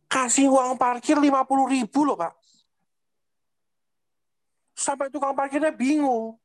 kasih 0.09 0.51
uang 0.51 0.75
parkir 0.75 1.15
50 1.15 1.75
ribu 1.75 2.01
loh 2.03 2.17
Pak. 2.17 2.33
sampai 4.79 5.11
tukang 5.11 5.35
parkirnya 5.35 5.75
bingung. 5.75 6.39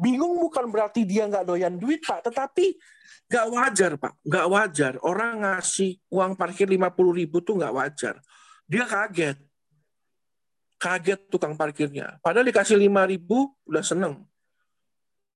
Bingung 0.00 0.40
bukan 0.40 0.64
berarti 0.72 1.04
dia 1.04 1.28
nggak 1.28 1.44
doyan 1.44 1.76
duit, 1.76 2.00
Pak, 2.00 2.24
tetapi 2.32 2.72
nggak 3.28 3.46
wajar, 3.52 3.92
Pak. 4.00 4.12
Nggak 4.24 4.46
wajar. 4.48 4.92
Orang 5.04 5.44
ngasih 5.44 6.00
uang 6.08 6.32
parkir 6.40 6.64
50 6.64 7.20
ribu 7.20 7.44
tuh 7.44 7.60
nggak 7.60 7.74
wajar. 7.76 8.16
Dia 8.64 8.88
kaget. 8.88 9.36
Kaget 10.76 11.32
tukang 11.32 11.56
parkirnya. 11.56 12.20
Padahal 12.20 12.44
dikasih 12.44 12.76
5 12.76 13.12
ribu, 13.12 13.48
udah 13.64 13.80
seneng. 13.80 14.24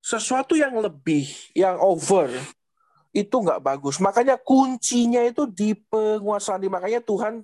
Sesuatu 0.00 0.56
yang 0.56 0.76
lebih, 0.80 1.28
yang 1.56 1.80
over, 1.80 2.28
itu 3.10 3.36
nggak 3.36 3.60
bagus. 3.60 3.98
Makanya 3.98 4.38
kuncinya 4.38 5.20
itu 5.24 5.48
di 5.48 5.74
penguasaan. 5.74 6.62
Makanya 6.68 7.02
Tuhan 7.02 7.42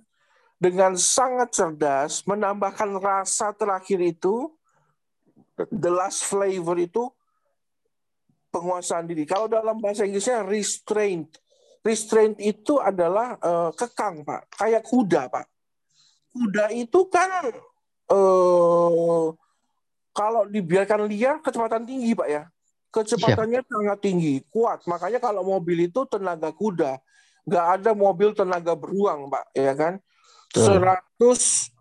dengan 0.57 0.97
sangat 0.97 1.53
cerdas 1.53 2.25
menambahkan 2.25 2.97
rasa 2.97 3.53
terakhir 3.53 4.01
itu 4.01 4.49
the 5.69 5.93
last 5.93 6.25
flavor 6.25 6.77
itu 6.81 7.09
penguasaan 8.53 9.05
diri. 9.05 9.29
Kalau 9.29 9.51
dalam 9.51 9.77
bahasa 9.77 10.09
Inggrisnya 10.09 10.47
restraint. 10.47 11.29
Restraint 11.85 12.35
itu 12.43 12.83
adalah 12.83 13.39
uh, 13.39 13.71
kekang, 13.71 14.27
Pak. 14.27 14.59
Kayak 14.59 14.83
kuda, 14.91 15.31
Pak. 15.31 15.47
Kuda 16.35 16.75
itu 16.75 17.07
kan 17.07 17.55
uh, 18.11 19.27
kalau 20.17 20.43
dibiarkan 20.49 21.07
liar 21.07 21.39
kecepatan 21.45 21.85
tinggi, 21.85 22.17
Pak 22.17 22.29
ya. 22.29 22.43
Kecepatannya 22.95 23.61
yeah. 23.61 23.69
sangat 23.69 23.99
tinggi, 24.01 24.35
kuat. 24.49 24.81
Makanya 24.89 25.21
kalau 25.21 25.45
mobil 25.45 25.85
itu 25.85 26.09
tenaga 26.09 26.49
kuda. 26.55 26.97
Nggak 27.45 27.67
ada 27.79 27.91
mobil 27.93 28.33
tenaga 28.33 28.73
beruang, 28.73 29.29
Pak, 29.29 29.45
ya 29.53 29.77
kan? 29.77 30.01
100 30.57 31.77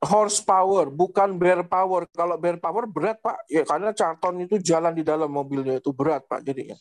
horsepower, 0.00 0.88
bukan 0.88 1.36
bear 1.36 1.60
power. 1.68 2.08
Kalau 2.16 2.40
bear 2.40 2.56
power 2.56 2.88
berat 2.88 3.20
pak, 3.20 3.36
ya 3.52 3.68
karena 3.68 3.92
Charlton 3.92 4.48
itu 4.48 4.56
jalan 4.56 4.96
di 4.96 5.04
dalam 5.04 5.28
mobilnya 5.28 5.76
itu 5.76 5.92
berat 5.92 6.24
pak 6.24 6.40
jadinya. 6.40 6.76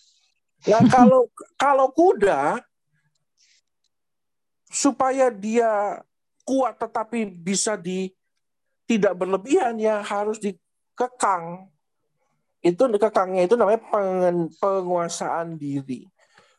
Nah 0.72 0.82
kalau 0.95 1.28
kalau 1.59 1.88
kuda 1.91 2.63
supaya 4.72 5.28
dia 5.28 5.99
kuat 6.47 6.80
tetapi 6.80 7.28
bisa 7.28 7.76
di 7.76 8.13
tidak 8.90 9.14
berlebihan 9.14 9.78
ya 9.78 10.02
harus 10.02 10.42
dikekang. 10.42 11.70
Itu 12.66 12.90
kekangnya 12.90 13.46
itu 13.46 13.54
namanya 13.54 13.86
penguasaan 14.58 15.62
diri. 15.62 16.10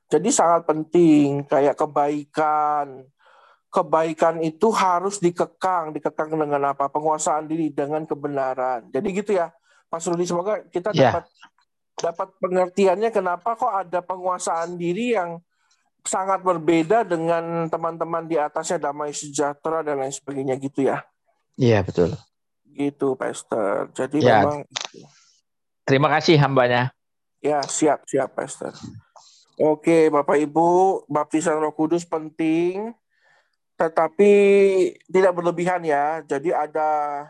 Jadi 0.06 0.28
sangat 0.30 0.66
penting 0.66 1.42
kayak 1.50 1.74
kebaikan, 1.74 3.02
kebaikan 3.70 4.42
itu 4.42 4.70
harus 4.70 5.18
dikekang, 5.18 5.90
dikekang 5.90 6.30
dengan 6.34 6.70
apa? 6.70 6.86
Penguasaan 6.86 7.50
diri 7.50 7.70
dengan 7.74 8.06
kebenaran. 8.06 8.86
Jadi 8.94 9.06
gitu 9.10 9.34
ya, 9.34 9.50
Mas 9.90 10.06
Rudi. 10.06 10.26
Semoga 10.26 10.62
kita 10.70 10.94
yeah. 10.94 11.14
dapat 11.14 11.24
dapat 12.00 12.28
pengertiannya 12.40 13.10
kenapa 13.12 13.58
kok 13.58 13.70
ada 13.70 14.00
penguasaan 14.00 14.80
diri 14.80 15.12
yang 15.14 15.36
sangat 16.00 16.40
berbeda 16.40 17.04
dengan 17.04 17.68
teman-teman 17.68 18.24
di 18.24 18.40
atasnya 18.40 18.80
damai 18.88 19.12
sejahtera 19.12 19.84
dan 19.84 20.00
lain 20.00 20.14
sebagainya 20.14 20.56
gitu 20.56 20.88
ya. 20.88 21.04
Iya 21.60 21.76
yeah, 21.76 21.82
betul. 21.84 22.10
Gitu, 22.72 23.12
Pastor. 23.20 23.92
Jadi 23.92 24.24
yeah. 24.24 24.48
memang. 24.48 24.64
Terima 25.84 26.08
kasih 26.08 26.40
hambanya. 26.40 26.96
Ya 27.44 27.60
siap 27.68 28.08
siap, 28.08 28.32
Pastor. 28.32 28.72
Oke, 29.60 30.08
Bapak 30.08 30.40
Ibu, 30.40 31.04
baptisan 31.04 31.60
Roh 31.60 31.76
Kudus 31.76 32.08
penting 32.08 32.96
tetapi 33.80 34.32
tidak 35.08 35.32
berlebihan 35.32 35.80
ya. 35.80 36.20
Jadi 36.28 36.52
ada 36.52 37.24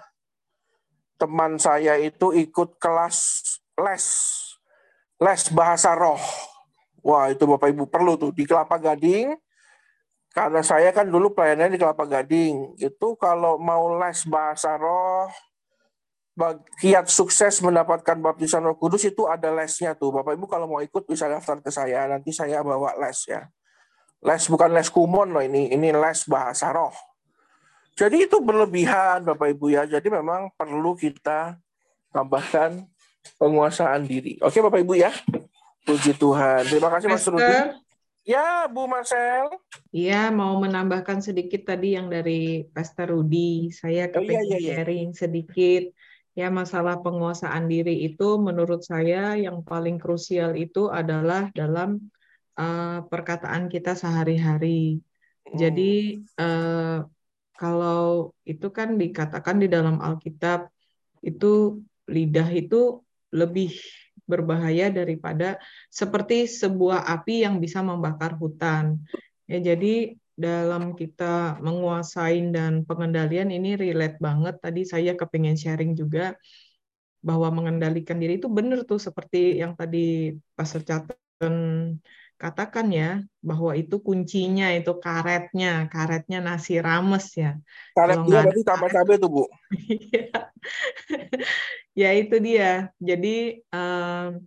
teman 1.15 1.55
saya 1.63 1.95
itu 1.95 2.35
ikut 2.35 2.75
kelas 2.83 3.47
les 3.79 4.07
les 5.23 5.43
bahasa 5.55 5.95
roh. 5.95 6.19
Wah 7.07 7.31
itu 7.31 7.47
Bapak 7.47 7.71
Ibu 7.71 7.87
perlu 7.87 8.19
tuh 8.19 8.35
di 8.35 8.43
Kelapa 8.43 8.83
Gading. 8.83 9.39
Karena 10.31 10.63
saya 10.63 10.95
kan 10.95 11.11
dulu 11.11 11.35
pelayanannya 11.35 11.75
di 11.75 11.81
Kelapa 11.83 12.07
Gading. 12.07 12.79
Itu 12.79 13.19
kalau 13.19 13.59
mau 13.59 13.99
les 13.99 14.23
bahasa 14.31 14.79
roh, 14.79 15.27
kiat 16.79 17.11
sukses 17.11 17.59
mendapatkan 17.61 18.17
baptisan 18.23 18.63
roh 18.63 18.79
kudus 18.79 19.03
itu 19.05 19.27
ada 19.27 19.51
lesnya 19.51 19.99
tuh. 19.99 20.15
Bapak 20.15 20.39
Ibu 20.39 20.47
kalau 20.47 20.71
mau 20.71 20.81
ikut 20.81 21.03
bisa 21.11 21.27
daftar 21.27 21.59
ke 21.59 21.75
saya. 21.75 22.07
Nanti 22.07 22.31
saya 22.31 22.63
bawa 22.63 22.95
les 23.03 23.27
ya. 23.27 23.51
Les 24.23 24.43
bukan 24.47 24.71
les 24.71 24.87
kumon 24.87 25.35
loh 25.35 25.43
ini, 25.43 25.73
ini 25.75 25.91
les 25.91 26.21
bahasa 26.31 26.71
roh. 26.71 26.95
Jadi 27.99 28.31
itu 28.31 28.39
berlebihan 28.39 29.27
Bapak 29.27 29.51
Ibu 29.51 29.75
ya. 29.75 29.83
Jadi 29.85 30.09
memang 30.09 30.55
perlu 30.55 30.95
kita 30.95 31.59
tambahkan 32.15 32.87
penguasaan 33.37 34.07
diri. 34.07 34.39
Oke 34.41 34.63
Bapak 34.63 34.79
Ibu 34.81 34.95
ya. 34.95 35.11
Puji 35.85 36.15
Tuhan. 36.15 36.71
Terima 36.71 36.89
kasih 36.93 37.09
Mas 37.11 37.27
Rudi. 37.27 37.83
Ya, 38.21 38.69
Bu 38.69 38.85
Marcel. 38.85 39.49
Iya, 39.91 40.29
mau 40.29 40.61
menambahkan 40.61 41.25
sedikit 41.25 41.65
tadi 41.65 41.97
yang 41.97 42.13
dari 42.13 42.69
Pastor 42.69 43.17
Rudi. 43.17 43.73
Saya 43.73 44.13
kepengen 44.13 44.45
oh, 44.45 44.45
iya, 44.45 44.45
iya, 44.45 44.59
iya. 44.61 44.75
sharing 44.77 45.09
sedikit. 45.17 45.83
Ya, 46.37 46.53
masalah 46.53 47.01
penguasaan 47.01 47.67
diri 47.67 48.07
itu 48.07 48.39
menurut 48.39 48.85
saya 48.85 49.35
yang 49.41 49.65
paling 49.65 49.97
krusial 49.97 50.53
itu 50.55 50.93
adalah 50.93 51.49
dalam 51.57 52.13
uh, 52.61 53.03
perkataan 53.09 53.73
kita 53.73 53.97
sehari-hari. 53.97 55.01
Jadi 55.51 56.21
uh, 56.39 57.03
kalau 57.57 58.37
itu 58.47 58.69
kan 58.71 58.95
dikatakan 59.01 59.59
di 59.59 59.67
dalam 59.67 59.99
Alkitab 59.99 60.71
itu 61.25 61.83
lidah 62.07 62.49
itu 62.53 63.03
lebih 63.35 63.75
berbahaya 64.31 64.95
daripada 64.95 65.59
seperti 65.91 66.47
sebuah 66.47 67.11
api 67.11 67.43
yang 67.43 67.59
bisa 67.59 67.83
membakar 67.83 68.39
hutan. 68.39 69.03
Ya 69.51 69.59
jadi 69.59 70.15
dalam 70.39 70.95
kita 70.95 71.59
menguasai 71.61 72.41
dan 72.55 72.87
pengendalian 72.89 73.51
ini 73.51 73.75
relate 73.75 74.23
banget. 74.23 74.63
Tadi 74.63 74.87
saya 74.87 75.19
kepingin 75.19 75.59
sharing 75.59 75.99
juga 75.99 76.39
bahwa 77.21 77.53
mengendalikan 77.53 78.17
diri 78.17 78.41
itu 78.41 78.49
benar 78.49 78.89
tuh 78.89 78.97
seperti 78.97 79.61
yang 79.61 79.77
tadi 79.77 80.33
Pastor 80.57 80.81
Caten 80.81 81.57
katakan 82.41 82.89
ya 82.89 83.21
bahwa 83.45 83.77
itu 83.77 84.01
kuncinya 84.01 84.73
itu 84.73 84.97
karetnya, 84.97 85.85
karetnya 85.93 86.41
nasi 86.41 86.81
rames 86.81 87.37
ya. 87.37 87.61
Karetnya 87.93 88.49
berarti 88.49 88.65
tambah 88.65 88.89
cabai 88.89 89.21
tuh 89.21 89.29
bu. 89.29 89.45
Ya 91.95 92.15
itu 92.15 92.39
dia. 92.39 92.95
Jadi 93.03 93.61
uh, 93.75 94.39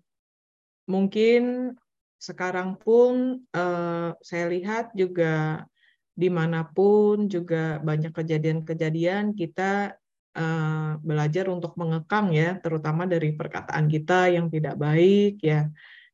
mungkin 0.87 1.73
sekarang 2.17 2.79
pun 2.79 3.43
uh, 3.51 4.15
saya 4.23 4.45
lihat 4.47 4.95
juga 4.95 5.67
di 6.13 6.29
mana 6.31 6.63
pun 6.63 7.27
juga 7.27 7.81
banyak 7.83 8.15
kejadian-kejadian 8.15 9.35
kita 9.35 9.97
uh, 10.37 10.95
belajar 11.03 11.51
untuk 11.51 11.75
mengekang 11.75 12.31
ya, 12.31 12.55
terutama 12.63 13.03
dari 13.03 13.35
perkataan 13.35 13.91
kita 13.91 14.31
yang 14.31 14.47
tidak 14.47 14.79
baik 14.79 15.43
ya 15.43 15.67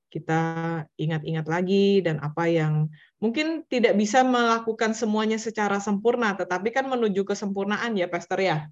kita 0.09 0.41
ingat-ingat 0.97 1.45
lagi 1.45 2.01
dan 2.01 2.17
apa 2.19 2.49
yang 2.49 2.89
mungkin 3.21 3.63
tidak 3.69 3.93
bisa 3.93 4.25
melakukan 4.25 4.97
semuanya 4.97 5.37
secara 5.37 5.77
sempurna, 5.77 6.33
tetapi 6.33 6.73
kan 6.73 6.89
menuju 6.89 7.21
kesempurnaan 7.23 7.93
ya, 7.93 8.09
Pastor 8.09 8.41
ya. 8.41 8.67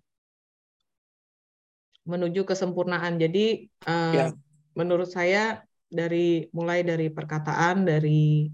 Menuju 2.08 2.48
kesempurnaan. 2.48 3.20
Jadi 3.20 3.68
eh, 3.68 4.16
ya. 4.16 4.32
menurut 4.74 5.12
saya 5.12 5.62
dari 5.88 6.48
mulai 6.56 6.88
dari 6.88 7.12
perkataan, 7.12 7.84
dari 7.84 8.48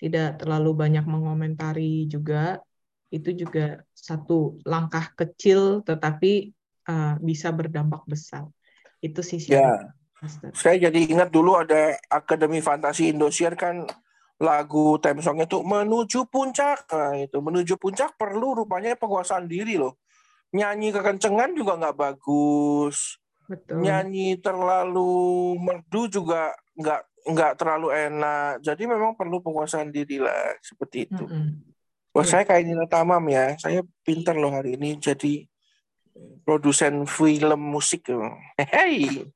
tidak 0.00 0.40
terlalu 0.42 0.72
banyak 0.74 1.04
mengomentari 1.04 2.08
juga 2.10 2.60
itu 3.14 3.30
juga 3.30 3.78
satu 3.94 4.58
langkah 4.66 5.14
kecil 5.14 5.86
tetapi 5.86 6.50
uh, 6.90 7.14
bisa 7.22 7.54
berdampak 7.54 8.02
besar. 8.10 8.50
Itu 8.98 9.22
sih. 9.22 9.38
Ya 9.46 9.94
saya 10.54 10.88
jadi 10.88 11.00
ingat 11.10 11.28
dulu 11.28 11.56
ada 11.58 11.96
Akademi 12.08 12.64
Fantasi 12.64 13.12
Indosiar 13.12 13.54
kan 13.54 13.84
lagu 14.40 14.98
theme 14.98 15.22
song 15.22 15.40
itu 15.40 15.62
menuju 15.62 16.26
puncak. 16.26 16.90
Nah, 16.90 17.14
itu 17.20 17.38
menuju 17.38 17.78
puncak 17.78 18.18
perlu 18.18 18.64
rupanya 18.64 18.98
penguasaan 18.98 19.46
diri 19.46 19.78
loh. 19.78 20.00
Nyanyi 20.54 20.94
kekencengan 20.94 21.50
juga 21.58 21.74
nggak 21.74 21.98
bagus. 21.98 23.18
Betul. 23.50 23.82
Nyanyi 23.82 24.38
terlalu 24.38 25.58
merdu 25.58 26.06
juga 26.06 26.54
nggak 26.78 27.02
nggak 27.34 27.52
terlalu 27.58 27.88
enak. 27.90 28.62
Jadi 28.62 28.82
memang 28.86 29.18
perlu 29.18 29.42
penguasaan 29.42 29.90
diri 29.90 30.22
lah 30.22 30.54
seperti 30.62 31.10
itu. 31.10 31.26
Mm 31.26 31.34
-hmm. 31.34 31.48
Wah, 32.14 32.22
yeah. 32.22 32.30
saya 32.30 32.42
kayak 32.46 32.64
Nina 32.70 32.86
Tamam 32.86 33.24
ya. 33.26 33.58
Saya 33.58 33.82
pinter 34.06 34.38
loh 34.38 34.54
hari 34.54 34.78
ini 34.78 34.94
jadi 35.02 35.42
produsen 36.46 37.02
film 37.10 37.58
musik. 37.58 38.06
Hei. 38.54 39.26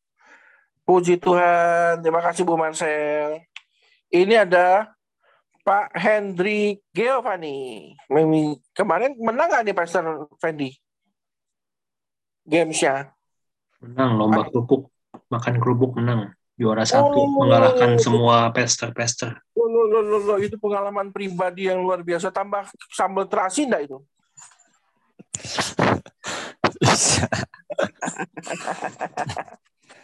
Puji 0.87 1.19
Tuhan. 1.19 2.01
Terima 2.01 2.23
kasih 2.23 2.47
Bu 2.47 2.55
Marcel. 2.55 3.43
Ini 4.09 4.47
ada 4.47 4.95
Pak 5.67 5.93
Hendri 5.99 6.81
Giovanni. 6.95 7.93
Kemarin 8.73 9.19
menang 9.21 9.53
nggak 9.53 9.63
nih 9.69 9.77
Pastor 9.77 10.31
Fendi? 10.41 10.73
Gamesnya? 12.49 13.13
Menang 13.85 14.17
lomba 14.17 14.49
kerupuk, 14.49 14.89
makan 15.29 15.55
kerupuk 15.61 16.01
menang 16.01 16.33
juara 16.59 16.83
satu 16.83 17.15
oh, 17.23 17.31
mengalahkan 17.45 18.01
semua 18.03 18.51
pester-pester. 18.51 19.39
Oh, 19.55 19.69
lo, 19.71 19.87
lo, 19.87 20.03
lo, 20.03 20.19
lo, 20.19 20.35
itu 20.43 20.59
pengalaman 20.59 21.15
pribadi 21.15 21.71
yang 21.71 21.79
luar 21.79 22.03
biasa. 22.03 22.35
Tambah 22.35 22.67
sambal 22.91 23.31
terasi 23.31 23.69
enggak 23.71 23.87
itu? 23.87 23.99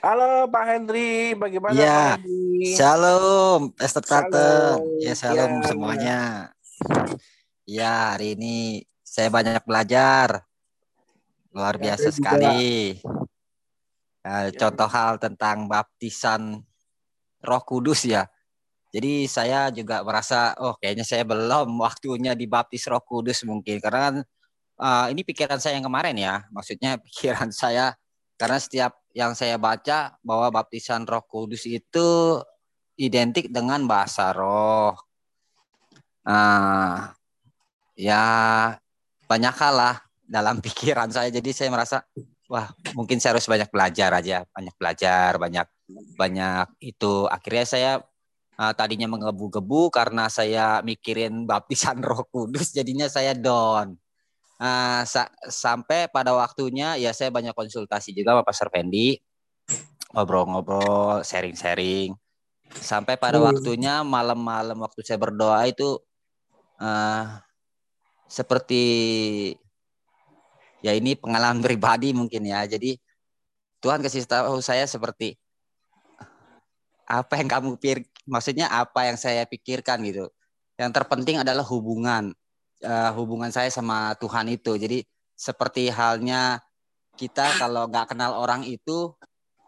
Halo 0.04 0.52
Pak 0.52 0.64
Hendri, 0.68 1.32
bagaimana 1.32 1.74
ya, 1.74 2.20
Pak 2.20 2.22
Hendri? 2.22 2.76
Shalom, 2.76 3.72
Esther 3.80 4.04
Tante. 4.04 4.78
Ya, 5.00 5.16
shalom 5.16 5.64
ya, 5.64 5.66
semuanya. 5.66 6.52
Ya, 7.64 8.12
hari 8.12 8.36
ini 8.36 8.84
saya 9.00 9.32
banyak 9.32 9.64
belajar. 9.64 10.44
Luar 11.54 11.78
ya, 11.78 11.94
biasa 11.94 12.10
sekali. 12.10 12.98
Uh, 14.26 14.50
contoh 14.58 14.90
hal 14.90 15.22
tentang 15.22 15.70
baptisan 15.70 16.66
Roh 17.38 17.62
Kudus 17.62 18.02
ya. 18.02 18.26
Jadi 18.90 19.30
saya 19.30 19.70
juga 19.70 20.02
merasa, 20.02 20.54
oh 20.58 20.74
kayaknya 20.82 21.06
saya 21.06 21.22
belum 21.22 21.78
waktunya 21.78 22.34
dibaptis 22.34 22.90
Roh 22.90 23.02
Kudus 23.02 23.46
mungkin 23.46 23.78
karena 23.78 24.00
kan 24.10 24.16
uh, 24.82 25.06
ini 25.14 25.22
pikiran 25.22 25.62
saya 25.62 25.78
yang 25.78 25.86
kemarin 25.86 26.18
ya. 26.18 26.42
Maksudnya 26.50 26.98
pikiran 27.06 27.54
saya 27.54 27.94
karena 28.34 28.58
setiap 28.58 28.98
yang 29.14 29.38
saya 29.38 29.54
baca 29.54 30.18
bahwa 30.26 30.50
baptisan 30.50 31.06
Roh 31.06 31.22
Kudus 31.22 31.70
itu 31.70 32.42
identik 32.98 33.46
dengan 33.54 33.86
bahasa 33.86 34.34
roh. 34.34 34.98
Uh, 36.26 37.14
ya 37.94 38.24
banyak 39.30 39.54
hal 39.54 39.74
lah 39.76 39.96
dalam 40.34 40.58
pikiran 40.66 41.06
saya. 41.14 41.30
Jadi 41.30 41.54
saya 41.54 41.70
merasa 41.70 42.02
wah 42.48 42.68
mungkin 42.92 43.18
saya 43.22 43.36
harus 43.36 43.48
banyak 43.48 43.70
belajar 43.72 44.10
aja 44.12 44.44
banyak 44.52 44.74
belajar 44.76 45.30
banyak 45.40 45.66
banyak 46.16 46.66
itu 46.84 47.24
akhirnya 47.28 47.64
saya 47.64 47.92
uh, 48.60 48.72
tadinya 48.76 49.08
menggebu-gebu 49.08 49.88
karena 49.88 50.28
saya 50.28 50.84
mikirin 50.84 51.48
baptisan 51.48 52.04
Roh 52.06 52.28
Kudus 52.28 52.76
jadinya 52.76 53.08
saya 53.08 53.32
down 53.32 53.96
uh, 54.60 55.02
sa 55.08 55.32
sampai 55.48 56.12
pada 56.12 56.36
waktunya 56.36 57.00
ya 57.00 57.16
saya 57.16 57.32
banyak 57.32 57.56
konsultasi 57.56 58.12
juga 58.12 58.36
sama 58.36 58.44
Pastor 58.44 58.68
Fendi 58.68 59.16
ngobrol-ngobrol 60.12 61.24
sharing-sharing 61.24 62.12
sampai 62.76 63.16
pada 63.16 63.40
hmm. 63.40 63.46
waktunya 63.50 64.04
malam-malam 64.04 64.78
waktu 64.84 65.00
saya 65.00 65.16
berdoa 65.16 65.64
itu 65.64 65.96
uh, 66.78 67.40
seperti 68.28 68.84
ya 70.84 70.92
ini 70.92 71.16
pengalaman 71.16 71.64
pribadi 71.64 72.12
mungkin 72.12 72.44
ya. 72.44 72.68
Jadi 72.68 73.00
Tuhan 73.80 74.04
kasih 74.04 74.28
tahu 74.28 74.60
saya 74.60 74.84
seperti 74.84 75.40
apa 77.08 77.40
yang 77.40 77.48
kamu 77.48 77.68
pikir, 77.80 78.04
maksudnya 78.28 78.68
apa 78.68 79.08
yang 79.08 79.16
saya 79.16 79.48
pikirkan 79.48 80.04
gitu. 80.04 80.28
Yang 80.76 80.90
terpenting 81.00 81.40
adalah 81.40 81.64
hubungan 81.64 82.36
uh, 82.84 83.10
hubungan 83.16 83.48
saya 83.48 83.72
sama 83.72 84.12
Tuhan 84.20 84.52
itu. 84.52 84.76
Jadi 84.76 85.04
seperti 85.32 85.88
halnya 85.88 86.60
kita 87.16 87.56
kalau 87.56 87.88
nggak 87.88 88.12
kenal 88.12 88.36
orang 88.36 88.64
itu, 88.68 89.12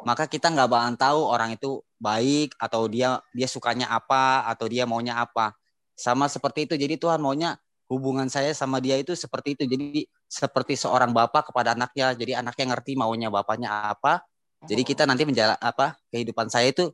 maka 0.04 0.28
kita 0.28 0.52
nggak 0.52 0.68
bakalan 0.68 0.96
tahu 1.00 1.20
orang 1.24 1.56
itu 1.56 1.80
baik 1.96 2.52
atau 2.60 2.84
dia 2.88 3.20
dia 3.32 3.48
sukanya 3.48 3.88
apa 3.88 4.44
atau 4.48 4.68
dia 4.68 4.84
maunya 4.84 5.16
apa. 5.16 5.56
Sama 5.96 6.28
seperti 6.28 6.68
itu. 6.68 6.74
Jadi 6.76 7.00
Tuhan 7.00 7.20
maunya 7.20 7.56
hubungan 7.86 8.26
saya 8.26 8.50
sama 8.52 8.82
dia 8.82 8.98
itu 8.98 9.14
seperti 9.14 9.58
itu. 9.58 9.64
Jadi 9.66 10.06
seperti 10.26 10.74
seorang 10.74 11.14
bapak 11.14 11.50
kepada 11.50 11.74
anaknya. 11.74 12.14
Jadi 12.14 12.32
anaknya 12.34 12.76
ngerti 12.76 12.92
maunya 12.98 13.28
bapaknya 13.30 13.90
apa. 13.94 14.22
Jadi 14.66 14.82
kita 14.82 15.06
nanti 15.06 15.22
menjalan 15.22 15.58
apa 15.60 15.94
kehidupan 16.10 16.50
saya 16.50 16.72
itu 16.72 16.90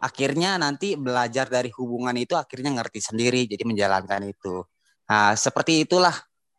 akhirnya 0.00 0.60
nanti 0.60 0.94
belajar 0.94 1.48
dari 1.48 1.68
hubungan 1.74 2.14
itu 2.16 2.36
akhirnya 2.36 2.72
ngerti 2.72 3.00
sendiri. 3.00 3.44
Jadi 3.44 3.62
menjalankan 3.68 4.22
itu. 4.24 4.64
Nah, 5.06 5.38
seperti 5.38 5.86
itulah 5.86 6.14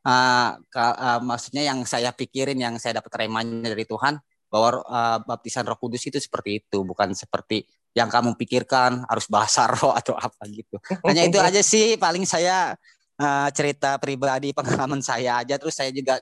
uh, 0.08 0.51
uh, 0.55 1.20
maksudnya 1.20 1.68
yang 1.68 1.84
saya 1.84 2.16
pikirin 2.16 2.55
yang 2.55 2.80
saya 2.80 3.03
dapat 3.03 3.28
remanya 3.28 3.74
dari 3.74 3.84
Tuhan 3.84 4.22
bahwa 4.47 4.80
uh, 4.88 5.20
baptisan 5.28 5.68
Roh 5.68 5.76
Kudus 5.76 6.08
itu 6.08 6.16
seperti 6.24 6.64
itu, 6.64 6.80
bukan 6.88 7.12
seperti 7.12 7.68
yang 7.91 8.08
kamu 8.08 8.39
pikirkan 8.39 9.03
harus 9.10 9.28
bahasa 9.28 9.68
roh 9.74 9.91
atau 9.91 10.16
apa 10.16 10.45
gitu. 10.47 10.80
Hanya 11.03 11.28
itu 11.28 11.38
aja 11.47 11.60
sih 11.60 11.99
paling 11.99 12.24
saya 12.24 12.78
uh, 13.22 13.49
cerita 13.51 13.97
pribadi 13.97 14.53
pengalaman 14.57 15.01
saya 15.01 15.41
aja. 15.43 15.57
Terus 15.57 15.76
saya 15.76 15.89
juga 15.93 16.22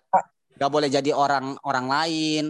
nggak 0.55 0.71
boleh 0.71 0.89
jadi 0.91 1.11
orang 1.11 1.59
orang 1.67 1.87
lain 1.91 2.43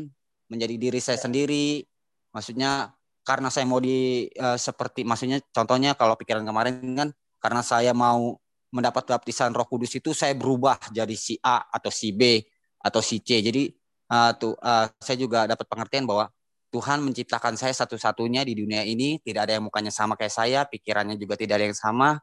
menjadi 0.50 0.76
diri 0.78 1.00
saya 1.02 1.18
sendiri. 1.20 1.84
Maksudnya 2.32 2.94
karena 3.26 3.50
saya 3.50 3.66
mau 3.66 3.82
di 3.82 4.30
uh, 4.38 4.58
seperti 4.58 5.02
maksudnya 5.02 5.42
contohnya 5.50 5.98
kalau 5.98 6.14
pikiran 6.14 6.46
kemarin 6.46 6.78
kan 6.94 7.10
karena 7.42 7.62
saya 7.66 7.92
mau 7.92 8.38
mendapat 8.70 9.08
baptisan 9.08 9.56
Roh 9.56 9.66
Kudus 9.66 9.96
itu 9.98 10.14
saya 10.14 10.36
berubah 10.36 10.78
jadi 10.92 11.16
si 11.16 11.40
A 11.42 11.64
atau 11.72 11.90
si 11.90 12.14
B 12.14 12.44
atau 12.82 13.02
si 13.02 13.24
C. 13.24 13.42
Jadi 13.42 13.72
uh, 14.14 14.32
tuh 14.38 14.54
uh, 14.62 14.86
saya 15.02 15.18
juga 15.18 15.50
dapat 15.50 15.66
pengertian 15.66 16.06
bahwa 16.06 16.30
Tuhan 16.70 17.00
menciptakan 17.08 17.56
saya 17.56 17.72
satu-satunya 17.72 18.44
di 18.44 18.54
dunia 18.60 18.84
ini. 18.84 19.18
Tidak 19.24 19.40
ada 19.40 19.56
yang 19.56 19.72
mukanya 19.72 19.96
sama 19.96 20.20
kayak 20.20 20.34
saya 20.34 20.60
pikirannya 20.68 21.16
juga 21.16 21.40
tidak 21.40 21.64
ada 21.64 21.66
yang 21.72 21.78
sama 21.78 22.20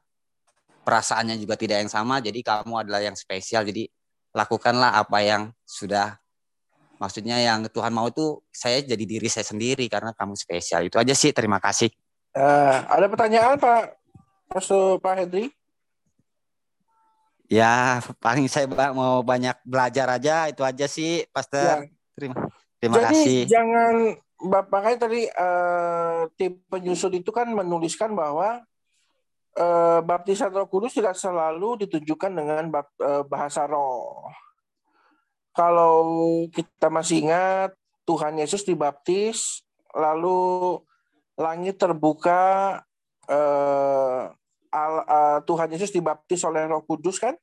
perasaannya 0.83 1.39
juga 1.39 1.55
tidak 1.55 1.87
yang 1.87 1.93
sama 1.93 2.19
jadi 2.19 2.39
kamu 2.43 2.87
adalah 2.87 3.01
yang 3.03 3.17
spesial. 3.17 3.63
Jadi 3.63 3.87
lakukanlah 4.35 4.99
apa 4.99 5.19
yang 5.23 5.43
sudah 5.63 6.19
maksudnya 6.99 7.39
yang 7.43 7.67
Tuhan 7.67 7.91
mau 7.91 8.07
itu 8.07 8.39
saya 8.51 8.83
jadi 8.83 9.05
diri 9.05 9.27
saya 9.27 9.47
sendiri 9.47 9.87
karena 9.91 10.15
kamu 10.15 10.35
spesial. 10.39 10.87
Itu 10.87 10.99
aja 10.99 11.15
sih 11.15 11.35
terima 11.35 11.59
kasih. 11.59 11.91
Uh, 12.33 12.77
ada 12.89 13.07
pertanyaan 13.13 13.61
Pak? 13.61 14.01
Pastor 14.53 15.01
Pak 15.01 15.15
Hendri 15.17 15.53
ya 17.53 18.01
paling 18.17 18.49
saya 18.49 18.65
mau 18.97 19.21
banyak 19.21 19.61
belajar 19.69 20.09
aja 20.17 20.49
itu 20.49 20.65
aja 20.65 20.89
sih 20.89 21.29
Pastor. 21.29 21.85
Ya. 21.85 21.93
terima 22.17 22.49
terima 22.81 22.97
jadi, 22.97 23.07
kasih. 23.13 23.39
jangan 23.45 23.95
Bapak 24.43 24.99
tadi 24.99 25.29
uh, 25.29 26.27
tim 26.35 26.59
penyusun 26.67 27.15
itu 27.15 27.31
kan 27.31 27.47
menuliskan 27.47 28.11
bahwa 28.11 28.59
eh, 28.59 28.72
baptisan 30.03 30.53
Roh 30.53 30.69
Kudus 30.69 30.97
tidak 30.97 31.13
selalu 31.13 31.85
ditunjukkan 31.85 32.33
dengan 32.33 32.65
eh, 32.73 33.23
bahasa 33.29 33.69
roh. 33.69 34.33
Kalau 35.53 36.01
kita 36.49 36.89
masih 36.89 37.29
ingat 37.29 37.77
Tuhan 38.09 38.41
Yesus 38.41 38.65
dibaptis, 38.65 39.61
lalu 39.93 40.81
langit 41.37 41.77
terbuka, 41.77 42.81
eh, 43.29 44.25
uh, 44.73 45.39
Tuhan 45.45 45.69
Yesus 45.69 45.93
dibaptis 45.93 46.41
oleh 46.49 46.65
Roh 46.65 46.81
Kudus 46.89 47.21
kan? 47.21 47.37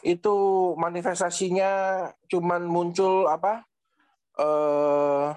Itu 0.00 0.72
manifestasinya 0.80 2.08
cuman 2.32 2.64
muncul 2.64 3.28
apa? 3.28 3.68
Eh, 4.34 5.28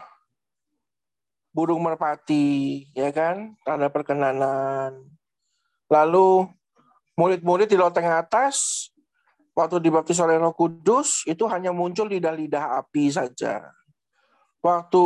burung 1.54 1.84
merpati, 1.84 2.88
ya 2.96 3.12
kan? 3.12 3.60
Tanda 3.62 3.92
perkenanan 3.92 5.17
Lalu 5.88 6.48
murid-murid 7.16 7.72
di 7.72 7.80
loteng 7.80 8.08
atas 8.08 8.88
waktu 9.58 9.82
dibaptis 9.82 10.22
oleh 10.22 10.38
Roh 10.38 10.54
Kudus 10.54 11.26
itu 11.26 11.50
hanya 11.50 11.74
muncul 11.74 12.06
lidah-lidah 12.06 12.78
api 12.84 13.10
saja. 13.10 13.74
Waktu 14.62 15.06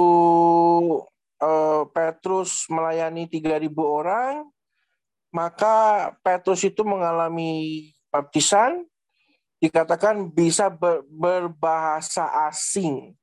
uh, 1.40 1.84
Petrus 1.94 2.68
melayani 2.68 3.32
3000 3.32 3.72
orang, 3.80 4.50
maka 5.32 6.12
Petrus 6.20 6.68
itu 6.68 6.84
mengalami 6.84 7.88
baptisan 8.12 8.84
dikatakan 9.64 10.28
bisa 10.28 10.68
ber, 10.68 11.06
berbahasa 11.08 12.28
asing. 12.52 13.16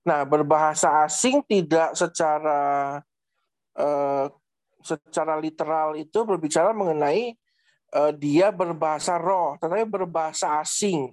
Nah, 0.00 0.24
berbahasa 0.24 1.04
asing 1.04 1.44
tidak 1.44 1.92
secara 1.92 3.02
uh, 3.76 4.32
secara 4.80 5.36
literal 5.36 5.96
itu 5.96 6.24
berbicara 6.24 6.72
mengenai 6.72 7.36
uh, 7.94 8.12
dia 8.14 8.50
berbahasa 8.50 9.20
roh, 9.20 9.56
tetapi 9.60 9.84
berbahasa 9.86 10.60
asing. 10.60 11.12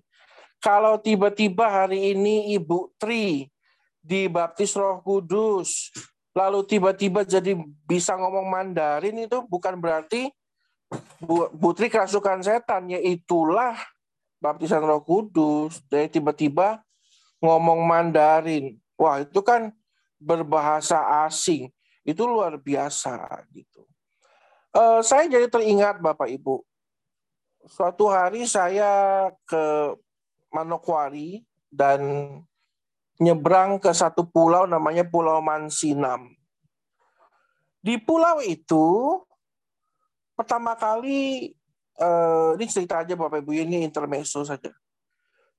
Kalau 0.57 0.97
tiba-tiba 0.97 1.70
hari 1.70 2.18
ini 2.18 2.57
Ibu 2.57 2.97
Tri 2.97 3.45
dibaptis 4.01 4.74
Roh 4.74 5.05
Kudus, 5.05 5.93
lalu 6.34 6.65
tiba-tiba 6.65 7.22
jadi 7.22 7.53
bisa 7.86 8.18
ngomong 8.18 8.49
Mandarin 8.49 9.22
itu 9.22 9.45
bukan 9.45 9.78
berarti 9.78 10.34
Bu, 11.22 11.51
Bu 11.53 11.76
Tri 11.78 11.91
kerasukan 11.91 12.41
setan, 12.41 12.89
ya 12.89 12.97
itulah 12.97 13.78
baptisan 14.41 14.82
Roh 14.82 15.03
Kudus. 15.03 15.84
Jadi 15.91 16.18
tiba-tiba 16.20 16.82
ngomong 17.43 17.84
Mandarin. 17.86 18.80
Wah, 18.97 19.22
itu 19.22 19.43
kan 19.45 19.70
berbahasa 20.18 21.28
asing. 21.28 21.70
Itu 22.08 22.24
luar 22.24 22.55
biasa 22.55 23.43
gitu. 23.51 23.84
Uh, 24.72 25.03
saya 25.03 25.28
jadi 25.28 25.51
teringat 25.51 25.99
Bapak 25.99 26.32
Ibu. 26.32 26.64
Suatu 27.68 28.08
hari 28.08 28.47
saya 28.47 29.28
ke 29.43 29.91
Manokwari 30.47 31.43
dan 31.68 31.99
nyebrang 33.20 33.82
ke 33.82 33.91
satu 33.91 34.24
pulau 34.24 34.64
namanya 34.64 35.03
Pulau 35.03 35.43
Mansinam. 35.43 36.32
Di 37.84 37.99
pulau 37.99 38.39
itu 38.39 39.20
pertama 40.38 40.78
kali 40.78 41.51
eh, 41.97 42.49
ini 42.55 42.66
cerita 42.70 43.01
aja 43.01 43.18
Bapak 43.18 43.41
Ibu 43.41 43.51
ini 43.51 43.84
intermezzo 43.84 44.45
saja. 44.45 44.70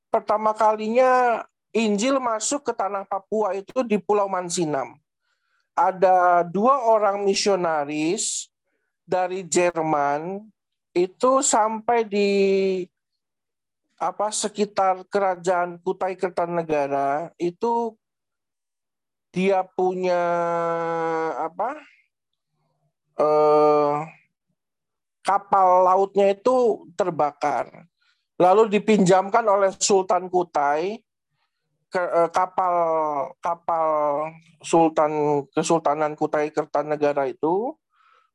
Pertama 0.09 0.57
kalinya 0.57 1.45
Injil 1.75 2.17
masuk 2.17 2.65
ke 2.65 2.73
tanah 2.73 3.05
Papua 3.05 3.53
itu 3.53 3.85
di 3.85 4.01
Pulau 4.01 4.25
Mansinam. 4.25 4.97
Ada 5.79 6.43
dua 6.43 6.83
orang 6.91 7.23
misionaris 7.23 8.51
dari 9.07 9.47
Jerman 9.47 10.43
itu 10.91 11.39
sampai 11.39 12.03
di 12.03 12.31
apa 13.99 14.31
sekitar 14.35 15.07
kerajaan 15.07 15.79
Kutai 15.83 16.19
Kertanegara 16.19 17.31
itu 17.39 17.95
dia 19.31 19.63
punya 19.63 20.23
apa 21.39 21.79
eh, 23.19 23.95
kapal 25.23 25.85
lautnya 25.85 26.33
itu 26.33 26.89
terbakar. 26.97 27.69
Lalu 28.39 28.79
dipinjamkan 28.79 29.43
oleh 29.45 29.75
Sultan 29.77 30.31
Kutai 30.31 31.03
eh, 31.95 32.29
kapal 32.33 32.75
kapal 33.41 33.87
Sultan 34.61 35.45
Kesultanan 35.55 36.13
Kutai 36.19 36.53
Kertanegara 36.53 37.29
itu 37.29 37.77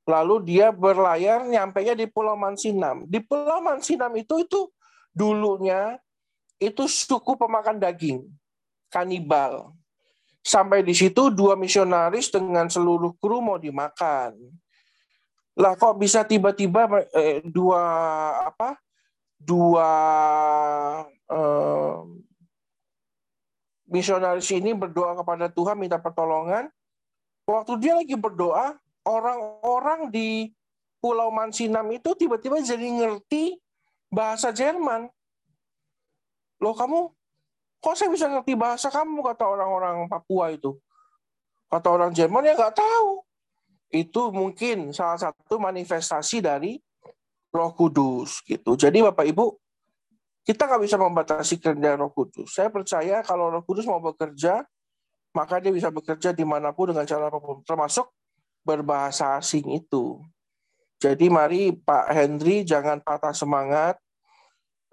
lalu 0.04 0.43
dia 0.43 0.72
berlayar 0.74 1.47
nyampainya 1.47 1.95
di 1.95 2.08
Pulau 2.10 2.36
Mansinam 2.36 3.08
di 3.08 3.24
Pulau 3.24 3.64
Mansinam 3.64 4.12
itu 4.20 4.43
itu 4.43 4.68
dulunya 5.14 6.01
itu 6.64 6.88
suku 6.88 7.36
pemakan 7.36 7.76
daging, 7.76 8.24
kanibal. 8.88 9.76
Sampai 10.43 10.84
di 10.84 10.91
situ 10.91 11.32
dua 11.32 11.56
misionaris 11.56 12.28
dengan 12.28 12.68
seluruh 12.68 13.16
kru 13.20 13.39
mau 13.39 13.56
dimakan. 13.56 14.36
Lah 15.56 15.76
kok 15.80 15.95
bisa 15.99 16.28
tiba-tiba 16.28 17.08
eh, 17.16 17.39
dua 17.47 17.82
apa? 18.51 18.76
Dua 19.39 19.91
eh, 21.32 21.95
misionaris 23.93 24.49
ini 24.49 24.73
berdoa 24.73 25.13
kepada 25.13 25.53
Tuhan 25.53 25.77
minta 25.77 26.01
pertolongan. 26.01 26.73
Waktu 27.45 27.77
dia 27.77 27.93
lagi 27.93 28.17
berdoa, 28.17 28.73
orang-orang 29.05 30.09
di 30.09 30.49
Pulau 30.97 31.29
Mansinam 31.29 31.85
itu 31.93 32.17
tiba-tiba 32.17 32.57
jadi 32.63 32.81
ngerti 32.81 33.61
bahasa 34.09 34.49
Jerman. 34.49 35.11
Loh 36.57 36.73
kamu, 36.73 37.11
kok 37.83 37.93
saya 37.93 38.09
bisa 38.09 38.25
ngerti 38.31 38.57
bahasa 38.57 38.89
kamu, 38.89 39.21
kata 39.21 39.45
orang-orang 39.45 40.09
Papua 40.09 40.49
itu. 40.49 40.79
Kata 41.69 41.91
orang 41.91 42.15
Jerman, 42.15 42.47
ya 42.47 42.57
nggak 42.57 42.79
tahu. 42.79 43.21
Itu 43.93 44.33
mungkin 44.33 44.89
salah 44.95 45.19
satu 45.19 45.61
manifestasi 45.61 46.41
dari 46.41 46.79
roh 47.53 47.75
kudus. 47.77 48.41
gitu. 48.41 48.73
Jadi 48.73 49.03
Bapak 49.03 49.27
Ibu, 49.27 49.45
kita 50.43 50.67
nggak 50.67 50.83
bisa 50.83 50.99
membatasi 50.99 51.55
kerja 51.59 51.95
roh 51.95 52.11
kudus. 52.11 52.51
Saya 52.51 52.67
percaya 52.67 53.23
kalau 53.23 53.47
roh 53.47 53.63
kudus 53.63 53.87
mau 53.87 54.03
bekerja, 54.03 54.67
maka 55.31 55.63
dia 55.63 55.71
bisa 55.71 55.87
bekerja 55.87 56.35
di 56.35 56.43
mana 56.43 56.75
pun 56.75 56.91
dengan 56.91 57.07
cara 57.07 57.31
apa 57.31 57.39
pun, 57.39 57.63
termasuk 57.63 58.11
berbahasa 58.67 59.39
asing 59.39 59.71
itu. 59.71 60.19
Jadi 60.99 61.27
mari 61.31 61.71
Pak 61.75 62.11
Hendri 62.11 62.63
jangan 62.63 62.99
patah 62.99 63.35
semangat. 63.35 63.99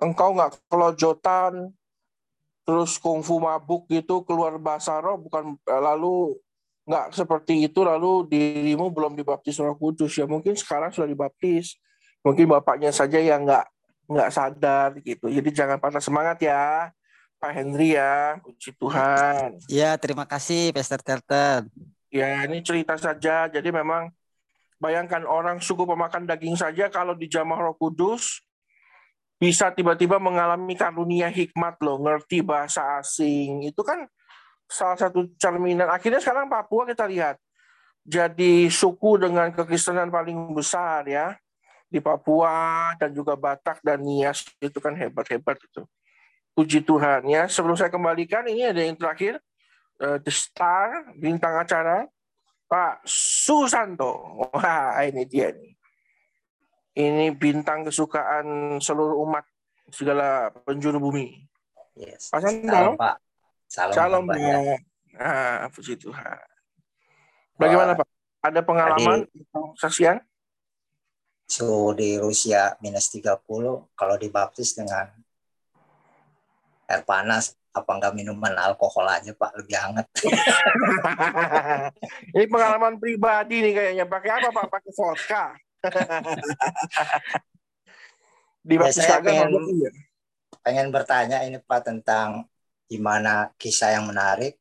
Engkau 0.01 0.33
nggak 0.33 0.65
kelojotan, 0.71 1.71
terus 2.71 3.03
kungfu 3.03 3.43
mabuk 3.43 3.91
gitu 3.91 4.23
keluar 4.23 4.55
bahasa 4.55 5.03
roh 5.03 5.19
bukan 5.19 5.59
lalu 5.67 6.39
nggak 6.87 7.19
seperti 7.19 7.67
itu 7.67 7.83
lalu 7.83 8.31
dirimu 8.31 8.95
belum 8.95 9.19
dibaptis 9.19 9.59
roh 9.59 9.75
kudus 9.75 10.15
ya 10.15 10.31
mungkin 10.31 10.55
sekarang 10.55 10.95
sudah 10.95 11.11
dibaptis 11.11 11.75
mungkin 12.23 12.47
bapaknya 12.47 12.95
saja 12.95 13.19
yang 13.19 13.43
nggak 13.43 13.67
nggak 14.11 14.31
sadar 14.35 14.99
gitu. 14.99 15.31
Jadi 15.31 15.49
jangan 15.55 15.79
patah 15.79 16.03
semangat 16.03 16.43
ya 16.43 16.91
Pak 17.39 17.53
Hendri 17.55 17.95
ya. 17.95 18.43
Puji 18.43 18.75
Tuhan. 18.75 19.63
Ya 19.71 19.95
terima 19.95 20.27
kasih 20.27 20.75
Pastor 20.75 20.99
Terten 20.99 21.71
ya 22.11 22.43
ini 22.51 22.59
cerita 22.67 22.99
saja. 22.99 23.47
Jadi 23.47 23.71
memang 23.71 24.11
Bayangkan 24.81 25.29
orang 25.29 25.61
suku 25.61 25.85
pemakan 25.85 26.25
daging 26.25 26.57
saja 26.57 26.89
kalau 26.89 27.13
dijamah 27.13 27.61
Roh 27.61 27.77
Kudus 27.77 28.41
bisa 29.37 29.69
tiba-tiba 29.77 30.17
mengalami 30.17 30.73
karunia 30.73 31.29
hikmat 31.29 31.77
loh, 31.85 32.01
ngerti 32.01 32.41
bahasa 32.41 32.97
asing. 32.97 33.69
Itu 33.69 33.85
kan 33.85 34.09
salah 34.65 34.97
satu 34.97 35.29
cerminan. 35.37 35.93
Akhirnya 35.93 36.25
sekarang 36.25 36.49
Papua 36.49 36.89
kita 36.89 37.05
lihat 37.05 37.37
jadi 38.09 38.73
suku 38.73 39.21
dengan 39.21 39.53
kekristenan 39.53 40.09
paling 40.09 40.57
besar 40.57 41.05
ya 41.05 41.37
di 41.91 41.99
Papua 41.99 42.95
dan 42.97 43.11
juga 43.11 43.35
Batak 43.35 43.83
dan 43.83 44.01
Nias 44.01 44.47
itu 44.63 44.79
kan 44.79 44.95
hebat-hebat 44.95 45.59
itu. 45.59 45.83
Puji 46.55 46.87
Tuhan 46.87 47.27
ya. 47.27 47.51
Sebelum 47.51 47.75
saya 47.75 47.91
kembalikan 47.91 48.47
ini 48.47 48.71
ada 48.71 48.79
yang 48.79 48.95
terakhir 48.95 49.43
uh, 49.99 50.23
The 50.23 50.31
Star 50.31 51.11
bintang 51.19 51.59
acara 51.59 52.07
Pak 52.71 53.03
Susanto. 53.03 54.39
Wah, 54.55 55.03
ini 55.03 55.27
dia 55.27 55.51
nih. 55.51 55.75
Ini 56.95 57.35
bintang 57.35 57.83
kesukaan 57.83 58.79
seluruh 58.79 59.19
umat 59.27 59.43
segala 59.91 60.55
penjuru 60.63 61.03
bumi. 61.03 61.43
Yes. 61.99 62.31
Pak 62.31 62.41
Santo. 62.47 62.95
Pak. 62.95 63.19
Salam, 63.67 63.95
Salam 63.95 64.23
Pak. 64.31 64.37
Ya. 64.39 64.79
Ah, 65.19 65.67
puji 65.75 65.99
Tuhan. 65.99 66.39
Bagaimana 67.59 67.99
Pak? 67.99 68.07
Ada 68.41 68.61
pengalaman 68.65 69.27
atau 69.27 69.77
saksian? 69.77 70.23
Suhu 71.51 71.99
di 71.99 72.15
Rusia 72.15 72.79
minus 72.79 73.11
30, 73.11 73.43
kalau 73.99 74.15
dibaptis 74.15 74.79
dengan 74.79 75.11
air 76.87 77.03
panas 77.03 77.59
apa 77.75 77.91
enggak 77.91 78.15
minuman 78.15 78.55
alkohol 78.55 79.11
aja 79.11 79.35
pak? 79.35 79.59
Lebih 79.59 79.75
hangat. 79.75 80.07
Ini 82.39 82.47
pengalaman 82.47 83.03
pribadi 83.03 83.67
nih 83.67 83.75
kayaknya. 83.75 84.07
Pakai 84.07 84.31
apa 84.31 84.49
pak? 84.55 84.67
Pakai 84.71 84.93
vodka? 84.95 85.45
Di 88.61 88.77
ya, 88.77 88.93
saya 88.93 89.25
pengen, 89.25 89.57
ya? 89.81 89.89
pengen 90.61 90.93
bertanya 90.93 91.41
ini 91.49 91.57
pak 91.65 91.81
tentang 91.81 92.45
gimana 92.85 93.49
kisah 93.57 93.97
yang 93.97 94.05
menarik 94.05 94.61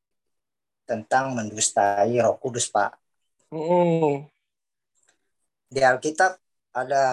tentang 0.88 1.36
mendustai 1.36 2.16
Roh 2.24 2.40
Kudus 2.40 2.72
pak. 2.72 2.96
Mm. 3.50 4.30
di 5.70 5.82
Alkitab 5.82 6.38
ada 6.74 7.06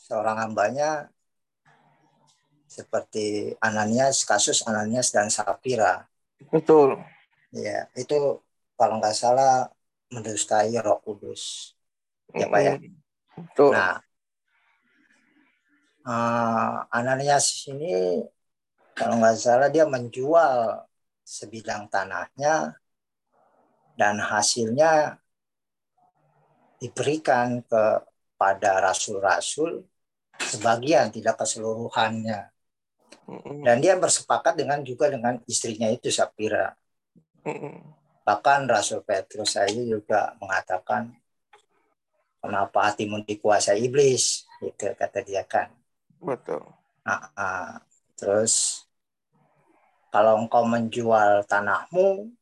seorang 0.00 0.48
hambanya 0.48 1.10
seperti 2.70 3.58
Ananias 3.58 4.22
kasus 4.22 4.62
Ananias 4.62 5.10
dan 5.10 5.26
Sapira. 5.26 6.06
Betul. 6.50 7.02
Ya, 7.50 7.90
itu 7.98 8.38
kalau 8.78 9.02
nggak 9.02 9.18
salah 9.18 9.66
mendustai 10.14 10.74
Roh 10.78 11.02
Kudus. 11.02 11.74
Ya, 12.30 12.46
Pak 12.46 12.60
ya. 12.62 12.74
Betul. 13.34 13.74
Nah, 13.74 13.98
uh, 16.06 16.86
Ananias 16.94 17.66
ini 17.66 18.22
kalau 18.94 19.18
nggak 19.18 19.34
salah 19.34 19.68
dia 19.68 19.86
menjual 19.86 20.86
sebidang 21.26 21.90
tanahnya 21.90 22.78
dan 23.98 24.18
hasilnya 24.18 25.18
diberikan 26.80 27.60
kepada 27.68 28.80
rasul-rasul 28.80 29.84
sebagian 30.40 31.12
tidak 31.12 31.44
keseluruhannya 31.44 32.50
dan 33.62 33.78
dia 33.78 33.94
bersepakat 33.94 34.58
dengan 34.58 34.82
juga 34.82 35.06
dengan 35.06 35.38
istrinya 35.46 35.86
itu 35.86 36.10
Sapira. 36.10 36.74
Bahkan 38.26 38.60
Rasul 38.66 39.06
Petrus 39.06 39.54
saya 39.54 39.70
juga 39.70 40.34
mengatakan 40.42 41.14
kenapa 42.42 42.90
hatimu 42.90 43.22
dikuasai 43.22 43.86
iblis 43.86 44.44
itu 44.58 44.90
kata 44.98 45.22
dia 45.22 45.46
kan. 45.46 45.70
Betul. 46.18 46.62
Nah, 47.06 47.22
uh, 47.32 47.74
terus 48.18 48.84
kalau 50.10 50.42
engkau 50.42 50.66
menjual 50.66 51.46
tanahmu 51.46 52.34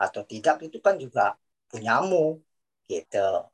atau 0.00 0.22
tidak 0.24 0.64
itu 0.64 0.80
kan 0.80 0.96
juga 0.96 1.36
punyamu 1.68 2.40
gitu. 2.88 3.46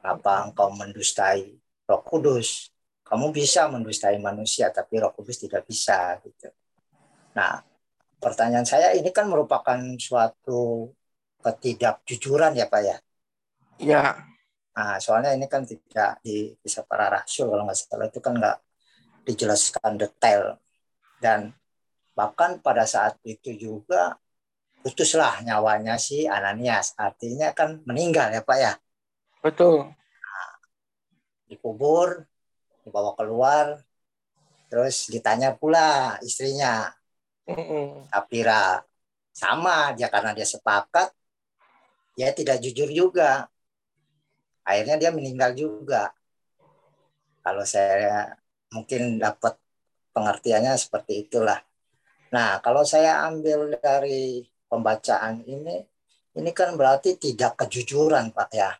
Apa 0.00 0.48
engkau 0.48 0.72
mendustai 0.72 1.56
Roh 1.88 2.02
Kudus? 2.04 2.72
kamu 3.10 3.34
bisa 3.34 3.66
mendustai 3.66 4.22
manusia 4.22 4.70
tapi 4.70 5.02
Roh 5.02 5.10
Kudus 5.10 5.42
tidak 5.42 5.66
bisa 5.66 6.14
gitu. 6.22 6.46
Nah, 7.34 7.58
pertanyaan 8.22 8.62
saya 8.62 8.94
ini 8.94 9.10
kan 9.10 9.26
merupakan 9.26 9.74
suatu 9.98 10.94
ketidakjujuran 11.42 12.54
ya 12.54 12.70
Pak 12.70 12.82
ya. 12.86 12.96
Ya. 13.82 14.02
Nah, 14.78 15.02
soalnya 15.02 15.34
ini 15.34 15.50
kan 15.50 15.66
tidak 15.66 16.22
di 16.22 16.54
kisah 16.62 16.86
para 16.86 17.10
rasul 17.10 17.50
kalau 17.50 17.66
nggak 17.66 17.78
salah 17.82 18.06
itu 18.06 18.22
kan 18.22 18.38
nggak 18.38 18.58
dijelaskan 19.26 19.98
detail 19.98 20.62
dan 21.18 21.50
Bahkan 22.20 22.60
pada 22.60 22.84
saat 22.84 23.16
itu 23.24 23.56
juga 23.56 24.20
putuslah 24.84 25.40
nyawanya 25.40 25.96
si 25.96 26.28
Ananias. 26.28 26.92
Artinya 27.00 27.56
kan 27.56 27.80
meninggal 27.88 28.28
ya 28.28 28.44
Pak 28.44 28.58
ya. 28.60 28.72
Betul. 29.40 29.88
Nah, 29.92 30.52
dikubur, 31.48 32.28
dibawa 32.84 33.16
keluar, 33.16 33.80
terus 34.68 35.08
ditanya 35.08 35.56
pula 35.56 36.16
istrinya. 36.20 36.92
Sapira 38.12 38.84
sama 39.34 39.90
dia 39.98 40.06
karena 40.06 40.30
dia 40.30 40.46
sepakat 40.46 41.10
dia 42.20 42.36
tidak 42.36 42.60
jujur 42.60 42.92
juga. 42.92 43.48
Akhirnya 44.60 45.00
dia 45.00 45.10
meninggal 45.10 45.56
juga. 45.56 46.12
Kalau 47.40 47.64
saya 47.64 48.36
mungkin 48.68 49.16
dapat 49.16 49.56
pengertiannya 50.12 50.76
seperti 50.76 51.26
itulah. 51.26 51.58
Nah 52.30 52.60
kalau 52.60 52.84
saya 52.84 53.24
ambil 53.24 53.72
dari 53.80 54.44
pembacaan 54.68 55.42
ini 55.48 55.80
ini 56.36 56.50
kan 56.54 56.76
berarti 56.76 57.16
tidak 57.18 57.58
kejujuran 57.64 58.30
pak 58.30 58.50
ya 58.54 58.70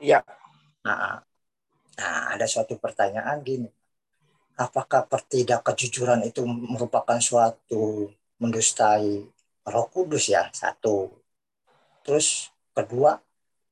iya. 0.00 0.18
Nah, 0.86 1.20
nah 1.98 2.18
ada 2.32 2.46
suatu 2.48 2.74
pertanyaan 2.84 3.38
gini. 3.44 3.68
Apakah 4.60 5.08
tidak 5.32 5.60
kejujuran 5.72 6.20
itu 6.28 6.44
merupakan 6.44 7.16
suatu 7.20 8.08
mendustai 8.42 9.24
Roh 9.72 9.86
Kudus 9.92 10.24
ya? 10.34 10.42
Satu. 10.52 11.08
Terus 12.04 12.52
kedua 12.76 13.20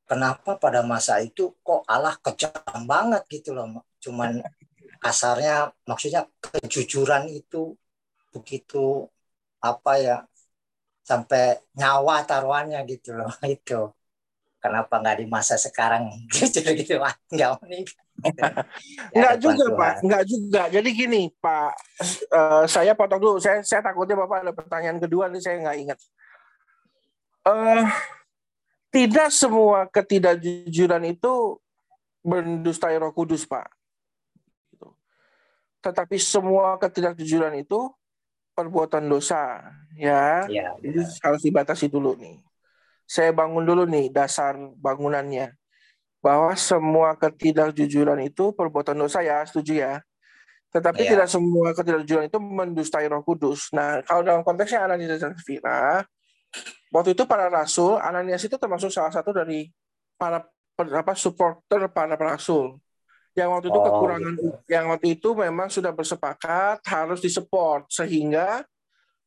kenapa 0.08 0.56
pada 0.56 0.80
masa 0.84 1.20
itu 1.20 1.52
kok 1.66 1.84
Allah 1.84 2.16
kejam 2.24 2.82
banget 2.88 3.22
gitu 3.28 3.52
loh? 3.56 3.84
Cuman 4.00 4.40
kasarnya 5.02 5.70
maksudnya 5.88 6.26
kejujuran 6.40 7.30
itu 7.30 7.76
begitu 8.34 9.06
apa 9.62 9.92
ya 9.98 10.16
sampai 11.08 11.58
nyawa 11.78 12.22
taruhannya 12.28 12.80
gitu 12.92 13.16
loh 13.16 13.32
itu 13.56 13.80
kenapa 14.58 14.98
nggak 15.00 15.22
di 15.22 15.26
masa 15.26 15.54
sekarang? 15.58 16.10
Gitu 16.34 16.60
gitu 16.62 16.98
nggak 16.98 17.50
meninggal 17.62 18.06
nggak 19.16 19.34
juga 19.38 19.64
pak. 19.78 19.94
Nggak 20.02 20.24
juga. 20.26 20.62
Jadi 20.70 20.88
gini 20.90 21.22
pak 21.38 21.72
uh, 22.34 22.64
saya 22.66 22.92
potong 22.98 23.22
dulu. 23.22 23.38
Saya 23.38 23.62
saya 23.62 23.78
takutnya 23.78 24.18
bapak 24.18 24.42
ada 24.42 24.52
pertanyaan 24.54 24.98
kedua 24.98 25.30
nih 25.30 25.42
saya 25.42 25.62
nggak 25.62 25.78
ingat. 25.78 25.98
Uh, 27.46 27.86
tidak 28.88 29.28
semua 29.30 29.84
ketidakjujuran 29.88 31.12
itu 31.12 31.60
mendustai 32.24 32.96
Roh 32.96 33.12
Kudus, 33.12 33.44
Pak. 33.44 33.68
Gitu. 34.72 34.88
Tetapi 35.84 36.16
semua 36.16 36.76
ketidakjujuran 36.80 37.60
itu 37.60 37.92
perbuatan 38.56 39.06
dosa, 39.06 39.62
ya. 39.94 40.48
ya 40.50 40.74
Jadi 40.82 41.00
harus 41.22 41.42
dibatasi 41.44 41.86
dulu 41.86 42.18
nih. 42.18 42.42
Saya 43.08 43.32
bangun 43.32 43.64
dulu 43.64 43.88
nih 43.88 44.12
dasar 44.12 44.60
bangunannya. 44.76 45.56
Bahwa 46.20 46.52
semua 46.60 47.16
ketidakjujuran 47.16 48.20
itu 48.28 48.52
perbuatan 48.52 49.00
dosa 49.00 49.24
ya, 49.24 49.40
setuju 49.48 49.80
ya. 49.80 49.94
Tetapi 50.68 51.08
ya. 51.08 51.16
tidak 51.16 51.28
semua 51.32 51.72
ketidakjujuran 51.72 52.28
itu 52.28 52.36
mendustai 52.36 53.08
Roh 53.08 53.24
Kudus. 53.24 53.72
Nah, 53.72 54.04
kalau 54.04 54.20
dalam 54.20 54.44
konteksnya 54.44 54.84
Ananias 54.84 55.24
dan 55.24 55.32
Safira, 55.32 56.04
waktu 56.92 57.16
itu 57.16 57.24
para 57.24 57.48
rasul, 57.48 57.96
Ananias 57.96 58.44
itu 58.44 58.60
termasuk 58.60 58.92
salah 58.92 59.08
satu 59.08 59.32
dari 59.32 59.72
para 60.20 60.44
apa 60.78 61.14
supporter 61.16 61.90
para 61.90 62.14
rasul 62.14 62.78
yang 63.38 63.54
waktu 63.54 63.70
itu 63.70 63.78
oh, 63.78 63.84
kekurangan 63.86 64.34
gitu. 64.34 64.50
yang 64.66 64.84
waktu 64.90 65.06
itu 65.14 65.28
memang 65.34 65.70
sudah 65.70 65.94
bersepakat 65.94 66.82
harus 66.86 67.22
disupport 67.22 67.86
sehingga 67.86 68.66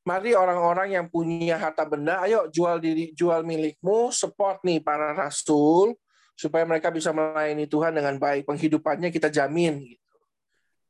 mari 0.01 0.33
orang-orang 0.33 0.97
yang 0.97 1.05
punya 1.07 1.61
harta 1.61 1.85
benda 1.85 2.25
ayo 2.25 2.49
jual 2.49 2.81
diri 2.81 3.13
jual 3.13 3.45
milikmu 3.45 4.09
support 4.09 4.65
nih 4.65 4.81
para 4.81 5.13
rasul 5.13 5.93
supaya 6.33 6.65
mereka 6.65 6.89
bisa 6.89 7.13
melayani 7.13 7.69
Tuhan 7.69 7.93
dengan 7.93 8.17
baik 8.17 8.49
penghidupannya 8.49 9.13
kita 9.13 9.29
jamin 9.29 9.77
gitu. 9.85 10.17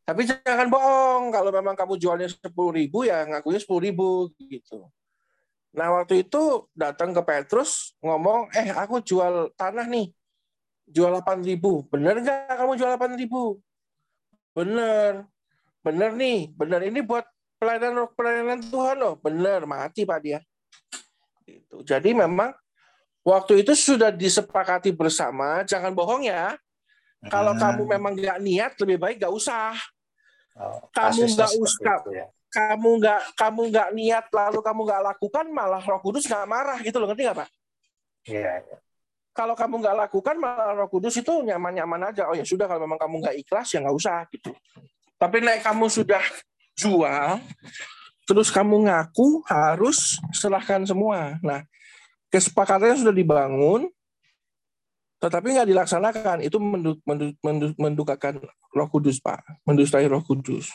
Tapi 0.07 0.23
jangan 0.23 0.71
bohong 0.71 1.29
kalau 1.29 1.51
memang 1.51 1.75
kamu 1.75 1.99
jualnya 1.99 2.27
sepuluh 2.31 2.71
ribu 2.71 3.03
ya 3.03 3.27
ngakunya 3.27 3.59
sepuluh 3.59 3.81
ribu 3.83 4.31
gitu. 4.39 4.87
Nah 5.71 5.87
waktu 5.95 6.27
itu 6.27 6.67
datang 6.75 7.15
ke 7.15 7.21
Petrus 7.23 7.95
ngomong, 8.03 8.51
eh 8.51 8.75
aku 8.75 8.99
jual 8.99 9.55
tanah 9.55 9.87
nih, 9.87 10.11
jual 10.83 11.15
8 11.23 11.39
ribu. 11.47 11.87
Bener 11.87 12.19
nggak 12.19 12.59
kamu 12.59 12.75
jual 12.75 12.91
8 12.99 13.15
ribu? 13.15 13.59
Bener. 14.51 15.23
Bener 15.81 16.13
nih, 16.13 16.51
bener 16.53 16.85
ini 16.85 17.01
buat 17.01 17.25
pelayanan 17.61 18.09
pelayanan 18.17 18.59
Tuhan 18.65 18.97
loh. 18.97 19.15
Bener, 19.21 19.69
mati 19.69 20.01
Pak 20.01 20.19
dia. 20.25 20.39
Gitu. 21.45 21.85
Jadi 21.85 22.17
memang 22.17 22.49
waktu 23.21 23.61
itu 23.61 23.77
sudah 23.77 24.09
disepakati 24.09 24.89
bersama, 24.89 25.61
jangan 25.61 25.93
bohong 25.93 26.25
ya. 26.25 26.57
Kalau 27.29 27.53
hmm. 27.53 27.61
kamu 27.61 27.81
memang 27.85 28.13
nggak 28.17 28.39
niat, 28.41 28.71
lebih 28.81 28.97
baik 28.97 29.21
nggak 29.21 29.35
usah. 29.37 29.77
Oh, 30.57 30.89
kamu 30.89 31.29
nggak 31.29 31.51
usah, 31.61 32.01
ya 32.09 32.25
kamu 32.51 32.99
nggak 32.99 33.21
kamu 33.39 33.61
nggak 33.71 33.89
niat 33.95 34.25
lalu 34.35 34.59
kamu 34.59 34.79
nggak 34.83 35.03
lakukan 35.15 35.45
malah 35.55 35.79
Roh 35.79 36.03
Kudus 36.03 36.27
nggak 36.27 36.43
marah 36.43 36.79
gitu 36.83 36.99
loh 36.99 37.07
ngerti 37.07 37.23
nggak 37.23 37.39
pak? 37.39 37.49
Iya. 38.27 38.59
Ya. 38.59 38.77
Kalau 39.31 39.55
kamu 39.55 39.79
nggak 39.79 39.95
lakukan 40.07 40.35
malah 40.35 40.75
Roh 40.75 40.91
Kudus 40.91 41.15
itu 41.15 41.31
nyaman-nyaman 41.31 42.11
aja. 42.11 42.27
Oh 42.27 42.35
ya 42.35 42.43
sudah 42.43 42.67
kalau 42.67 42.83
memang 42.83 42.99
kamu 42.99 43.23
nggak 43.23 43.35
ikhlas 43.39 43.71
ya 43.71 43.79
nggak 43.79 43.95
usah 43.95 44.27
gitu. 44.35 44.51
Tapi 45.15 45.39
naik 45.39 45.63
kamu 45.63 45.87
sudah 45.87 46.19
jual, 46.77 47.39
terus 48.25 48.49
kamu 48.49 48.87
ngaku 48.87 49.43
harus 49.47 50.19
serahkan 50.31 50.87
semua. 50.87 51.37
Nah 51.43 51.63
kesepakatannya 52.31 52.97
sudah 53.03 53.15
dibangun, 53.15 53.91
tetapi 55.19 55.53
nggak 55.53 55.69
dilaksanakan 55.69 56.37
itu 56.41 56.57
mendukakan 57.75 58.41
Roh 58.71 58.89
Kudus 58.89 59.19
pak, 59.19 59.43
mendustai 59.67 60.07
Roh 60.07 60.23
Kudus. 60.23 60.71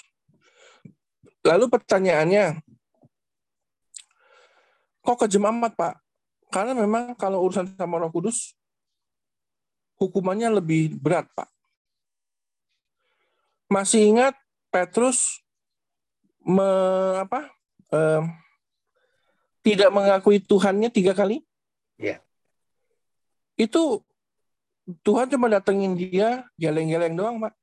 Lalu 1.46 1.70
pertanyaannya, 1.70 2.58
kok 5.06 5.18
kejem 5.22 5.46
amat 5.46 5.78
Pak? 5.78 5.94
Karena 6.50 6.74
memang 6.74 7.14
kalau 7.14 7.46
urusan 7.46 7.70
sama 7.78 8.02
Roh 8.02 8.10
Kudus, 8.10 8.58
hukumannya 10.02 10.58
lebih 10.58 10.98
berat 10.98 11.30
Pak. 11.38 11.46
Masih 13.70 14.10
ingat 14.10 14.34
Petrus 14.74 15.45
me, 16.46 16.68
apa, 17.18 17.50
eh, 17.90 18.22
tidak 19.66 19.90
mengakui 19.90 20.38
Tuhannya 20.38 20.88
tiga 20.94 21.10
kali? 21.10 21.42
Iya. 21.98 22.22
Itu 23.58 24.06
Tuhan 25.02 25.26
cuma 25.26 25.50
datengin 25.50 25.98
dia 25.98 26.46
geleng-geleng 26.54 27.18
doang, 27.18 27.36
Pak. 27.42 27.54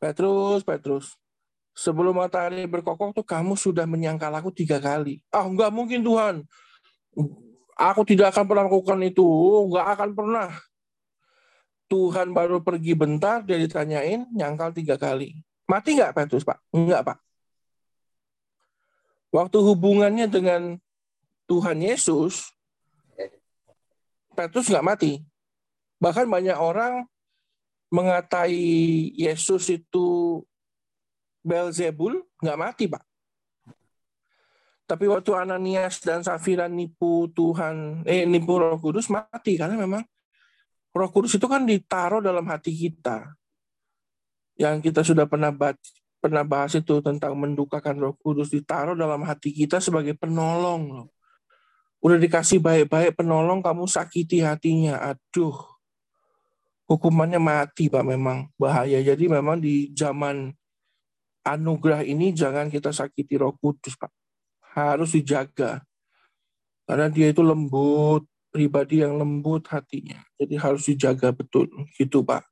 Petrus, 0.00 0.64
Petrus, 0.64 1.06
sebelum 1.76 2.16
matahari 2.16 2.64
berkokok 2.64 3.12
tuh 3.12 3.26
kamu 3.26 3.58
sudah 3.58 3.84
menyangkal 3.84 4.32
aku 4.32 4.48
tiga 4.48 4.80
kali. 4.80 5.20
Ah, 5.28 5.44
nggak 5.44 5.68
mungkin 5.68 6.00
Tuhan. 6.00 6.46
Aku 7.76 8.02
tidak 8.08 8.32
akan 8.32 8.44
pernah 8.48 8.64
melakukan 8.64 8.98
itu. 9.04 9.26
Nggak 9.68 9.86
akan 9.98 10.10
pernah. 10.16 10.48
Tuhan 11.88 12.32
baru 12.36 12.60
pergi 12.60 12.92
bentar, 12.92 13.40
dia 13.44 13.56
ditanyain, 13.56 14.28
nyangkal 14.32 14.72
tiga 14.76 15.00
kali. 15.00 15.40
Mati 15.68 16.00
nggak 16.00 16.16
Petrus, 16.16 16.48
Pak? 16.48 16.58
Enggak, 16.72 17.04
Pak. 17.04 17.18
Waktu 19.28 19.58
hubungannya 19.60 20.24
dengan 20.24 20.80
Tuhan 21.44 21.84
Yesus, 21.84 22.56
Petrus 24.32 24.72
nggak 24.72 24.86
mati. 24.86 25.20
Bahkan 26.00 26.24
banyak 26.24 26.56
orang 26.56 27.04
mengatai 27.92 28.56
Yesus 29.12 29.68
itu 29.68 30.40
Belzebul 31.44 32.24
nggak 32.40 32.60
mati, 32.60 32.84
Pak. 32.88 33.04
Tapi 34.88 35.04
waktu 35.04 35.36
Ananias 35.36 36.00
dan 36.00 36.24
Safira 36.24 36.64
nipu 36.64 37.28
Tuhan, 37.36 38.08
eh 38.08 38.24
nipu 38.24 38.56
Roh 38.56 38.80
Kudus 38.80 39.12
mati 39.12 39.60
karena 39.60 39.76
memang 39.76 40.00
Roh 40.96 41.10
Kudus 41.12 41.36
itu 41.36 41.44
kan 41.44 41.68
ditaruh 41.68 42.24
dalam 42.24 42.48
hati 42.48 42.72
kita. 42.72 43.36
Yang 44.58 44.90
kita 44.90 45.00
sudah 45.06 45.24
pernah 45.30 45.54
bahas, 45.54 45.78
pernah 46.18 46.42
bahas 46.42 46.74
itu 46.74 46.98
tentang 46.98 47.38
mendukakan 47.38 47.94
Roh 48.02 48.14
Kudus 48.18 48.50
ditaruh 48.50 48.98
dalam 48.98 49.22
hati 49.22 49.54
kita 49.54 49.78
sebagai 49.78 50.18
penolong 50.18 50.82
loh. 50.90 51.08
Udah 52.02 52.18
dikasih 52.18 52.62
baik-baik 52.62 53.14
penolong 53.18 53.62
kamu 53.62 53.86
sakiti 53.86 54.42
hatinya. 54.42 54.98
Aduh. 55.14 55.54
Hukumannya 56.88 57.36
mati 57.36 57.86
Pak 57.92 58.00
memang 58.00 58.48
bahaya. 58.56 58.98
Jadi 59.02 59.28
memang 59.28 59.60
di 59.60 59.92
zaman 59.92 60.50
anugerah 61.44 62.04
ini 62.04 62.32
jangan 62.32 62.68
kita 62.68 62.92
sakiti 62.92 63.36
roh 63.36 63.52
kudus, 63.56 63.96
Pak. 63.96 64.12
Harus 64.74 65.12
dijaga. 65.16 65.84
Karena 66.88 67.12
dia 67.12 67.28
itu 67.28 67.44
lembut, 67.44 68.24
pribadi 68.48 69.04
yang 69.04 69.20
lembut 69.20 69.68
hatinya. 69.68 70.20
Jadi 70.40 70.54
harus 70.56 70.88
dijaga 70.88 71.28
betul. 71.32 71.68
Gitu, 71.96 72.24
Pak. 72.24 72.44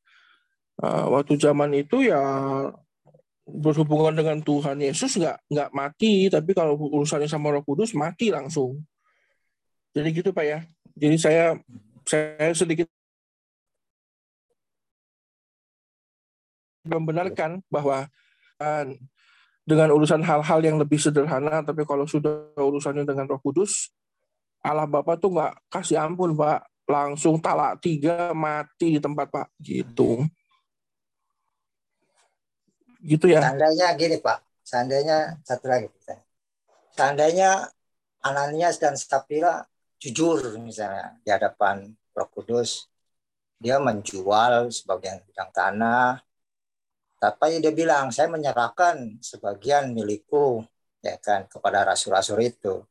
Uh, 0.77 1.09
waktu 1.09 1.41
zaman 1.41 1.73
itu 1.73 2.05
ya 2.05 2.21
berhubungan 3.47 4.13
dengan 4.13 4.43
Tuhan 4.45 4.77
Yesus 4.83 5.17
nggak 5.17 5.49
nggak 5.49 5.71
mati, 5.73 6.29
tapi 6.29 6.53
kalau 6.53 6.77
urusannya 6.77 7.31
sama 7.31 7.55
Roh 7.55 7.65
Kudus 7.65 7.97
mati 7.97 8.29
langsung. 8.29 8.85
Jadi 9.97 10.09
gitu 10.13 10.31
Pak 10.35 10.45
ya. 10.45 10.61
Jadi 10.99 11.17
saya 11.17 11.57
saya 12.05 12.53
sedikit 12.53 12.91
membenarkan 16.87 17.65
bahwa 17.73 18.07
uh, 18.63 18.85
dengan 19.67 19.91
urusan 19.91 20.23
hal-hal 20.23 20.61
yang 20.63 20.79
lebih 20.79 20.99
sederhana, 21.01 21.63
tapi 21.67 21.83
kalau 21.83 22.07
sudah 22.07 22.55
urusannya 22.55 23.03
dengan 23.03 23.27
Roh 23.27 23.43
Kudus, 23.43 23.91
Allah 24.63 24.87
Bapa 24.87 25.19
tuh 25.19 25.35
nggak 25.35 25.71
kasih 25.71 25.99
ampun 25.99 26.39
Pak, 26.39 26.87
langsung 26.87 27.43
talak 27.43 27.83
tiga 27.83 28.31
mati 28.31 28.95
di 28.95 29.01
tempat 29.03 29.27
Pak, 29.27 29.51
gitu. 29.59 30.23
Gitu 33.07 33.31
ya. 33.31 33.39
Seandainya 33.39 33.87
gini 33.95 34.17
Pak, 34.19 34.39
seandainya 34.67 35.39
satu 35.47 35.71
lagi, 35.71 35.87
seandainya 36.91 37.71
Ananias 38.27 38.83
dan 38.83 38.99
Sapira 38.99 39.63
jujur 40.03 40.59
misalnya 40.59 41.15
di 41.23 41.31
hadapan 41.31 41.95
Roh 42.11 42.29
Kudus, 42.35 42.91
dia 43.63 43.79
menjual 43.79 44.75
sebagian 44.75 45.23
bidang 45.23 45.55
tanah, 45.55 46.19
tapi 47.17 47.63
dia 47.63 47.73
bilang, 47.73 48.11
saya 48.11 48.29
menyerahkan 48.29 49.23
sebagian 49.23 49.95
milikku 49.95 50.67
ya 51.01 51.17
kan 51.23 51.47
kepada 51.47 51.87
rasul-rasul 51.87 52.43
itu. 52.43 52.83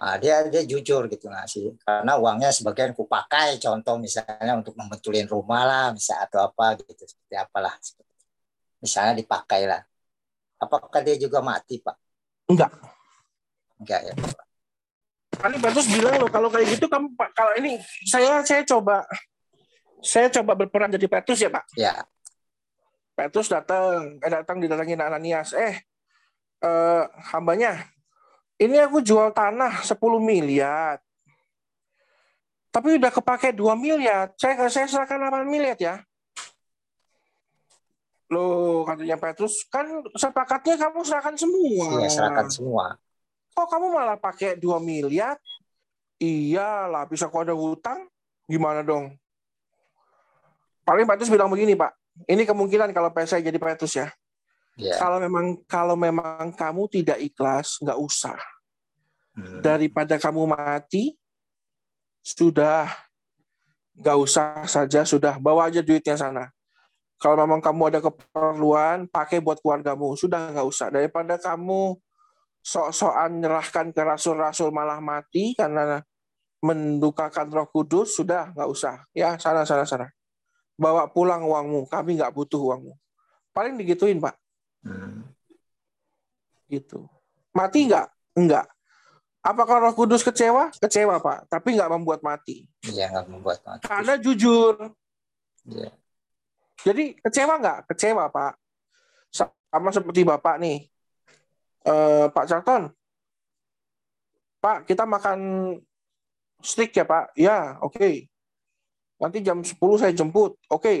Nah, 0.00 0.16
dia 0.16 0.48
dia 0.48 0.64
jujur 0.64 1.06
gitu 1.12 1.28
ngasih. 1.28 1.76
Karena 1.84 2.16
uangnya 2.16 2.50
sebagian 2.50 2.96
kupakai 2.96 3.60
contoh 3.60 4.00
misalnya 4.00 4.56
untuk 4.56 4.72
membetulin 4.74 5.28
rumah 5.28 5.62
lah 5.68 5.86
bisa 5.92 6.16
atau 6.24 6.40
apa 6.40 6.80
gitu 6.80 7.04
seperti 7.04 7.34
apalah 7.36 7.74
misalnya 8.80 9.14
dipakai 9.20 9.68
lah 9.68 9.80
apakah 10.60 11.00
dia 11.04 11.16
juga 11.16 11.44
mati 11.44 11.78
pak 11.80 11.96
enggak 12.48 12.72
enggak 13.80 14.00
ya 14.12 14.14
pak 14.16 14.46
Kali 15.30 15.56
Petrus 15.56 15.88
bilang 15.88 16.20
loh 16.20 16.28
kalau 16.28 16.52
kayak 16.52 16.76
gitu 16.76 16.84
kamu 16.84 17.16
pak 17.16 17.32
kalau 17.32 17.56
ini 17.56 17.80
saya 18.04 18.44
saya 18.44 18.60
coba 18.66 19.08
saya 20.04 20.28
coba 20.28 20.52
berperan 20.52 20.92
jadi 20.92 21.06
Petrus 21.08 21.40
ya 21.40 21.48
pak 21.48 21.64
ya 21.78 21.96
Petrus 23.20 23.52
datang, 23.52 24.16
eh, 24.16 24.30
datang 24.32 24.56
didatangin 24.64 24.96
Ananias. 24.96 25.52
Eh, 25.52 25.76
eh, 26.64 27.04
hambanya, 27.36 27.84
ini 28.56 28.80
aku 28.80 29.04
jual 29.04 29.36
tanah 29.36 29.84
10 29.84 30.16
miliar. 30.16 30.96
Tapi 32.72 32.96
udah 32.96 33.12
kepake 33.12 33.52
2 33.52 33.76
miliar. 33.76 34.32
Saya 34.40 34.56
saya 34.72 34.88
serahkan 34.88 35.20
8 35.20 35.44
miliar 35.44 35.76
ya. 35.76 36.00
Loh, 38.30 38.86
katanya 38.86 39.18
Petrus, 39.18 39.66
kan 39.66 39.86
sepakatnya 40.14 40.78
kamu 40.78 41.02
serahkan 41.02 41.34
semua. 41.34 41.86
Iya, 41.98 42.08
serahkan 42.08 42.46
semua. 42.46 42.94
Kok 43.58 43.66
kamu 43.66 43.86
malah 43.90 44.14
pakai 44.14 44.54
2 44.54 44.78
miliar? 44.78 45.34
Iyalah, 46.22 47.10
bisa 47.10 47.26
kok 47.26 47.42
ada 47.42 47.56
hutang? 47.56 48.06
Gimana 48.46 48.86
dong? 48.86 49.18
Paling 50.86 51.06
Petrus 51.10 51.30
bilang 51.32 51.50
begini, 51.50 51.74
Pak 51.74 52.00
ini 52.28 52.42
kemungkinan 52.44 52.92
kalau 52.92 53.08
saya 53.24 53.40
jadi 53.40 53.56
Petrus 53.56 53.96
ya. 53.96 54.08
Yeah. 54.76 54.96
Kalau 54.96 55.20
memang 55.20 55.60
kalau 55.68 55.96
memang 55.96 56.52
kamu 56.56 56.88
tidak 56.90 57.18
ikhlas, 57.20 57.80
nggak 57.80 57.96
usah. 58.00 58.36
Hmm. 59.36 59.60
Daripada 59.60 60.16
kamu 60.16 60.48
mati, 60.48 61.16
sudah 62.20 62.88
nggak 63.96 64.18
usah 64.20 64.64
saja, 64.64 65.04
sudah 65.04 65.36
bawa 65.40 65.68
aja 65.68 65.84
duitnya 65.84 66.16
sana. 66.16 66.48
Kalau 67.20 67.36
memang 67.44 67.60
kamu 67.60 67.92
ada 67.92 68.00
keperluan, 68.00 69.04
pakai 69.12 69.44
buat 69.44 69.60
keluargamu. 69.60 70.16
Sudah 70.16 70.56
nggak 70.56 70.66
usah. 70.66 70.88
Daripada 70.88 71.36
kamu 71.36 72.00
sok-sokan 72.64 73.44
nyerahkan 73.44 73.92
ke 73.92 74.00
rasul-rasul 74.00 74.72
malah 74.72 75.04
mati 75.04 75.52
karena 75.52 76.00
mendukakan 76.64 77.52
roh 77.52 77.68
kudus, 77.68 78.16
sudah 78.16 78.56
nggak 78.56 78.68
usah. 78.68 79.04
Ya, 79.12 79.36
sana, 79.36 79.68
sana, 79.68 79.84
sana 79.84 80.08
bawa 80.80 81.04
pulang 81.12 81.44
uangmu, 81.44 81.84
kami 81.92 82.16
nggak 82.16 82.32
butuh 82.32 82.56
uangmu. 82.56 82.96
Paling 83.52 83.76
digituin, 83.76 84.16
Pak. 84.16 84.32
Hmm. 84.80 85.28
Gitu. 86.72 87.04
Mati 87.52 87.84
nggak? 87.84 88.08
Enggak. 88.40 88.64
Apakah 89.44 89.84
Roh 89.84 89.92
Kudus 89.92 90.24
kecewa? 90.24 90.72
Kecewa, 90.80 91.20
Pak. 91.20 91.52
Tapi 91.52 91.76
nggak 91.76 91.92
membuat 91.92 92.24
mati. 92.24 92.64
Iya, 92.88 93.12
nggak 93.12 93.26
membuat 93.28 93.60
mati. 93.68 93.84
Karena 93.84 94.16
jujur. 94.16 94.96
Iya. 95.68 95.92
Jadi 96.86 97.16
kecewa 97.20 97.60
nggak? 97.60 97.78
Kecewa, 97.92 98.28
Pak. 98.32 98.52
Sama 99.70 99.90
seperti 99.92 100.24
Bapak 100.24 100.56
nih. 100.58 100.88
Eh, 101.84 102.26
Pak 102.32 102.44
Carton. 102.48 102.92
Pak, 104.60 104.84
kita 104.84 105.08
makan 105.08 105.38
steak 106.60 106.92
ya, 106.92 107.04
Pak? 107.08 107.32
Ya, 107.36 107.80
oke. 107.80 107.96
Okay. 107.96 108.14
Nanti 109.20 109.44
jam 109.44 109.60
10 109.60 109.76
saya 110.00 110.12
jemput. 110.12 110.56
Oke. 110.68 110.80
Okay. 110.80 111.00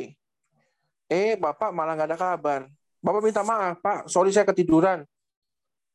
Eh, 1.10 1.34
Bapak 1.36 1.72
malah 1.72 1.96
nggak 1.96 2.14
ada 2.14 2.18
kabar. 2.20 2.60
Bapak 3.00 3.20
minta 3.24 3.40
maaf, 3.40 3.80
Pak. 3.80 4.08
Sorry 4.12 4.30
saya 4.30 4.44
ketiduran. 4.48 5.04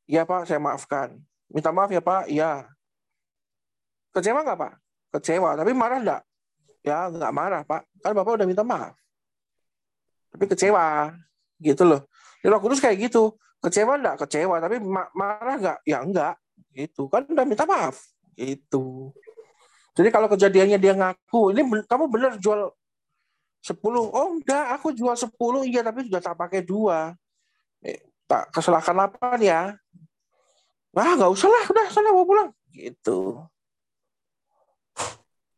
Iya, 0.10 0.26
Pak, 0.26 0.50
saya 0.50 0.58
maafkan. 0.62 1.18
Minta 1.50 1.70
maaf 1.70 1.90
ya, 1.94 2.02
Pak. 2.02 2.30
Iya. 2.30 2.66
Kecewa 4.14 4.42
nggak, 4.42 4.58
Pak? 4.58 4.74
Kecewa. 5.18 5.54
Tapi 5.58 5.72
marah 5.74 6.00
nggak? 6.02 6.22
Ya, 6.86 7.10
nggak 7.10 7.34
marah, 7.34 7.62
Pak. 7.66 7.82
Kan 8.02 8.14
Bapak 8.14 8.42
udah 8.42 8.50
minta 8.50 8.66
maaf. 8.66 8.94
Tapi 10.36 10.52
kecewa. 10.52 11.16
Gitu 11.64 11.88
loh. 11.88 12.04
Di 12.44 12.52
Roh 12.52 12.60
Kudus 12.60 12.84
kayak 12.84 13.08
gitu. 13.08 13.40
Kecewa 13.64 13.96
nggak? 13.96 14.28
Kecewa. 14.28 14.60
Tapi 14.60 14.84
marah 15.16 15.56
nggak? 15.56 15.78
Ya, 15.88 16.04
enggak. 16.04 16.36
Gitu. 16.76 17.08
Kan 17.08 17.24
udah 17.32 17.48
minta 17.48 17.64
maaf. 17.64 18.04
Itu. 18.36 19.16
Jadi 19.96 20.12
kalau 20.12 20.28
kejadiannya 20.28 20.76
dia 20.76 20.92
ngaku, 20.92 21.56
ini 21.56 21.64
kamu 21.88 22.12
benar 22.12 22.36
jual 22.36 22.68
10. 23.64 23.80
Oh 24.12 24.28
enggak, 24.36 24.76
aku 24.76 24.92
jual 24.92 25.16
10, 25.16 25.32
iya 25.72 25.82
tapi 25.82 26.04
sudah 26.04 26.20
tak 26.20 26.36
pakai 26.36 26.62
dua. 26.68 27.16
Eh, 27.80 28.04
tak 28.28 28.52
kesalahan 28.52 29.08
apa 29.08 29.40
ya? 29.40 29.72
Wah 30.92 31.12
nggak 31.16 31.32
usah 31.32 31.48
lah, 31.48 31.64
udah 31.72 31.86
sana 31.90 32.12
bawa 32.12 32.28
pulang. 32.28 32.50
Gitu. 32.76 33.40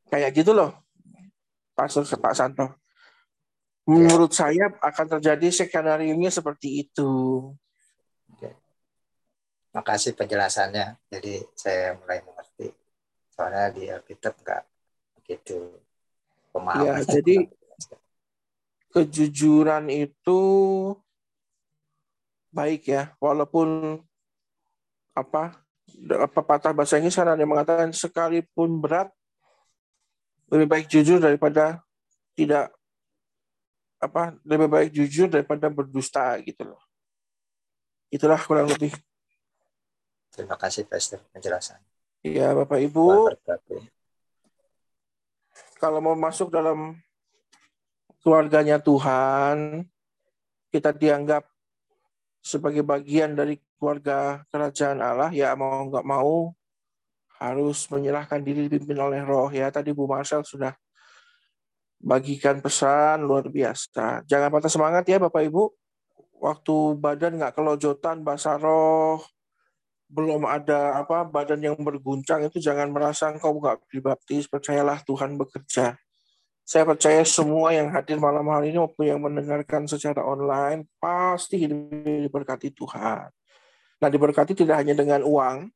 Kayak 0.07 0.37
gitu 0.37 0.55
loh, 0.55 0.71
Pastor 1.75 2.07
Pak 2.07 2.33
Santo. 2.37 2.77
Menurut 3.87 4.35
ya. 4.35 4.37
saya 4.43 4.65
akan 4.83 5.05
terjadi 5.17 5.47
skenario-nya 5.63 6.27
seperti 6.27 6.83
itu. 6.83 7.11
Oke. 8.35 8.51
Makasih 9.71 10.11
penjelasannya. 10.19 10.99
Jadi 11.07 11.39
saya 11.55 11.95
mulai 11.95 12.19
mengerti 12.19 12.67
soalnya 13.31 13.71
di 13.71 13.87
Alkitab 13.87 14.33
nggak 14.43 14.63
begitu 15.21 15.79
pemahaman. 16.51 16.83
Ya, 16.83 16.95
jadi 17.05 17.47
kejujuran 18.91 19.87
itu 19.87 20.41
baik 22.51 22.89
ya, 22.89 23.13
walaupun 23.21 24.01
apa 25.13 25.63
apa 26.13 26.39
patah 26.45 26.73
bahasa 26.75 26.99
Inggris 26.99 27.17
kan 27.17 27.29
ada 27.29 27.41
yang 27.41 27.49
mengatakan 27.49 27.89
sekalipun 27.89 28.77
berat 28.77 29.09
lebih 30.51 30.67
baik 30.69 30.85
jujur 30.85 31.17
daripada 31.17 31.81
tidak 32.37 32.76
apa 33.97 34.37
lebih 34.45 34.69
baik 34.69 34.89
jujur 34.93 35.27
daripada 35.29 35.69
berdusta 35.73 36.37
gitu 36.45 36.73
loh. 36.73 36.81
Itulah 38.13 38.39
kurang 38.39 38.69
lebih. 38.69 38.93
Terima 40.31 40.55
kasih 40.55 40.85
Pastor 40.85 41.19
penjelasan. 41.33 41.81
Iya, 42.21 42.53
Bapak 42.53 42.77
Ibu. 42.77 43.33
Kalau 45.77 45.99
mau 46.01 46.17
masuk 46.17 46.49
dalam 46.49 46.97
keluarganya 48.21 48.81
Tuhan, 48.81 49.85
kita 50.73 50.93
dianggap 50.93 51.45
sebagai 52.41 52.81
bagian 52.81 53.33
dari 53.37 53.61
keluarga 53.77 54.41
kerajaan 54.49 55.01
Allah, 55.01 55.29
ya 55.29 55.53
mau 55.53 55.85
nggak 55.85 56.05
mau 56.05 56.53
harus 57.37 57.85
menyerahkan 57.93 58.41
diri 58.41 58.65
dipimpin 58.65 58.97
oleh 58.97 59.21
roh. 59.21 59.49
Ya, 59.53 59.69
tadi 59.69 59.93
Bu 59.93 60.09
Marcel 60.09 60.41
sudah 60.41 60.73
bagikan 61.97 62.61
pesan 62.61 63.25
luar 63.25 63.49
biasa. 63.49 64.23
Jangan 64.25 64.49
patah 64.53 64.71
semangat 64.71 65.03
ya 65.09 65.17
Bapak 65.17 65.43
Ibu. 65.45 65.63
Waktu 66.37 66.75
badan 67.01 67.41
nggak 67.41 67.57
kelojotan, 67.57 68.21
bahasa 68.21 68.61
roh, 68.61 69.25
belum 70.07 70.47
ada 70.47 71.03
apa 71.03 71.27
badan 71.27 71.59
yang 71.59 71.75
berguncang 71.75 72.47
itu 72.47 72.63
jangan 72.63 72.87
merasa 72.87 73.27
engkau 73.27 73.59
nggak 73.59 73.91
dibaptis 73.91 74.47
percayalah 74.47 75.03
Tuhan 75.03 75.35
bekerja 75.35 75.99
saya 76.67 76.83
percaya 76.87 77.23
semua 77.27 77.75
yang 77.75 77.91
hadir 77.91 78.15
malam 78.15 78.47
hari 78.47 78.71
ini 78.71 78.79
maupun 78.79 79.03
yang 79.03 79.19
mendengarkan 79.19 79.83
secara 79.83 80.23
online 80.23 80.87
pasti 80.95 81.59
diberkati 81.67 82.71
Tuhan 82.71 83.27
nah 83.99 84.07
diberkati 84.07 84.55
tidak 84.55 84.79
hanya 84.79 84.95
dengan 84.95 85.27
uang 85.27 85.67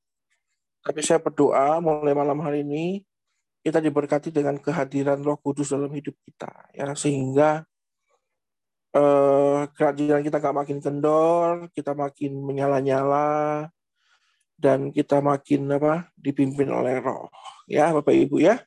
tapi 0.80 1.00
saya 1.04 1.20
berdoa 1.20 1.84
mulai 1.84 2.16
malam 2.16 2.40
hari 2.40 2.64
ini 2.64 3.04
kita 3.62 3.78
diberkati 3.78 4.34
dengan 4.34 4.58
kehadiran 4.58 5.22
Roh 5.22 5.38
Kudus 5.38 5.70
dalam 5.70 5.94
hidup 5.94 6.18
kita 6.26 6.50
ya 6.74 6.90
sehingga 6.98 7.62
uh, 8.96 9.68
kerajinan 9.72 10.24
kita 10.24 10.38
nggak 10.40 10.58
makin 10.58 10.78
kendor, 10.84 11.72
kita 11.72 11.96
makin 11.96 12.32
menyala-nyala, 12.44 13.68
dan 14.62 14.94
kita 14.94 15.24
makin 15.24 15.66
apa 15.74 16.12
dipimpin 16.14 16.70
oleh 16.70 17.02
Roh. 17.02 17.32
Ya, 17.66 17.90
Bapak 17.90 18.14
Ibu 18.14 18.44
ya. 18.44 18.62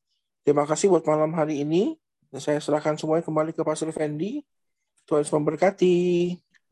Terima 0.44 0.66
kasih 0.68 0.92
buat 0.92 1.06
malam 1.06 1.32
hari 1.32 1.64
ini. 1.64 1.96
Saya 2.34 2.58
serahkan 2.58 2.98
semuanya 2.98 3.24
kembali 3.24 3.54
ke 3.54 3.62
Pastor 3.62 3.94
Fendi. 3.94 4.42
Tuhan 5.06 5.22
memberkati. 5.22 5.96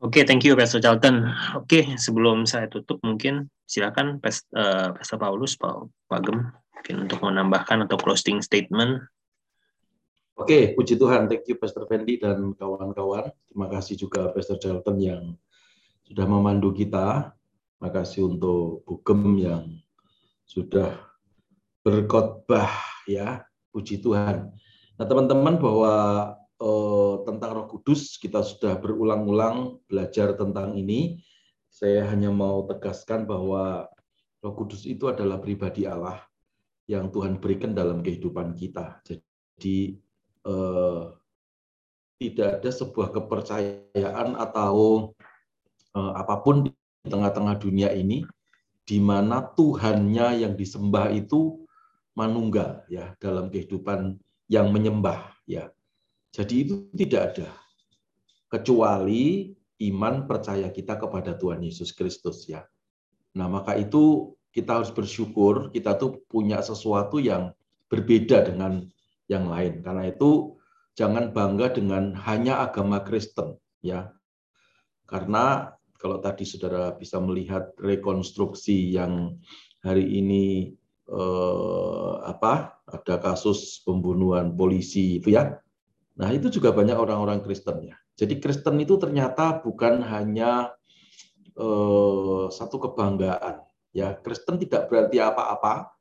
Oke, 0.03 0.19
okay, 0.19 0.23
thank 0.27 0.43
you 0.43 0.57
Pastor 0.59 0.83
Charlton. 0.83 1.31
Oke, 1.55 1.63
okay, 1.63 1.83
sebelum 1.95 2.43
saya 2.43 2.67
tutup 2.67 2.99
mungkin 3.05 3.47
silakan 3.63 4.19
uh, 4.19 4.89
Pastor 4.91 5.17
Paulus, 5.21 5.55
Pak, 5.55 5.87
Pak 6.11 6.19
Gem, 6.27 6.51
mungkin 6.83 7.07
untuk 7.07 7.23
menambahkan 7.23 7.87
atau 7.87 7.95
closing 7.95 8.43
statement. 8.43 9.07
Oke, 10.35 10.51
okay, 10.51 10.63
puji 10.75 10.99
Tuhan. 10.99 11.31
Thank 11.31 11.47
you 11.47 11.55
Pastor 11.55 11.87
Fendi 11.87 12.19
dan 12.19 12.51
kawan-kawan. 12.59 13.31
Terima 13.47 13.71
kasih 13.71 13.95
juga 13.95 14.27
Pastor 14.35 14.59
Charlton 14.59 14.99
yang 14.99 15.23
sudah 16.03 16.27
memandu 16.27 16.75
kita. 16.75 17.31
Terima 17.79 17.87
kasih 17.87 18.35
untuk 18.35 18.83
Bugem 18.83 19.39
yang 19.39 19.63
sudah 20.43 20.91
berkhotbah 21.87 22.67
ya 23.07 23.47
puji 23.71 24.03
Tuhan. 24.03 24.51
Nah, 24.99 25.05
teman-teman 25.07 25.55
bahwa 25.63 25.93
eh, 26.59 27.15
tentang 27.23 27.63
Roh 27.63 27.67
Kudus 27.71 28.19
kita 28.19 28.43
sudah 28.43 28.75
berulang-ulang 28.75 29.79
belajar 29.87 30.35
tentang 30.35 30.75
ini. 30.75 31.23
Saya 31.71 32.03
hanya 32.11 32.27
mau 32.27 32.67
tegaskan 32.67 33.23
bahwa 33.23 33.87
Roh 34.43 34.51
Kudus 34.59 34.83
itu 34.83 35.07
adalah 35.07 35.39
pribadi 35.39 35.87
Allah 35.87 36.19
yang 36.87 37.09
Tuhan 37.09 37.39
berikan 37.39 37.71
dalam 37.71 38.03
kehidupan 38.03 38.55
kita. 38.59 38.99
Jadi 39.07 39.97
eh, 40.43 41.03
tidak 42.19 42.49
ada 42.59 42.69
sebuah 42.71 43.09
kepercayaan 43.15 44.35
atau 44.35 45.11
eh, 45.95 46.13
apa 46.15 46.35
pun 46.43 46.67
di 46.67 46.71
tengah-tengah 47.07 47.55
dunia 47.59 47.91
ini 47.91 48.23
di 48.83 48.99
mana 48.99 49.43
Tuhannya 49.55 50.43
yang 50.43 50.53
disembah 50.59 51.11
itu 51.15 51.63
manunggal 52.13 52.83
ya 52.91 53.15
dalam 53.17 53.47
kehidupan 53.47 54.19
yang 54.51 54.69
menyembah 54.69 55.33
ya. 55.47 55.71
Jadi 56.33 56.55
itu 56.67 56.73
tidak 56.97 57.21
ada 57.33 57.49
kecuali 58.49 59.53
iman 59.89 60.29
percaya 60.29 60.69
kita 60.69 60.97
kepada 60.97 61.33
Tuhan 61.37 61.61
Yesus 61.63 61.93
Kristus 61.95 62.45
ya. 62.45 62.65
Nah, 63.33 63.49
maka 63.49 63.73
itu 63.77 64.33
kita 64.53 64.79
harus 64.79 64.93
bersyukur 64.93 65.73
kita 65.73 65.97
tuh 65.97 66.21
punya 66.29 66.61
sesuatu 66.61 67.17
yang 67.17 67.57
berbeda 67.89 68.45
dengan 68.53 68.85
yang 69.25 69.49
lain. 69.49 69.81
Karena 69.81 70.13
itu 70.13 70.55
jangan 70.93 71.33
bangga 71.33 71.73
dengan 71.73 72.13
hanya 72.29 72.61
agama 72.61 73.01
Kristen 73.01 73.57
ya. 73.81 74.13
Karena 75.09 75.73
kalau 75.97 76.21
tadi 76.21 76.45
saudara 76.45 76.93
bisa 76.93 77.17
melihat 77.17 77.73
rekonstruksi 77.81 78.93
yang 78.93 79.41
hari 79.81 80.05
ini 80.21 80.73
eh, 81.09 82.13
apa 82.23 82.77
ada 82.85 83.15
kasus 83.17 83.81
pembunuhan 83.81 84.53
polisi 84.53 85.17
itu 85.17 85.33
ya. 85.33 85.57
Nah 86.13 86.29
itu 86.29 86.53
juga 86.53 86.69
banyak 86.69 86.93
orang-orang 86.93 87.41
Kristen 87.41 87.89
ya. 87.89 87.97
Jadi 88.13 88.37
Kristen 88.37 88.77
itu 88.77 89.01
ternyata 89.01 89.65
bukan 89.65 90.05
hanya 90.05 90.77
eh, 91.57 92.45
satu 92.53 92.77
kebanggaan 92.77 93.72
ya. 93.93 94.17
Kristen 94.19 94.59
tidak 94.59 94.89
berarti 94.89 95.21
apa-apa 95.21 95.93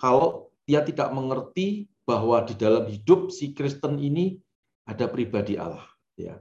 kalau 0.00 0.50
dia 0.66 0.82
tidak 0.82 1.12
mengerti 1.14 1.86
bahwa 2.02 2.42
di 2.42 2.58
dalam 2.58 2.88
hidup 2.88 3.30
si 3.30 3.54
Kristen 3.54 4.00
ini 4.00 4.40
ada 4.88 5.06
pribadi 5.06 5.54
Allah 5.60 5.86
ya. 6.18 6.40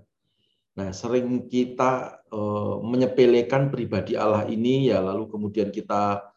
Nah, 0.76 0.92
sering 0.92 1.48
kita 1.48 2.20
uh, 2.36 2.84
menyepelekan 2.84 3.72
pribadi 3.72 4.20
Allah 4.20 4.44
ini 4.48 4.92
ya 4.92 5.00
lalu 5.00 5.32
kemudian 5.32 5.72
kita 5.72 6.36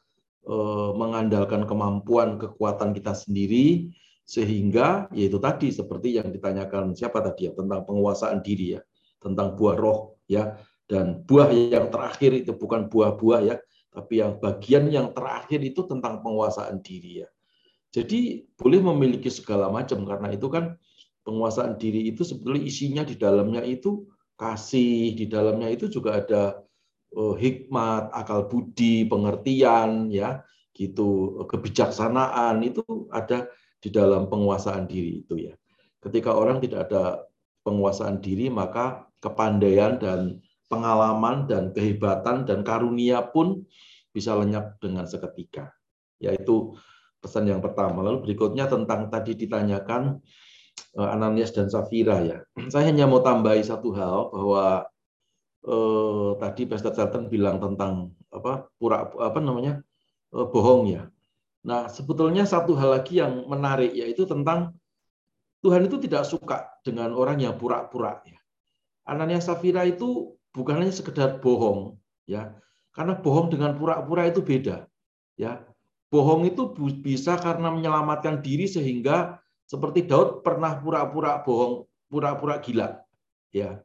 Eh, 0.48 0.92
mengandalkan 0.96 1.68
kemampuan 1.68 2.40
kekuatan 2.40 2.96
kita 2.96 3.12
sendiri 3.12 3.92
sehingga 4.24 5.04
yaitu 5.12 5.36
tadi 5.36 5.68
seperti 5.68 6.16
yang 6.16 6.32
ditanyakan 6.32 6.96
siapa 6.96 7.20
tadi 7.20 7.50
ya 7.50 7.52
tentang 7.52 7.84
penguasaan 7.84 8.40
diri 8.40 8.72
ya 8.72 8.80
tentang 9.20 9.52
buah 9.60 9.76
roh 9.76 10.16
ya 10.24 10.56
dan 10.88 11.20
buah 11.28 11.52
yang 11.52 11.92
terakhir 11.92 12.32
itu 12.32 12.56
bukan 12.56 12.88
buah-buah 12.88 13.40
ya 13.44 13.60
tapi 13.98 14.22
yang 14.22 14.38
bagian 14.38 14.86
yang 14.86 15.10
terakhir 15.10 15.58
itu 15.58 15.82
tentang 15.90 16.22
penguasaan 16.22 16.78
diri 16.78 17.26
ya 17.26 17.28
jadi 17.90 18.46
boleh 18.54 18.80
memiliki 18.94 19.26
segala 19.26 19.66
macam 19.66 20.06
karena 20.06 20.30
itu 20.30 20.46
kan 20.46 20.78
penguasaan 21.26 21.74
diri 21.82 22.06
itu 22.06 22.22
sebetulnya 22.22 22.62
isinya 22.62 23.02
di 23.02 23.18
dalamnya 23.18 23.66
itu 23.66 24.06
kasih 24.38 25.18
di 25.18 25.26
dalamnya 25.26 25.74
itu 25.74 25.90
juga 25.90 26.22
ada 26.22 26.62
Eh, 27.08 27.34
hikmat, 27.40 28.12
akal 28.12 28.52
budi, 28.52 29.08
pengertian, 29.08 30.12
ya, 30.12 30.44
gitu, 30.76 31.40
kebijaksanaan 31.48 32.60
itu 32.60 32.84
ada 33.08 33.48
di 33.80 33.88
dalam 33.88 34.28
penguasaan 34.28 34.84
diri 34.84 35.24
itu 35.24 35.48
ya. 35.48 35.56
Ketika 36.04 36.36
orang 36.36 36.60
tidak 36.60 36.92
ada 36.92 37.24
penguasaan 37.64 38.20
diri, 38.20 38.52
maka 38.52 39.08
kepandaian 39.24 39.96
dan 39.96 40.44
pengalaman 40.68 41.48
dan 41.48 41.72
kehebatan 41.72 42.44
dan 42.44 42.60
karunia 42.62 43.24
pun 43.24 43.64
bisa 44.12 44.36
lenyap 44.36 44.76
dengan 44.78 45.08
seketika. 45.08 45.72
Yaitu 46.20 46.76
pesan 47.18 47.50
yang 47.50 47.60
pertama. 47.64 48.04
Lalu 48.04 48.30
berikutnya 48.30 48.70
tentang 48.70 49.10
tadi 49.10 49.34
ditanyakan 49.34 50.22
eh, 50.98 51.08
Ananias 51.08 51.50
dan 51.50 51.66
Safira 51.68 52.22
ya. 52.22 52.38
Saya 52.72 52.88
hanya 52.88 53.10
mau 53.10 53.20
tambahi 53.24 53.64
satu 53.64 53.90
hal 53.96 54.30
bahwa 54.30 54.86
eh, 55.66 56.30
tadi 56.38 56.62
Pastor 56.68 56.92
Charlton 56.94 57.26
bilang 57.26 57.58
tentang 57.58 58.14
apa 58.28 58.68
pura 58.78 59.08
apa 59.08 59.38
namanya 59.42 59.82
eh, 60.36 60.46
bohong 60.46 60.82
ya. 60.94 61.02
Nah 61.66 61.90
sebetulnya 61.90 62.46
satu 62.46 62.78
hal 62.78 63.02
lagi 63.02 63.18
yang 63.18 63.44
menarik 63.50 63.90
yaitu 63.90 64.24
tentang 64.24 64.78
Tuhan 65.58 65.90
itu 65.90 65.98
tidak 65.98 66.22
suka 66.22 66.70
dengan 66.86 67.10
orang 67.18 67.42
yang 67.42 67.58
pura-pura 67.58 68.22
ya. 68.22 68.38
Anania 69.10 69.42
Safira 69.42 69.82
itu 69.82 70.37
bukan 70.52 70.84
hanya 70.84 70.94
sekedar 70.94 71.40
bohong 71.42 71.96
ya. 72.28 72.54
Karena 72.94 73.14
bohong 73.14 73.52
dengan 73.52 73.78
pura-pura 73.78 74.26
itu 74.26 74.42
beda 74.42 74.86
ya. 75.38 75.62
Bohong 76.08 76.48
itu 76.48 76.72
bisa 77.04 77.36
karena 77.36 77.68
menyelamatkan 77.68 78.40
diri 78.40 78.64
sehingga 78.64 79.38
seperti 79.68 80.08
Daud 80.08 80.40
pernah 80.40 80.80
pura-pura 80.80 81.44
bohong, 81.44 81.84
pura-pura 82.08 82.56
gila 82.64 83.04
ya 83.52 83.80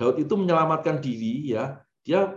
Daud 0.00 0.16
itu 0.16 0.32
menyelamatkan 0.32 1.04
diri 1.04 1.52
ya, 1.52 1.76
dia 2.00 2.32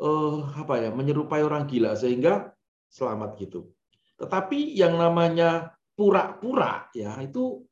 eh, 0.00 0.38
apa 0.56 0.80
ya 0.80 0.88
menyerupai 0.88 1.44
orang 1.44 1.68
gila 1.68 1.92
sehingga 1.92 2.56
selamat 2.88 3.36
gitu. 3.36 3.68
Tetapi 4.16 4.72
yang 4.72 4.96
namanya 4.96 5.76
pura-pura 5.92 6.88
ya 6.96 7.20
itu 7.20 7.65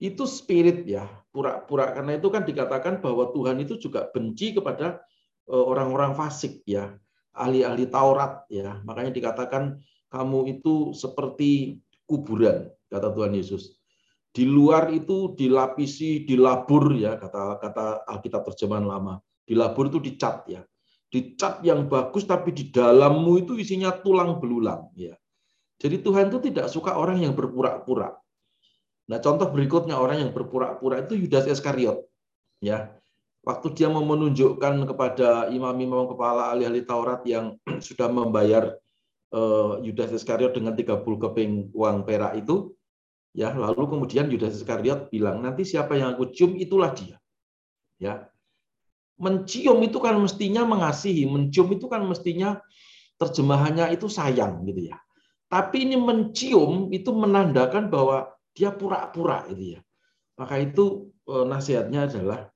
itu 0.00 0.24
spirit 0.24 0.88
ya 0.88 1.06
pura-pura 1.30 1.92
karena 1.92 2.16
itu 2.16 2.28
kan 2.32 2.42
dikatakan 2.48 3.04
bahwa 3.04 3.30
Tuhan 3.36 3.60
itu 3.60 3.76
juga 3.76 4.08
benci 4.10 4.56
kepada 4.56 5.04
eh, 5.46 5.64
orang-orang 5.70 6.16
fasik 6.16 6.64
ya 6.64 6.96
ahli-ahli 7.36 7.86
Taurat 7.92 8.48
ya 8.48 8.80
makanya 8.82 9.12
dikatakan 9.12 9.78
kamu 10.10 10.58
itu 10.58 10.96
seperti 10.96 11.78
kuburan 12.08 12.72
kata 12.90 13.14
Tuhan 13.14 13.36
Yesus 13.36 13.80
di 14.30 14.46
luar 14.46 14.94
itu 14.94 15.34
dilapisi, 15.34 16.22
dilabur 16.22 16.94
ya 16.94 17.18
kata 17.18 17.58
kata 17.58 18.06
Alkitab 18.06 18.46
terjemahan 18.46 18.86
lama. 18.86 19.14
Dilabur 19.42 19.90
itu 19.90 19.98
dicat 19.98 20.46
ya. 20.46 20.62
Dicat 21.10 21.66
yang 21.66 21.90
bagus 21.90 22.22
tapi 22.22 22.54
di 22.54 22.70
dalammu 22.70 23.42
itu 23.42 23.58
isinya 23.58 23.90
tulang 23.90 24.38
belulang 24.38 24.94
ya. 24.94 25.18
Jadi 25.82 25.98
Tuhan 26.06 26.30
itu 26.30 26.38
tidak 26.46 26.70
suka 26.70 26.94
orang 26.94 27.18
yang 27.18 27.34
berpura-pura. 27.34 28.14
Nah, 29.10 29.18
contoh 29.18 29.50
berikutnya 29.50 29.98
orang 29.98 30.22
yang 30.22 30.30
berpura-pura 30.30 31.02
itu 31.02 31.18
Yudas 31.18 31.50
Iskariot 31.50 32.06
ya. 32.62 32.94
Waktu 33.42 33.72
dia 33.74 33.88
mau 33.90 34.04
menunjukkan 34.04 34.84
kepada 34.84 35.48
imam-imam 35.50 36.06
kepala 36.12 36.54
ahli-ahli 36.54 36.86
Taurat 36.86 37.24
yang 37.26 37.58
sudah 37.86 38.06
membayar 38.06 38.78
eh, 39.34 39.72
Yudas 39.82 40.14
Iskariot 40.14 40.54
dengan 40.54 40.78
30 40.78 41.02
keping 41.02 41.74
uang 41.74 42.06
perak 42.06 42.38
itu, 42.38 42.70
Ya, 43.30 43.54
lalu 43.54 43.86
kemudian 43.86 44.26
Yudas 44.26 44.58
Iskariot 44.58 45.06
bilang, 45.06 45.38
nanti 45.38 45.62
siapa 45.62 45.94
yang 45.94 46.18
aku 46.18 46.34
cium 46.34 46.58
itulah 46.58 46.90
dia. 46.90 47.14
Ya. 48.02 48.26
Mencium 49.20 49.78
itu 49.86 50.02
kan 50.02 50.18
mestinya 50.18 50.66
mengasihi, 50.66 51.28
mencium 51.30 51.70
itu 51.70 51.86
kan 51.86 52.02
mestinya 52.02 52.58
terjemahannya 53.22 53.94
itu 53.94 54.10
sayang 54.10 54.66
gitu 54.66 54.90
ya. 54.90 54.98
Tapi 55.46 55.86
ini 55.86 55.94
mencium 55.94 56.90
itu 56.90 57.14
menandakan 57.14 57.86
bahwa 57.86 58.34
dia 58.54 58.70
pura-pura 58.74 59.46
gitu 59.50 59.78
ya. 59.78 59.80
Maka 60.40 60.56
itu 60.60 61.12
eh, 61.28 61.44
nasihatnya 61.46 62.08
adalah 62.08 62.48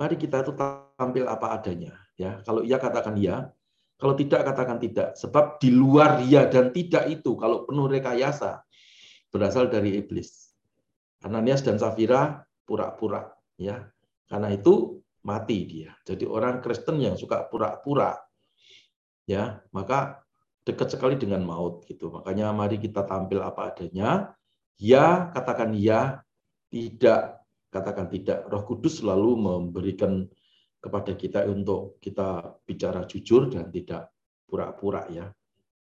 mari 0.00 0.16
kita 0.18 0.42
itu 0.42 0.52
tampil 0.98 1.24
apa 1.28 1.46
adanya 1.60 1.94
ya. 2.18 2.40
Kalau 2.42 2.64
iya 2.64 2.78
katakan 2.80 3.14
iya, 3.18 3.50
kalau 4.00 4.14
tidak 4.18 4.42
katakan 4.42 4.82
tidak. 4.82 5.14
Sebab 5.14 5.62
di 5.62 5.70
luar 5.70 6.22
iya 6.26 6.50
dan 6.50 6.74
tidak 6.74 7.06
itu 7.06 7.38
kalau 7.38 7.68
penuh 7.68 7.86
rekayasa 7.86 8.66
berasal 9.30 9.70
dari 9.70 9.98
iblis. 10.02 10.52
Ananias 11.22 11.62
dan 11.62 11.78
Safira 11.78 12.42
pura-pura 12.66 13.30
ya. 13.54 13.78
Karena 14.26 14.50
itu 14.50 15.02
mati 15.22 15.70
dia. 15.70 15.94
Jadi 16.02 16.26
orang 16.26 16.58
Kristen 16.58 16.98
yang 16.98 17.14
suka 17.14 17.46
pura-pura 17.46 18.18
ya, 19.28 19.62
maka 19.70 20.22
dekat 20.66 20.94
sekali 20.94 21.14
dengan 21.14 21.46
maut 21.46 21.86
gitu. 21.86 22.10
Makanya 22.10 22.50
mari 22.50 22.82
kita 22.82 23.06
tampil 23.06 23.38
apa 23.42 23.70
adanya. 23.70 24.34
Ya, 24.78 25.30
katakan 25.34 25.74
ya, 25.76 26.24
tidak 26.72 27.42
katakan 27.72 28.06
tidak. 28.12 28.44
Roh 28.52 28.64
Kudus 28.68 29.00
selalu 29.00 29.36
memberikan 29.36 30.28
kepada 30.82 31.16
kita 31.16 31.46
untuk 31.48 31.96
kita 32.02 32.58
bicara 32.66 33.08
jujur 33.08 33.48
dan 33.48 33.72
tidak 33.72 34.12
pura-pura 34.44 35.08
ya. 35.08 35.30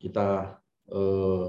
Kita 0.01 0.57
eh, 0.89 1.47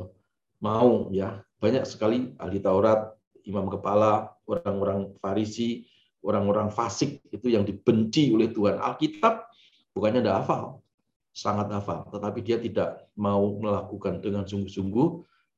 mau 0.60 0.90
ya 1.14 1.40
banyak 1.56 1.84
sekali 1.88 2.36
ahli 2.36 2.60
Taurat, 2.60 3.16
imam 3.48 3.70
kepala, 3.72 4.36
orang-orang 4.44 5.16
Farisi, 5.22 5.88
orang-orang 6.26 6.68
fasik 6.68 7.22
itu 7.30 7.48
yang 7.54 7.62
dibenci 7.62 8.34
oleh 8.34 8.50
Tuhan. 8.52 8.82
Alkitab 8.82 9.46
bukannya 9.94 10.20
tidak 10.20 10.44
hafal, 10.44 10.82
sangat 11.30 11.70
hafal, 11.72 12.10
tetapi 12.10 12.38
dia 12.42 12.58
tidak 12.58 13.08
mau 13.14 13.56
melakukan 13.62 14.20
dengan 14.20 14.44
sungguh-sungguh. 14.44 15.08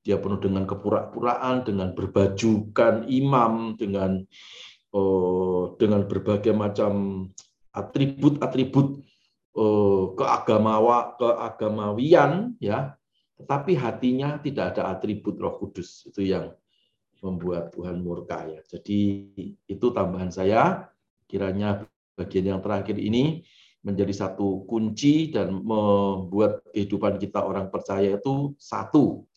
Dia 0.09 0.17
penuh 0.17 0.41
dengan 0.41 0.65
kepura-puraan, 0.65 1.69
dengan 1.69 1.93
berbajukan 1.93 3.05
imam, 3.13 3.77
dengan 3.77 4.25
oh, 4.97 5.77
dengan 5.77 6.09
berbagai 6.09 6.57
macam 6.57 7.29
atribut-atribut 7.77 9.05
eh, 9.53 10.05
keagamawa 10.17 11.13
keagamawian 11.21 12.57
ya. 12.57 12.97
Tetapi 13.37 13.77
hatinya 13.77 14.41
tidak 14.41 14.73
ada 14.73 14.97
atribut 14.97 15.37
Roh 15.37 15.61
Kudus. 15.61 16.09
Itu 16.09 16.25
yang 16.25 16.57
membuat 17.21 17.77
Tuhan 17.77 18.01
murka 18.01 18.49
ya. 18.49 18.65
Jadi 18.65 19.29
itu 19.69 19.87
tambahan 19.93 20.33
saya. 20.33 20.89
Kiranya 21.29 21.85
bagian 22.17 22.57
yang 22.57 22.61
terakhir 22.65 22.97
ini 22.97 23.45
menjadi 23.85 24.11
satu 24.11 24.67
kunci 24.67 25.31
dan 25.31 25.55
membuat 25.55 26.65
kehidupan 26.73 27.21
kita 27.21 27.45
orang 27.45 27.71
percaya 27.71 28.19
itu 28.19 28.57
satu 28.59 29.29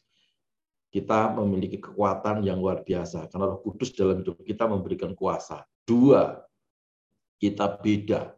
kita 0.92 1.32
memiliki 1.40 1.80
kekuatan 1.80 2.44
yang 2.44 2.60
luar 2.60 2.84
biasa 2.84 3.32
karena 3.32 3.48
Roh 3.48 3.64
Kudus 3.64 3.96
dalam 3.96 4.20
hidup 4.20 4.44
kita 4.44 4.68
memberikan 4.68 5.16
kuasa. 5.16 5.64
Dua, 5.88 6.36
kita 7.40 7.80
beda 7.80 8.36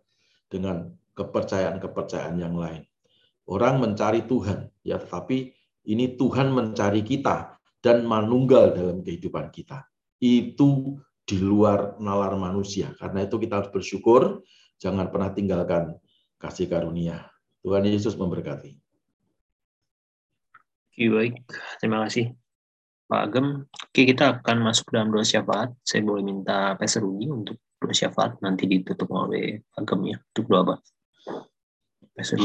dengan 0.48 0.94
kepercayaan-kepercayaan 1.18 2.38
yang 2.38 2.54
lain. 2.54 2.86
Orang 3.50 3.82
mencari 3.82 4.24
Tuhan, 4.30 4.70
ya 4.86 5.02
tetapi 5.02 5.52
ini 5.90 6.16
Tuhan 6.16 6.54
mencari 6.54 7.02
kita 7.02 7.58
dan 7.84 8.06
manunggal 8.08 8.72
dalam 8.72 9.04
kehidupan 9.04 9.52
kita. 9.52 9.84
Itu 10.22 11.02
di 11.28 11.42
luar 11.42 12.00
nalar 12.00 12.38
manusia. 12.40 12.96
Karena 12.96 13.28
itu 13.28 13.36
kita 13.42 13.60
harus 13.60 13.72
bersyukur, 13.74 14.46
jangan 14.80 15.12
pernah 15.12 15.34
tinggalkan 15.36 15.98
kasih 16.40 16.72
karunia. 16.72 17.28
Tuhan 17.66 17.84
Yesus 17.84 18.16
memberkati. 18.16 18.76
Baik. 20.94 21.42
Terima 21.82 22.06
kasih. 22.06 22.43
Pak 23.14 23.30
Agem. 23.30 23.62
Oke, 23.70 24.10
kita 24.10 24.42
akan 24.42 24.58
masuk 24.66 24.90
dalam 24.90 25.14
doa 25.14 25.22
syafaat. 25.22 25.70
Saya 25.86 26.02
boleh 26.02 26.26
minta 26.26 26.74
Pastor 26.74 27.06
Rugi 27.06 27.30
untuk 27.30 27.62
bersyafaat 27.78 28.42
nanti 28.42 28.66
ditutup 28.66 29.06
oleh 29.14 29.62
agam 29.78 30.02
ya 30.02 30.18
untuk 30.18 30.50
doa 30.50 30.66
apa? 30.66 30.76
Pastor 32.18 32.42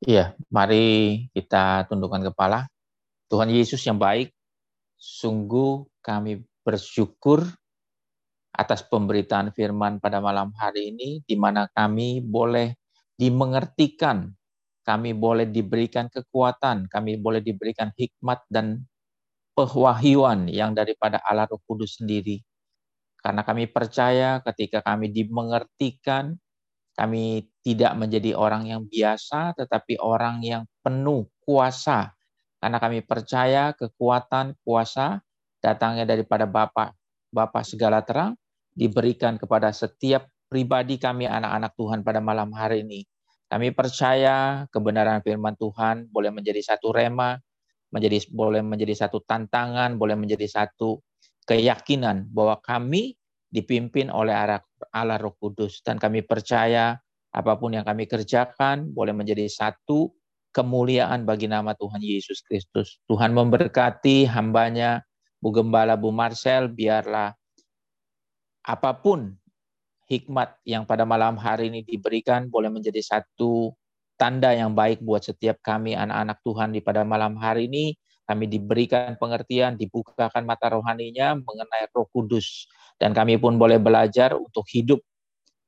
Iya, 0.00 0.32
mari 0.48 1.28
kita 1.36 1.84
tundukkan 1.84 2.32
kepala. 2.32 2.64
Tuhan 3.28 3.52
Yesus 3.52 3.84
yang 3.84 4.00
baik, 4.00 4.32
sungguh 4.96 5.84
kami 6.00 6.40
bersyukur 6.64 7.44
atas 8.56 8.80
pemberitaan 8.88 9.52
firman 9.52 10.00
pada 10.00 10.24
malam 10.24 10.56
hari 10.56 10.88
ini, 10.88 11.20
di 11.20 11.36
mana 11.36 11.68
kami 11.68 12.24
boleh 12.24 12.80
dimengertikan, 13.20 14.32
kami 14.84 15.12
boleh 15.12 15.46
diberikan 15.48 16.08
kekuatan, 16.08 16.88
kami 16.88 17.20
boleh 17.20 17.44
diberikan 17.44 17.92
hikmat 17.94 18.42
dan 18.48 18.84
pewahyuan 19.52 20.48
yang 20.48 20.72
daripada 20.72 21.20
Allah 21.20 21.44
Roh 21.46 21.60
Kudus 21.68 22.00
sendiri. 22.00 22.40
Karena 23.20 23.44
kami 23.44 23.68
percaya 23.68 24.40
ketika 24.40 24.80
kami 24.80 25.12
dimengertikan, 25.12 26.32
kami 26.96 27.48
tidak 27.60 27.92
menjadi 27.96 28.32
orang 28.32 28.64
yang 28.68 28.82
biasa, 28.88 29.52
tetapi 29.56 30.00
orang 30.00 30.40
yang 30.40 30.64
penuh 30.80 31.28
kuasa. 31.44 32.16
Karena 32.60 32.80
kami 32.80 33.04
percaya 33.04 33.76
kekuatan 33.76 34.56
kuasa 34.64 35.20
datangnya 35.60 36.08
daripada 36.08 36.48
Bapa, 36.48 36.96
Bapa 37.28 37.60
segala 37.60 38.00
terang, 38.00 38.36
diberikan 38.72 39.36
kepada 39.36 39.68
setiap 39.76 40.28
pribadi 40.48 40.96
kami 40.96 41.28
anak-anak 41.28 41.72
Tuhan 41.76 42.00
pada 42.00 42.24
malam 42.24 42.50
hari 42.56 42.82
ini. 42.82 43.04
Kami 43.50 43.74
percaya 43.74 44.64
kebenaran 44.70 45.26
firman 45.26 45.58
Tuhan 45.58 46.06
boleh 46.14 46.30
menjadi 46.30 46.62
satu 46.62 46.94
rema, 46.94 47.34
menjadi 47.90 48.22
boleh 48.30 48.62
menjadi 48.62 48.94
satu 48.94 49.26
tantangan, 49.26 49.98
boleh 49.98 50.14
menjadi 50.14 50.46
satu 50.46 51.02
keyakinan 51.50 52.30
bahwa 52.30 52.62
kami 52.62 53.18
dipimpin 53.50 54.06
oleh 54.14 54.30
Allah 54.94 55.18
Roh 55.18 55.34
Kudus 55.34 55.82
dan 55.82 55.98
kami 55.98 56.22
percaya 56.22 56.94
apa 57.34 57.58
pun 57.58 57.74
yang 57.74 57.82
kami 57.82 58.06
kerjakan 58.06 58.94
boleh 58.94 59.10
menjadi 59.10 59.50
satu 59.50 60.14
kemuliaan 60.54 61.26
bagi 61.26 61.50
nama 61.50 61.74
Tuhan 61.74 62.02
Yesus 62.02 62.46
Kristus. 62.46 63.02
Tuhan 63.10 63.34
memberkati 63.34 64.30
hambanya 64.30 65.02
Bu 65.42 65.50
Gembala 65.50 65.98
Bu 65.98 66.14
Marcel 66.14 66.70
biarlah 66.70 67.34
apa 68.62 68.92
pun 68.94 69.39
hikmat 70.10 70.58
yang 70.66 70.82
pada 70.82 71.06
malam 71.06 71.38
hari 71.38 71.70
ini 71.70 71.86
diberikan 71.86 72.50
boleh 72.50 72.66
menjadi 72.66 72.98
satu 72.98 73.70
tanda 74.18 74.50
yang 74.50 74.74
baik 74.74 75.00
buat 75.00 75.22
setiap 75.22 75.62
kami 75.62 75.94
anak-anak 75.94 76.42
Tuhan 76.42 76.68
di 76.74 76.82
pada 76.82 77.06
malam 77.06 77.38
hari 77.38 77.70
ini. 77.70 77.94
Kami 78.26 78.46
diberikan 78.46 79.18
pengertian, 79.18 79.74
dibukakan 79.74 80.46
mata 80.46 80.70
rohaninya 80.70 81.34
mengenai 81.34 81.90
roh 81.90 82.06
kudus. 82.14 82.70
Dan 82.94 83.10
kami 83.10 83.38
pun 83.42 83.58
boleh 83.58 83.82
belajar 83.82 84.38
untuk 84.38 84.66
hidup 84.70 85.02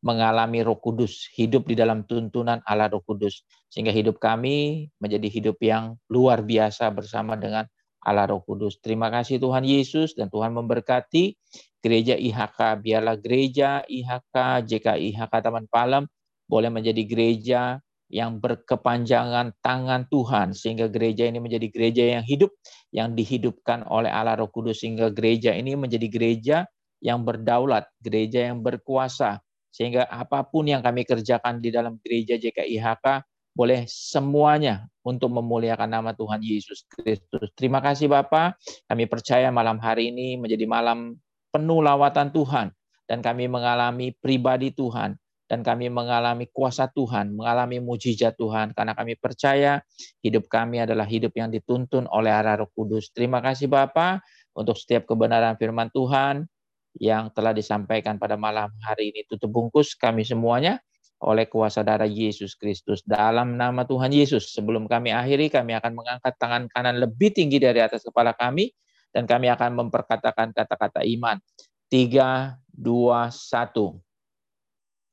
mengalami 0.02 0.62
roh 0.62 0.78
kudus, 0.78 1.26
hidup 1.34 1.66
di 1.66 1.74
dalam 1.74 2.06
tuntunan 2.06 2.62
Allah 2.62 2.86
roh 2.86 3.02
kudus. 3.02 3.42
Sehingga 3.66 3.90
hidup 3.90 4.22
kami 4.22 4.86
menjadi 5.02 5.26
hidup 5.26 5.58
yang 5.58 5.98
luar 6.06 6.42
biasa 6.46 6.86
bersama 6.94 7.34
dengan 7.34 7.66
Allah 8.02 8.26
roh 8.30 8.42
kudus. 8.42 8.82
Terima 8.82 9.08
kasih 9.08 9.38
Tuhan 9.38 9.62
Yesus 9.62 10.18
dan 10.18 10.26
Tuhan 10.26 10.50
memberkati 10.54 11.38
gereja 11.78 12.18
IHK. 12.18 12.82
Biarlah 12.82 13.16
gereja 13.18 13.86
IHK, 13.86 14.66
JKIHK 14.66 15.32
Taman 15.32 15.70
Palem 15.70 16.10
boleh 16.50 16.70
menjadi 16.70 17.02
gereja 17.06 17.78
yang 18.12 18.36
berkepanjangan 18.44 19.56
tangan 19.64 20.04
Tuhan 20.12 20.52
sehingga 20.52 20.92
gereja 20.92 21.24
ini 21.24 21.40
menjadi 21.40 21.66
gereja 21.72 22.20
yang 22.20 22.24
hidup 22.28 22.52
yang 22.92 23.16
dihidupkan 23.16 23.88
oleh 23.88 24.12
Allah 24.12 24.36
Roh 24.36 24.52
Kudus 24.52 24.84
sehingga 24.84 25.08
gereja 25.08 25.56
ini 25.56 25.72
menjadi 25.72 26.12
gereja 26.12 26.56
yang 27.00 27.24
berdaulat, 27.24 27.88
gereja 28.04 28.52
yang 28.52 28.60
berkuasa 28.60 29.40
sehingga 29.72 30.04
apa 30.12 30.44
pun 30.44 30.68
yang 30.68 30.84
kami 30.84 31.08
kerjakan 31.08 31.64
di 31.64 31.72
dalam 31.72 31.96
gereja 32.04 32.36
JKIHK 32.36 33.24
boleh 33.56 33.88
semuanya 33.88 34.91
untuk 35.02 35.34
memuliakan 35.34 35.90
nama 35.90 36.10
Tuhan 36.14 36.42
Yesus 36.42 36.86
Kristus. 36.86 37.50
Terima 37.58 37.82
kasih 37.82 38.06
Bapak, 38.06 38.58
kami 38.86 39.10
percaya 39.10 39.50
malam 39.50 39.78
hari 39.82 40.14
ini 40.14 40.38
menjadi 40.38 40.66
malam 40.66 41.18
penuh 41.50 41.82
lawatan 41.82 42.30
Tuhan 42.30 42.70
dan 43.10 43.18
kami 43.20 43.50
mengalami 43.50 44.14
pribadi 44.14 44.70
Tuhan 44.72 45.18
dan 45.50 45.60
kami 45.60 45.92
mengalami 45.92 46.48
kuasa 46.48 46.88
Tuhan, 46.88 47.36
mengalami 47.36 47.76
mujizat 47.76 48.40
Tuhan 48.40 48.72
karena 48.72 48.96
kami 48.96 49.20
percaya 49.20 49.84
hidup 50.24 50.48
kami 50.48 50.80
adalah 50.80 51.04
hidup 51.04 51.36
yang 51.36 51.52
dituntun 51.52 52.08
oleh 52.08 52.32
arah 52.32 52.64
Roh 52.64 52.72
Kudus. 52.72 53.12
Terima 53.12 53.44
kasih 53.44 53.68
Bapa 53.68 54.24
untuk 54.56 54.80
setiap 54.80 55.04
kebenaran 55.04 55.60
firman 55.60 55.92
Tuhan 55.92 56.48
yang 56.96 57.28
telah 57.36 57.52
disampaikan 57.52 58.16
pada 58.16 58.40
malam 58.40 58.72
hari 58.80 59.12
ini. 59.12 59.28
Tutup 59.28 59.52
bungkus 59.52 59.92
kami 59.92 60.24
semuanya 60.24 60.80
oleh 61.22 61.46
kuasa 61.46 61.86
darah 61.86 62.08
Yesus 62.10 62.58
Kristus. 62.58 63.06
Dalam 63.06 63.54
nama 63.54 63.86
Tuhan 63.86 64.10
Yesus, 64.10 64.50
sebelum 64.50 64.90
kami 64.90 65.14
akhiri, 65.14 65.48
kami 65.48 65.78
akan 65.78 65.94
mengangkat 65.94 66.34
tangan 66.36 66.66
kanan 66.74 66.98
lebih 66.98 67.30
tinggi 67.30 67.62
dari 67.62 67.78
atas 67.78 68.02
kepala 68.02 68.34
kami, 68.34 68.74
dan 69.14 69.28
kami 69.28 69.46
akan 69.52 69.86
memperkatakan 69.86 70.50
kata-kata 70.50 71.06
iman. 71.06 71.38
Tiga, 71.86 72.58
dua, 72.66 73.30
satu. 73.30 74.02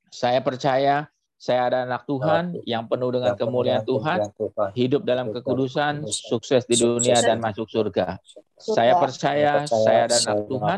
Saya 0.10 0.41
percaya 0.41 1.06
saya 1.40 1.72
ada 1.72 1.78
anak 1.88 2.03
Tuhan 2.03 2.60
yang 2.68 2.91
penuh 2.91 3.16
dengan 3.16 3.32
kemuliaan 3.40 3.88
Tuhan, 3.88 4.28
hidup 4.76 5.07
dalam 5.07 5.32
kekudusan, 5.32 6.03
sukses 6.03 6.68
di 6.68 6.76
dunia 6.76 7.16
dan 7.24 7.40
masuk 7.40 7.72
surga. 7.72 8.20
Saya 8.60 8.99
percaya 8.99 9.64
saya 9.64 10.11
ada 10.11 10.20
anak 10.20 10.52
Tuhan 10.52 10.78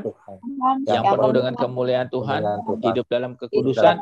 yang 0.85 1.03
penuh 1.09 1.31
dengan 1.33 1.53
kemuliaan 1.57 2.07
Tuhan, 2.13 2.41
hidup 2.77 3.05
dalam 3.09 3.33
kekudusan, 3.41 3.95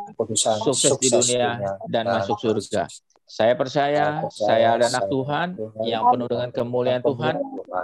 sukses 0.60 1.00
di 1.00 1.08
dunia 1.08 1.64
dan 1.88 2.12
masuk 2.12 2.36
surga. 2.44 2.92
Saya 3.24 3.54
percaya, 3.56 4.28
saya 4.28 4.76
adalah 4.76 5.00
anak 5.00 5.06
Tuhan 5.08 5.48
yang 5.88 6.12
penuh 6.12 6.28
dengan 6.28 6.50
kemuliaan 6.52 7.04
Tuhan, 7.06 7.36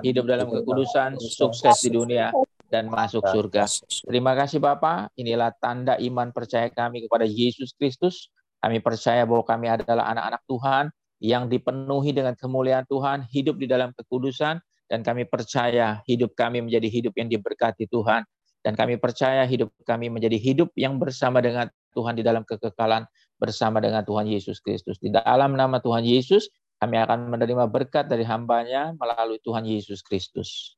hidup 0.03 0.25
dalam 0.27 0.51
kekudusan, 0.51 1.15
sukses 1.21 1.79
di 1.79 1.95
dunia, 1.95 2.35
dan 2.67 2.91
masuk 2.91 3.23
surga. 3.23 3.71
Terima 4.03 4.35
kasih 4.35 4.59
Bapak, 4.59 5.15
inilah 5.15 5.55
tanda 5.63 5.95
iman 5.95 6.35
percaya 6.35 6.67
kami 6.67 7.07
kepada 7.07 7.23
Yesus 7.23 7.71
Kristus. 7.71 8.27
Kami 8.65 8.81
percaya 8.81 9.29
bahwa 9.29 9.45
kami 9.45 9.69
adalah 9.69 10.09
anak-anak 10.09 10.41
Tuhan 10.49 10.85
yang 11.21 11.45
dipenuhi 11.45 12.17
dengan 12.17 12.33
kemuliaan 12.33 12.89
Tuhan, 12.89 13.29
hidup 13.29 13.61
di 13.61 13.69
dalam 13.69 13.93
kekudusan, 13.93 14.57
dan 14.89 14.99
kami 15.05 15.29
percaya 15.29 16.01
hidup 16.09 16.33
kami 16.33 16.65
menjadi 16.65 16.89
hidup 16.89 17.13
yang 17.13 17.29
diberkati 17.29 17.85
Tuhan. 17.85 18.25
Dan 18.65 18.73
kami 18.73 18.97
percaya 18.97 19.45
hidup 19.45 19.69
kami 19.85 20.09
menjadi 20.09 20.41
hidup 20.41 20.73
yang 20.73 20.97
bersama 20.97 21.37
dengan 21.45 21.69
Tuhan 21.93 22.17
di 22.17 22.25
dalam 22.25 22.41
kekekalan 22.41 23.05
bersama 23.37 23.77
dengan 23.77 24.01
Tuhan 24.01 24.25
Yesus 24.25 24.57
Kristus. 24.57 24.97
Di 24.97 25.13
dalam 25.13 25.53
nama 25.53 25.77
Tuhan 25.77 26.01
Yesus, 26.01 26.49
kami 26.81 26.97
akan 26.97 27.29
menerima 27.29 27.69
berkat 27.69 28.09
dari 28.09 28.25
hambanya 28.25 28.97
melalui 28.97 29.37
Tuhan 29.45 29.69
Yesus 29.69 30.01
Kristus. 30.01 30.73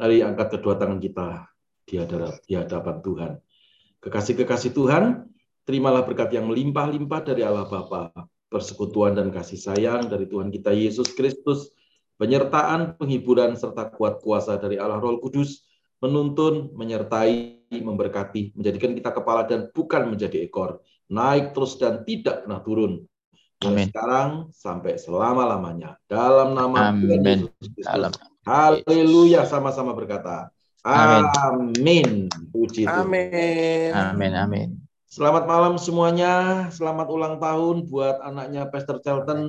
Mari 0.00 0.24
angkat 0.24 0.56
kedua 0.56 0.80
tangan 0.80 0.96
kita 0.96 1.44
di 1.84 2.56
hadapan 2.56 2.96
Tuhan. 3.04 3.32
Kekasih-kekasih 4.00 4.72
Tuhan, 4.72 5.28
terimalah 5.68 6.08
berkat 6.08 6.32
yang 6.32 6.48
melimpah-limpah 6.48 7.28
dari 7.28 7.44
Allah 7.44 7.68
Bapa, 7.68 8.08
persekutuan 8.48 9.12
dan 9.12 9.28
kasih 9.28 9.60
sayang 9.60 10.08
dari 10.08 10.24
Tuhan 10.24 10.48
kita 10.48 10.72
Yesus 10.72 11.12
Kristus, 11.12 11.68
penyertaan, 12.16 12.96
penghiburan, 12.96 13.52
serta 13.52 13.92
kuat 13.92 14.24
kuasa 14.24 14.56
dari 14.56 14.80
Allah 14.80 14.96
Roh 14.96 15.20
Kudus, 15.20 15.68
menuntun, 16.00 16.72
menyertai, 16.72 17.68
memberkati, 17.68 18.56
menjadikan 18.56 18.96
kita 18.96 19.12
kepala 19.12 19.44
dan 19.44 19.68
bukan 19.76 20.08
menjadi 20.08 20.40
ekor, 20.40 20.80
naik 21.12 21.52
terus 21.52 21.76
dan 21.76 22.00
tidak 22.08 22.48
pernah 22.48 22.64
turun. 22.64 23.04
Mulai 23.60 23.92
sekarang 23.92 24.30
sampai 24.54 24.96
selama-lamanya. 24.96 26.00
Dalam 26.08 26.56
nama 26.56 26.96
Tuhan 26.96 27.20
Yesus 27.28 27.68
Kristus. 27.76 28.16
Haleluya 28.48 29.44
sama-sama 29.44 29.92
berkata. 29.92 30.48
Amin. 30.80 32.32
Puji 32.54 32.88
Tuhan. 32.88 33.04
Amin. 33.04 33.92
Amin. 33.92 34.32
Amin. 34.32 34.87
Selamat 35.08 35.48
malam 35.48 35.80
semuanya. 35.80 36.68
Selamat 36.68 37.08
ulang 37.08 37.40
tahun 37.40 37.88
buat 37.88 38.20
anaknya 38.20 38.68
Pastor 38.68 39.00
Charlton. 39.00 39.48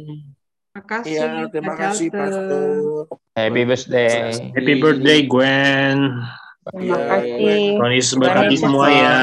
Terima 0.71 0.83
kasih. 0.87 1.11
Ya, 1.19 1.51
terima 1.51 1.75
kasih 1.75 2.07
Pastor. 2.07 3.11
Happy 3.35 3.67
birthday. 3.67 4.39
Happy 4.55 4.73
birthday 4.79 5.27
Gwen. 5.27 6.15
Terima 6.69 6.95
kasih. 6.95 7.75
Tuhan 7.75 7.91
Yesus 7.91 8.15
berkati 8.15 8.55
semua 8.55 8.87
ya. 8.87 9.19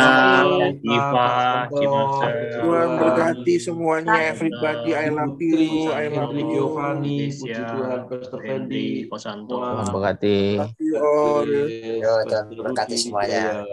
Iva, 0.77 1.31
Tuhan 1.73 2.89
berkati 3.01 3.55
semuanya. 3.57 4.37
Everybody, 4.37 4.91
I 4.93 5.09
love 5.09 5.41
you. 5.41 5.89
I 5.89 6.07
love 6.13 6.37
you. 6.37 6.45
Giovanni, 6.53 7.33
puji 7.33 7.63
Tuhan, 7.65 8.01
Pastor 8.13 8.41
Fendi, 8.45 9.09
Tuhan 9.09 9.87
berkati. 9.89 10.41
Tuhan 10.85 12.47
berkati 12.61 12.97
semuanya. 13.01 13.65